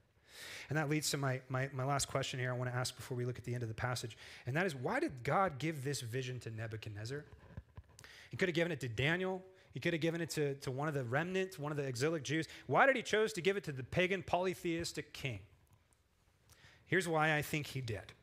And 0.69 0.77
that 0.77 0.89
leads 0.89 1.09
to 1.11 1.17
my, 1.17 1.41
my, 1.49 1.69
my 1.73 1.83
last 1.83 2.07
question 2.07 2.39
here 2.39 2.49
I 2.51 2.53
want 2.57 2.71
to 2.71 2.75
ask 2.75 2.95
before 2.95 3.17
we 3.17 3.25
look 3.25 3.37
at 3.37 3.43
the 3.43 3.53
end 3.53 3.63
of 3.63 3.69
the 3.69 3.75
passage. 3.75 4.17
And 4.45 4.55
that 4.55 4.65
is 4.65 4.75
why 4.75 4.99
did 4.99 5.23
God 5.23 5.57
give 5.57 5.83
this 5.83 6.01
vision 6.01 6.39
to 6.41 6.49
Nebuchadnezzar? 6.49 7.25
He 8.29 8.37
could 8.37 8.49
have 8.49 8.55
given 8.55 8.71
it 8.71 8.79
to 8.81 8.87
Daniel. 8.87 9.43
He 9.73 9.79
could 9.79 9.93
have 9.93 10.01
given 10.01 10.21
it 10.21 10.29
to, 10.31 10.55
to 10.55 10.71
one 10.71 10.87
of 10.87 10.93
the 10.93 11.03
remnants, 11.03 11.59
one 11.59 11.71
of 11.71 11.77
the 11.77 11.83
exilic 11.83 12.23
Jews. 12.23 12.47
Why 12.67 12.85
did 12.85 12.95
he 12.95 13.01
choose 13.01 13.33
to 13.33 13.41
give 13.41 13.57
it 13.57 13.63
to 13.65 13.71
the 13.71 13.83
pagan 13.83 14.23
polytheistic 14.23 15.13
king? 15.13 15.39
Here's 16.85 17.07
why 17.07 17.35
I 17.35 17.41
think 17.41 17.67
he 17.67 17.81
did. 17.81 18.13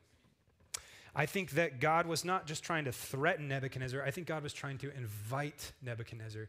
I 1.15 1.25
think 1.25 1.51
that 1.51 1.79
God 1.79 2.05
was 2.05 2.23
not 2.23 2.45
just 2.45 2.63
trying 2.63 2.85
to 2.85 2.91
threaten 2.91 3.47
Nebuchadnezzar, 3.47 4.03
I 4.03 4.11
think 4.11 4.27
God 4.27 4.43
was 4.43 4.53
trying 4.53 4.77
to 4.79 4.95
invite 4.95 5.71
Nebuchadnezzar 5.81 6.47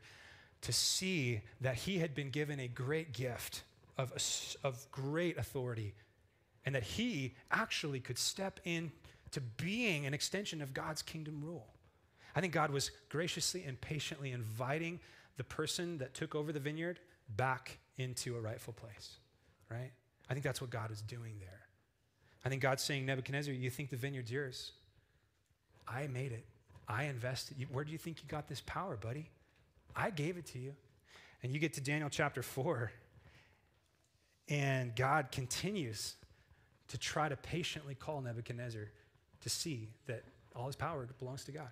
to 0.61 0.73
see 0.73 1.41
that 1.61 1.77
he 1.77 1.99
had 1.99 2.15
been 2.15 2.31
given 2.31 2.61
a 2.61 2.69
great 2.69 3.13
gift 3.13 3.63
of, 3.99 4.13
of 4.65 4.91
great 4.91 5.37
authority 5.37 5.95
and 6.65 6.75
that 6.75 6.83
he 6.83 7.35
actually 7.51 8.01
could 8.01 8.19
step 8.19 8.61
in 8.65 8.93
to 9.33 9.41
being 9.41 10.07
an 10.07 10.15
extension 10.15 10.63
of 10.63 10.73
God's 10.73 11.03
kingdom 11.03 11.43
rule. 11.45 11.67
I 12.35 12.41
think 12.41 12.53
God 12.53 12.71
was 12.71 12.91
graciously 13.09 13.65
and 13.65 13.81
patiently 13.81 14.33
inviting 14.33 15.01
the 15.37 15.45
person 15.45 15.99
that 15.99 16.15
took 16.15 16.35
over 16.35 16.53
the 16.53 16.61
vineyard 16.61 17.01
back 17.37 17.79
into 17.97 18.37
a 18.37 18.41
rightful 18.41 18.73
place, 18.73 19.17
right? 19.71 19.91
I 20.31 20.35
think 20.35 20.45
that's 20.45 20.61
what 20.61 20.71
God 20.71 20.91
is 20.91 21.03
doing 21.03 21.35
there. 21.41 21.61
I 22.45 22.49
think 22.49 22.63
God's 22.63 22.83
saying, 22.83 23.07
Nebuchadnezzar, 23.07 23.53
you 23.53 23.71
think 23.71 23.91
the 23.91 23.97
vineyard's 23.97 24.31
yours. 24.31 24.73
I 25.87 26.07
made 26.07 26.33
it. 26.33 26.45
I 26.89 27.05
invested. 27.05 27.57
Where 27.71 27.85
do 27.85 27.93
you 27.93 27.99
think 27.99 28.23
you 28.23 28.29
got 28.29 28.49
this 28.49 28.63
power, 28.65 28.97
buddy? 28.97 29.31
I 29.97 30.11
gave 30.11 30.37
it 30.37 30.47
to 30.47 30.59
you. 30.59 30.75
And 31.43 31.53
you 31.53 31.59
get 31.59 31.75
to 31.75 31.81
Daniel 31.81 32.09
chapter 32.09 32.43
4, 32.43 32.91
and 34.49 34.95
God 34.97 35.31
continues 35.31 36.15
to 36.89 36.99
try 36.99 37.29
to 37.29 37.37
patiently 37.37 37.95
call 37.95 38.21
Nebuchadnezzar 38.21 38.89
to 39.41 39.49
see 39.49 39.89
that 40.07 40.25
all 40.57 40.67
his 40.67 40.77
power 40.77 41.07
belongs 41.19 41.45
to 41.45 41.53
God. 41.53 41.69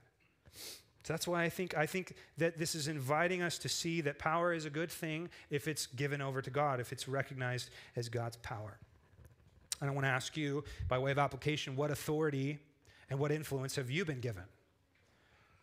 So 0.54 1.12
that's 1.12 1.28
why 1.28 1.44
I 1.44 1.48
think, 1.48 1.76
I 1.76 1.86
think 1.86 2.14
that 2.36 2.58
this 2.58 2.74
is 2.74 2.88
inviting 2.88 3.40
us 3.40 3.58
to 3.58 3.68
see 3.68 4.00
that 4.02 4.18
power 4.18 4.52
is 4.52 4.64
a 4.64 4.70
good 4.70 4.90
thing 4.90 5.28
if 5.50 5.68
it's 5.68 5.86
given 5.86 6.20
over 6.20 6.42
to 6.42 6.50
God, 6.50 6.80
if 6.80 6.92
it's 6.92 7.06
recognized 7.06 7.70
as 7.94 8.08
God's 8.08 8.36
power. 8.38 8.78
And 9.80 9.88
I 9.88 9.92
want 9.92 10.04
to 10.04 10.10
ask 10.10 10.36
you, 10.36 10.64
by 10.88 10.98
way 10.98 11.12
of 11.12 11.18
application, 11.18 11.76
what 11.76 11.90
authority 11.90 12.58
and 13.08 13.18
what 13.18 13.30
influence 13.30 13.76
have 13.76 13.90
you 13.90 14.04
been 14.04 14.20
given? 14.20 14.42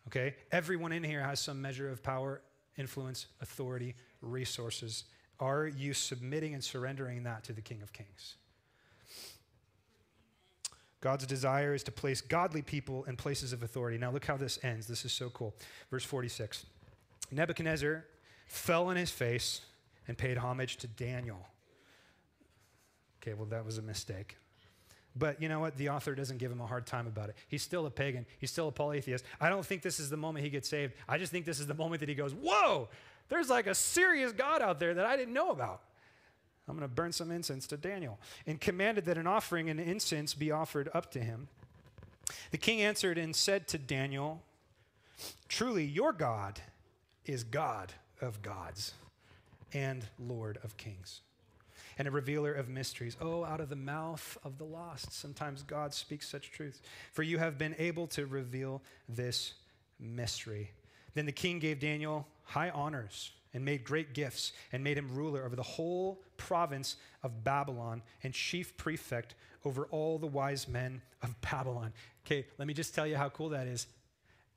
Okay? 0.06 0.34
Everyone 0.50 0.92
in 0.92 1.04
here 1.04 1.22
has 1.22 1.40
some 1.40 1.60
measure 1.60 1.90
of 1.90 2.02
power, 2.02 2.40
influence, 2.78 3.26
authority, 3.42 3.94
resources. 4.22 5.04
Are 5.40 5.66
you 5.66 5.94
submitting 5.94 6.54
and 6.54 6.62
surrendering 6.62 7.24
that 7.24 7.44
to 7.44 7.52
the 7.52 7.60
King 7.60 7.82
of 7.82 7.92
Kings? 7.92 8.36
God's 11.00 11.26
desire 11.26 11.74
is 11.74 11.82
to 11.82 11.92
place 11.92 12.20
godly 12.20 12.62
people 12.62 13.04
in 13.04 13.16
places 13.16 13.52
of 13.52 13.62
authority. 13.62 13.98
Now, 13.98 14.10
look 14.10 14.24
how 14.24 14.38
this 14.38 14.58
ends. 14.62 14.86
This 14.86 15.04
is 15.04 15.12
so 15.12 15.28
cool. 15.30 15.54
Verse 15.90 16.04
46 16.04 16.64
Nebuchadnezzar 17.30 18.04
fell 18.46 18.86
on 18.86 18.96
his 18.96 19.10
face 19.10 19.60
and 20.06 20.16
paid 20.16 20.38
homage 20.38 20.76
to 20.78 20.86
Daniel 20.86 21.46
Okay, 23.24 23.32
well, 23.32 23.46
that 23.46 23.64
was 23.64 23.78
a 23.78 23.82
mistake. 23.82 24.36
But 25.16 25.40
you 25.40 25.48
know 25.48 25.58
what? 25.58 25.78
The 25.78 25.88
author 25.88 26.14
doesn't 26.14 26.36
give 26.36 26.52
him 26.52 26.60
a 26.60 26.66
hard 26.66 26.86
time 26.86 27.06
about 27.06 27.30
it. 27.30 27.36
He's 27.48 27.62
still 27.62 27.86
a 27.86 27.90
pagan. 27.90 28.26
He's 28.38 28.50
still 28.50 28.68
a 28.68 28.72
polytheist. 28.72 29.24
I 29.40 29.48
don't 29.48 29.64
think 29.64 29.80
this 29.80 29.98
is 29.98 30.10
the 30.10 30.16
moment 30.18 30.44
he 30.44 30.50
gets 30.50 30.68
saved. 30.68 30.92
I 31.08 31.16
just 31.16 31.32
think 31.32 31.46
this 31.46 31.58
is 31.58 31.66
the 31.66 31.74
moment 31.74 32.00
that 32.00 32.08
he 32.10 32.14
goes, 32.14 32.34
Whoa, 32.34 32.88
there's 33.28 33.48
like 33.48 33.66
a 33.66 33.74
serious 33.74 34.32
God 34.32 34.62
out 34.62 34.78
there 34.78 34.94
that 34.94 35.06
I 35.06 35.16
didn't 35.16 35.34
know 35.34 35.50
about. 35.50 35.82
I'm 36.68 36.76
going 36.76 36.88
to 36.88 36.94
burn 36.94 37.12
some 37.12 37.30
incense 37.30 37.66
to 37.68 37.76
Daniel. 37.76 38.18
And 38.46 38.60
commanded 38.60 39.04
that 39.04 39.18
an 39.18 39.26
offering 39.26 39.68
and 39.68 39.78
incense 39.78 40.34
be 40.34 40.50
offered 40.50 40.88
up 40.94 41.10
to 41.12 41.20
him. 41.20 41.48
The 42.50 42.58
king 42.58 42.80
answered 42.80 43.18
and 43.18 43.36
said 43.36 43.68
to 43.68 43.78
Daniel, 43.78 44.42
Truly, 45.48 45.84
your 45.84 46.12
God 46.12 46.60
is 47.26 47.44
God 47.44 47.92
of 48.20 48.40
gods 48.42 48.94
and 49.72 50.06
Lord 50.18 50.58
of 50.64 50.76
kings 50.76 51.20
and 51.98 52.08
a 52.08 52.10
revealer 52.10 52.52
of 52.52 52.68
mysteries. 52.68 53.16
Oh, 53.20 53.44
out 53.44 53.60
of 53.60 53.68
the 53.68 53.76
mouth 53.76 54.36
of 54.44 54.58
the 54.58 54.64
lost, 54.64 55.12
sometimes 55.12 55.62
God 55.62 55.94
speaks 55.94 56.28
such 56.28 56.50
truth. 56.50 56.80
For 57.12 57.22
you 57.22 57.38
have 57.38 57.58
been 57.58 57.74
able 57.78 58.06
to 58.08 58.26
reveal 58.26 58.82
this 59.08 59.54
mystery. 60.00 60.70
Then 61.14 61.26
the 61.26 61.32
king 61.32 61.58
gave 61.58 61.80
Daniel 61.80 62.26
high 62.44 62.70
honors 62.70 63.32
and 63.52 63.64
made 63.64 63.84
great 63.84 64.12
gifts 64.14 64.52
and 64.72 64.82
made 64.82 64.98
him 64.98 65.14
ruler 65.14 65.44
over 65.44 65.56
the 65.56 65.62
whole 65.62 66.20
province 66.36 66.96
of 67.22 67.44
Babylon 67.44 68.02
and 68.22 68.34
chief 68.34 68.76
prefect 68.76 69.34
over 69.64 69.86
all 69.86 70.18
the 70.18 70.26
wise 70.26 70.68
men 70.68 71.00
of 71.22 71.40
Babylon. 71.40 71.92
Okay, 72.26 72.46
let 72.58 72.66
me 72.66 72.74
just 72.74 72.94
tell 72.94 73.06
you 73.06 73.16
how 73.16 73.28
cool 73.28 73.50
that 73.50 73.66
is. 73.66 73.86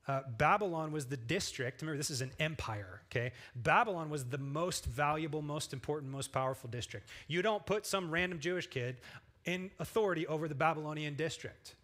Uh, 0.07 0.21
Babylon 0.37 0.91
was 0.91 1.05
the 1.05 1.17
district. 1.17 1.81
Remember, 1.81 1.97
this 1.97 2.09
is 2.09 2.21
an 2.21 2.31
empire, 2.39 3.01
okay? 3.11 3.33
Babylon 3.55 4.09
was 4.09 4.23
the 4.25 4.37
most 4.37 4.85
valuable, 4.85 5.41
most 5.41 5.73
important, 5.73 6.11
most 6.11 6.31
powerful 6.31 6.69
district. 6.69 7.09
You 7.27 7.41
don't 7.41 7.65
put 7.65 7.85
some 7.85 8.09
random 8.09 8.39
Jewish 8.39 8.67
kid 8.67 8.97
in 9.43 9.69
authority 9.79 10.25
over 10.25 10.47
the 10.47 10.55
Babylonian 10.55 11.15
district. 11.15 11.75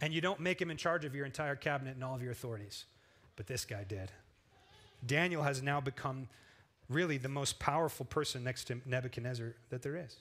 And 0.00 0.14
you 0.14 0.22
don't 0.22 0.40
make 0.40 0.60
him 0.60 0.70
in 0.70 0.78
charge 0.78 1.04
of 1.04 1.14
your 1.14 1.26
entire 1.26 1.56
cabinet 1.56 1.94
and 1.94 2.04
all 2.04 2.14
of 2.14 2.22
your 2.22 2.32
authorities. 2.32 2.86
But 3.36 3.46
this 3.46 3.64
guy 3.64 3.84
did. 3.84 4.10
Daniel 5.04 5.42
has 5.42 5.62
now 5.62 5.80
become 5.80 6.28
really 6.88 7.18
the 7.18 7.28
most 7.28 7.58
powerful 7.58 8.06
person 8.06 8.44
next 8.44 8.64
to 8.64 8.80
Nebuchadnezzar 8.86 9.54
that 9.70 9.82
there 9.82 9.96
is. 9.96 10.16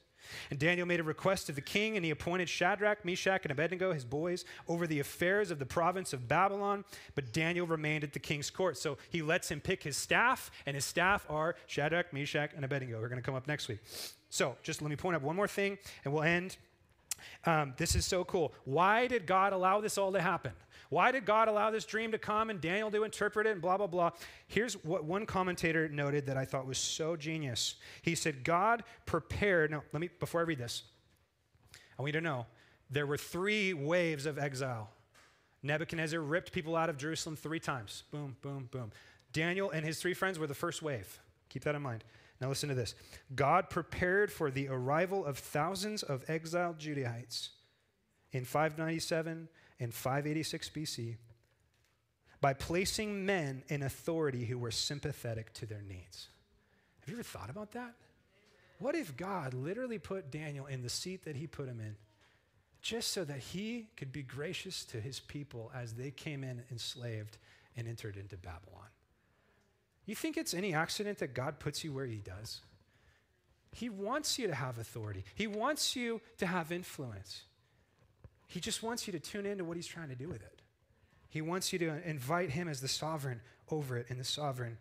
And 0.49 0.57
Daniel 0.57 0.88
made 0.88 0.99
a 0.99 1.03
request 1.03 1.45
to 1.47 1.51
the 1.51 1.61
king, 1.61 1.95
and 1.95 2.03
he 2.03 2.11
appointed 2.11 2.49
Shadrach, 2.49 3.05
Meshach, 3.05 3.43
and 3.43 3.51
Abednego, 3.51 3.93
his 3.93 4.03
boys, 4.03 4.43
over 4.68 4.88
the 4.88 4.99
affairs 4.99 5.51
of 5.51 5.59
the 5.59 5.66
province 5.66 6.13
of 6.13 6.28
Babylon. 6.28 6.84
But 7.13 7.32
Daniel 7.32 7.68
remained 7.68 8.03
at 8.03 8.13
the 8.13 8.20
king's 8.20 8.49
court. 8.49 8.78
So 8.78 8.97
he 9.09 9.22
lets 9.22 9.49
him 9.49 9.61
pick 9.61 9.84
his 9.84 9.97
staff, 9.97 10.49
and 10.66 10.76
his 10.76 10.86
staff 10.86 11.26
are 11.30 11.55
Shadrach, 11.68 12.11
Meshach, 12.11 12.51
and 12.55 12.66
Abednego. 12.66 12.99
We're 12.99 13.09
going 13.09 13.22
to 13.22 13.26
come 13.26 13.36
up 13.36 13.47
next 13.47 13.68
week. 13.68 13.80
So 14.30 14.55
just 14.63 14.82
let 14.82 14.89
me 14.89 14.95
point 14.95 15.16
out 15.16 15.22
one 15.22 15.36
more 15.36 15.47
thing, 15.47 15.78
and 16.03 16.13
we'll 16.13 16.24
end. 16.24 16.57
Um, 17.45 17.74
this 17.78 17.95
is 17.95 18.05
so 18.05 18.24
cool. 18.24 18.53
Why 18.66 19.07
did 19.07 19.26
God 19.26 19.53
allow 19.53 19.80
this 19.80 19.97
all 19.97 20.11
to 20.11 20.22
happen? 20.22 20.51
Why 20.90 21.12
did 21.12 21.26
God 21.26 21.48
allow 21.48 21.72
this 21.72 21.86
dream 21.86 22.12
to 22.12 22.18
come 22.18 22.50
and 22.50 22.62
Daniel 22.62 22.92
to 22.92 23.04
interpret 23.04 23.48
it 23.48 23.52
and 23.52 23.62
blah, 23.62 23.78
blah, 23.78 23.88
blah? 23.88 24.12
Here's 24.48 24.74
what 24.84 25.04
one 25.04 25.26
commentator 25.26 25.90
noted 25.90 26.28
that 26.28 26.38
I 26.38 26.46
thought 26.46 26.68
was 26.68 26.78
so 26.78 27.16
genius. 27.16 27.76
He 28.02 28.16
said, 28.16 28.44
God 28.44 28.84
prepared, 29.06 29.72
now 29.72 29.84
let 29.92 30.00
me, 30.00 30.10
before 30.20 30.42
I 30.42 30.44
read 30.44 30.60
this, 30.60 30.84
I 31.98 32.02
want 32.02 32.14
you 32.14 32.20
to 32.20 32.22
know 32.22 32.46
there 32.90 33.08
were 33.08 33.18
three 33.18 33.74
waves 33.74 34.26
of 34.26 34.38
exile. 34.38 34.90
Nebuchadnezzar 35.64 36.20
ripped 36.20 36.52
people 36.52 36.76
out 36.76 36.90
of 36.90 36.98
Jerusalem 36.98 37.36
three 37.36 37.60
times. 37.60 38.04
Boom, 38.12 38.36
boom, 38.42 38.70
boom. 38.72 38.92
Daniel 39.34 39.72
and 39.72 39.86
his 39.86 40.00
three 40.00 40.14
friends 40.14 40.38
were 40.38 40.48
the 40.48 40.54
first 40.54 40.82
wave. 40.82 41.20
Keep 41.50 41.64
that 41.64 41.76
in 41.76 41.82
mind. 41.82 42.04
Now 42.40 42.50
listen 42.50 42.70
to 42.70 42.76
this. 42.76 42.96
God 43.34 43.70
prepared 43.70 44.32
for 44.32 44.52
the 44.52 44.68
arrival 44.68 45.26
of 45.26 45.38
thousands 45.38 46.04
of 46.04 46.24
exiled 46.30 46.78
Judahites 46.78 47.50
in 48.32 48.46
597 48.46 49.48
in 49.80 49.92
586 49.92 50.70
BC 50.70 51.16
by 52.42 52.54
placing 52.54 53.26
men 53.26 53.64
in 53.68 53.84
authority 53.84 54.46
who 54.46 54.58
were 54.58 54.72
sympathetic 54.72 55.54
to 55.54 55.66
their 55.66 55.82
needs. 55.82 56.28
Have 57.00 57.10
you 57.10 57.16
ever 57.16 57.24
thought 57.24 57.50
about 57.50 57.72
that? 57.72 57.94
What 58.80 58.96
if 58.96 59.16
God 59.16 59.54
literally 59.54 60.00
put 60.00 60.32
Daniel 60.32 60.66
in 60.66 60.82
the 60.82 60.90
seat 60.90 61.26
that 61.26 61.36
he 61.36 61.48
put 61.48 61.68
him 61.68 61.80
in 61.80 61.96
just 62.82 63.12
so 63.12 63.24
that 63.24 63.40
he 63.40 63.88
could 63.96 64.12
be 64.12 64.22
gracious 64.22 64.86
to 64.86 65.00
his 65.00 65.20
people 65.20 65.72
as 65.74 65.94
they 65.94 66.12
came 66.12 66.44
in 66.44 66.64
enslaved 66.72 67.38
and 67.78 67.88
entered 67.88 68.18
into 68.18 68.38
Babylon? 68.38 68.90
You 70.06 70.16
think 70.16 70.38
it's 70.38 70.54
any 70.54 70.74
accident 70.74 71.20
that 71.20 71.34
God 71.34 71.60
puts 71.60 71.84
you 71.84 71.94
where 71.94 72.06
he 72.06 72.18
does? 72.18 72.62
He 73.72 73.90
wants 73.90 74.38
you 74.38 74.48
to 74.48 74.56
have 74.56 74.78
authority, 74.78 75.26
he 75.36 75.48
wants 75.48 75.96
you 75.96 76.22
to 76.38 76.46
have 76.46 76.72
influence. 76.72 77.44
He 78.48 78.60
just 78.60 78.84
wants 78.84 79.08
you 79.08 79.14
to 79.14 79.20
tune 79.20 79.46
into 79.46 79.64
what 79.64 79.76
he's 79.76 79.88
trying 79.88 80.10
to 80.10 80.16
do 80.16 80.28
with 80.28 80.41
it. 80.41 80.62
He 81.36 81.41
wants 81.41 81.74
you 81.74 81.80
to 81.80 82.10
invite 82.10 82.52
Him 82.52 82.70
as 82.70 82.80
the 82.80 82.88
sovereign 82.88 83.41
over 83.70 83.98
it 83.98 84.06
and 84.10 84.18
the 84.18 84.24
sovereign 84.24 84.78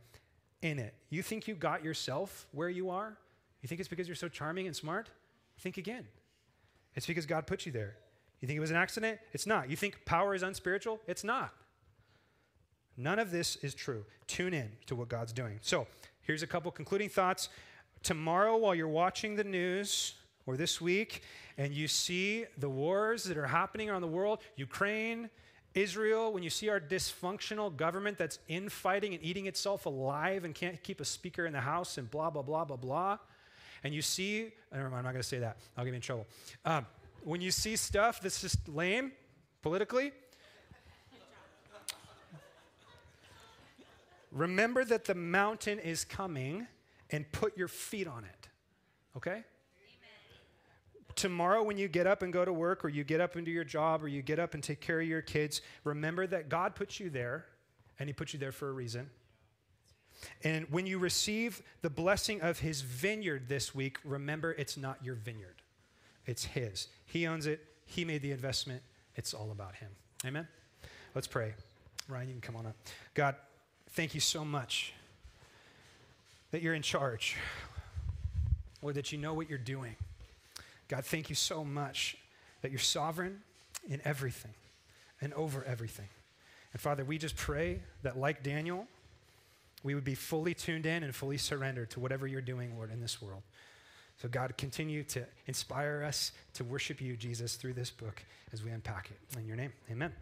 in 0.62 0.78
it. 0.78 0.94
You 1.10 1.20
think 1.20 1.48
you 1.48 1.56
got 1.56 1.82
yourself 1.82 2.46
where 2.52 2.68
you 2.68 2.90
are? 2.90 3.16
You 3.60 3.68
think 3.68 3.80
it's 3.80 3.88
because 3.88 4.06
you're 4.06 4.14
so 4.14 4.28
charming 4.28 4.68
and 4.68 4.76
smart? 4.76 5.10
Think 5.58 5.78
again. 5.78 6.06
It's 6.94 7.06
because 7.06 7.26
God 7.26 7.48
put 7.48 7.66
you 7.66 7.72
there. 7.72 7.96
You 8.40 8.46
think 8.46 8.56
it 8.56 8.60
was 8.60 8.70
an 8.70 8.76
accident? 8.76 9.18
It's 9.32 9.46
not. 9.46 9.68
You 9.68 9.74
think 9.74 10.04
power 10.04 10.32
is 10.32 10.44
unspiritual? 10.44 11.00
It's 11.08 11.24
not. 11.24 11.52
None 12.96 13.18
of 13.18 13.32
this 13.32 13.56
is 13.56 13.74
true. 13.74 14.04
Tune 14.28 14.54
in 14.54 14.70
to 14.86 14.94
what 14.94 15.08
God's 15.08 15.32
doing. 15.32 15.58
So, 15.60 15.88
here's 16.20 16.44
a 16.44 16.46
couple 16.46 16.70
concluding 16.70 17.08
thoughts. 17.08 17.48
Tomorrow, 18.04 18.58
while 18.58 18.76
you're 18.76 18.86
watching 18.86 19.34
the 19.34 19.42
news, 19.42 20.14
or 20.46 20.56
this 20.56 20.80
week, 20.80 21.22
and 21.56 21.72
you 21.72 21.88
see 21.88 22.44
the 22.58 22.68
wars 22.68 23.24
that 23.24 23.36
are 23.36 23.46
happening 23.46 23.88
around 23.90 24.02
the 24.02 24.08
world 24.08 24.40
Ukraine, 24.56 25.30
Israel, 25.74 26.32
when 26.32 26.42
you 26.42 26.50
see 26.50 26.68
our 26.68 26.78
dysfunctional 26.78 27.74
government 27.74 28.16
that's 28.16 28.38
infighting 28.48 29.12
and 29.14 29.22
eating 29.24 29.46
itself 29.46 29.86
alive 29.86 30.44
and 30.44 30.54
can't 30.54 30.80
keep 30.82 31.00
a 31.00 31.04
speaker 31.04 31.46
in 31.46 31.52
the 31.52 31.60
house 31.60 31.98
and 31.98 32.08
blah, 32.10 32.30
blah, 32.30 32.42
blah, 32.42 32.64
blah, 32.64 32.76
blah. 32.76 33.18
And 33.82 33.92
you 33.92 34.00
see, 34.00 34.52
never 34.72 34.84
mind, 34.84 34.98
I'm 34.98 35.04
not 35.04 35.12
going 35.12 35.22
to 35.22 35.28
say 35.28 35.40
that. 35.40 35.56
I'll 35.76 35.84
get 35.84 35.90
me 35.90 35.96
in 35.96 36.02
trouble. 36.02 36.26
Um, 36.64 36.86
when 37.24 37.40
you 37.40 37.50
see 37.50 37.74
stuff 37.76 38.20
that's 38.20 38.40
just 38.40 38.68
lame 38.68 39.12
politically, 39.62 40.12
remember 44.30 44.84
that 44.84 45.06
the 45.06 45.14
mountain 45.14 45.80
is 45.80 46.04
coming 46.04 46.66
and 47.10 47.30
put 47.32 47.56
your 47.56 47.68
feet 47.68 48.06
on 48.06 48.24
it. 48.24 48.48
Okay? 49.16 49.42
Tomorrow 51.16 51.62
when 51.62 51.78
you 51.78 51.88
get 51.88 52.06
up 52.06 52.22
and 52.22 52.32
go 52.32 52.44
to 52.44 52.52
work 52.52 52.84
or 52.84 52.88
you 52.88 53.04
get 53.04 53.20
up 53.20 53.36
and 53.36 53.44
do 53.44 53.50
your 53.50 53.64
job 53.64 54.02
or 54.02 54.08
you 54.08 54.22
get 54.22 54.38
up 54.38 54.54
and 54.54 54.62
take 54.62 54.80
care 54.80 55.00
of 55.00 55.06
your 55.06 55.22
kids, 55.22 55.60
remember 55.84 56.26
that 56.26 56.48
God 56.48 56.74
put 56.74 57.00
you 57.00 57.10
there 57.10 57.46
and 57.98 58.08
He 58.08 58.12
put 58.12 58.32
you 58.32 58.38
there 58.38 58.52
for 58.52 58.68
a 58.68 58.72
reason. 58.72 59.10
And 60.42 60.66
when 60.70 60.86
you 60.86 60.98
receive 60.98 61.62
the 61.82 61.90
blessing 61.90 62.40
of 62.40 62.60
His 62.60 62.80
vineyard 62.80 63.48
this 63.48 63.74
week, 63.74 63.98
remember 64.04 64.52
it's 64.52 64.76
not 64.76 64.98
your 65.02 65.14
vineyard, 65.14 65.62
it's 66.26 66.44
His. 66.44 66.88
He 67.06 67.26
owns 67.26 67.46
it, 67.46 67.64
He 67.86 68.04
made 68.04 68.22
the 68.22 68.32
investment. 68.32 68.82
It's 69.16 69.34
all 69.34 69.50
about 69.52 69.76
Him. 69.76 69.90
Amen? 70.26 70.48
Let's 71.14 71.26
pray. 71.26 71.54
Ryan, 72.08 72.28
you 72.28 72.34
can 72.34 72.40
come 72.40 72.56
on 72.56 72.66
up. 72.66 72.76
God, 73.14 73.36
thank 73.90 74.14
you 74.14 74.20
so 74.20 74.44
much 74.44 74.92
that 76.50 76.62
you're 76.62 76.74
in 76.74 76.82
charge, 76.82 77.36
or 78.82 78.92
that 78.92 79.10
you 79.10 79.18
know 79.18 79.34
what 79.34 79.48
you're 79.48 79.58
doing. 79.58 79.96
God, 80.88 81.04
thank 81.04 81.28
you 81.28 81.34
so 81.34 81.64
much 81.64 82.16
that 82.62 82.70
you're 82.70 82.78
sovereign 82.78 83.40
in 83.88 84.00
everything 84.04 84.54
and 85.20 85.32
over 85.34 85.64
everything. 85.64 86.08
And 86.72 86.80
Father, 86.80 87.04
we 87.04 87.18
just 87.18 87.36
pray 87.36 87.80
that, 88.02 88.18
like 88.18 88.42
Daniel, 88.42 88.86
we 89.82 89.94
would 89.94 90.04
be 90.04 90.14
fully 90.14 90.54
tuned 90.54 90.86
in 90.86 91.02
and 91.02 91.14
fully 91.14 91.38
surrendered 91.38 91.90
to 91.90 92.00
whatever 92.00 92.26
you're 92.26 92.40
doing, 92.40 92.76
Lord, 92.76 92.90
in 92.90 93.00
this 93.00 93.22
world. 93.22 93.42
So, 94.20 94.28
God, 94.28 94.56
continue 94.56 95.02
to 95.04 95.24
inspire 95.46 96.02
us 96.06 96.32
to 96.54 96.64
worship 96.64 97.00
you, 97.00 97.16
Jesus, 97.16 97.56
through 97.56 97.74
this 97.74 97.90
book 97.90 98.24
as 98.52 98.64
we 98.64 98.70
unpack 98.70 99.10
it. 99.10 99.38
In 99.38 99.46
your 99.46 99.56
name, 99.56 99.72
amen. 99.90 100.12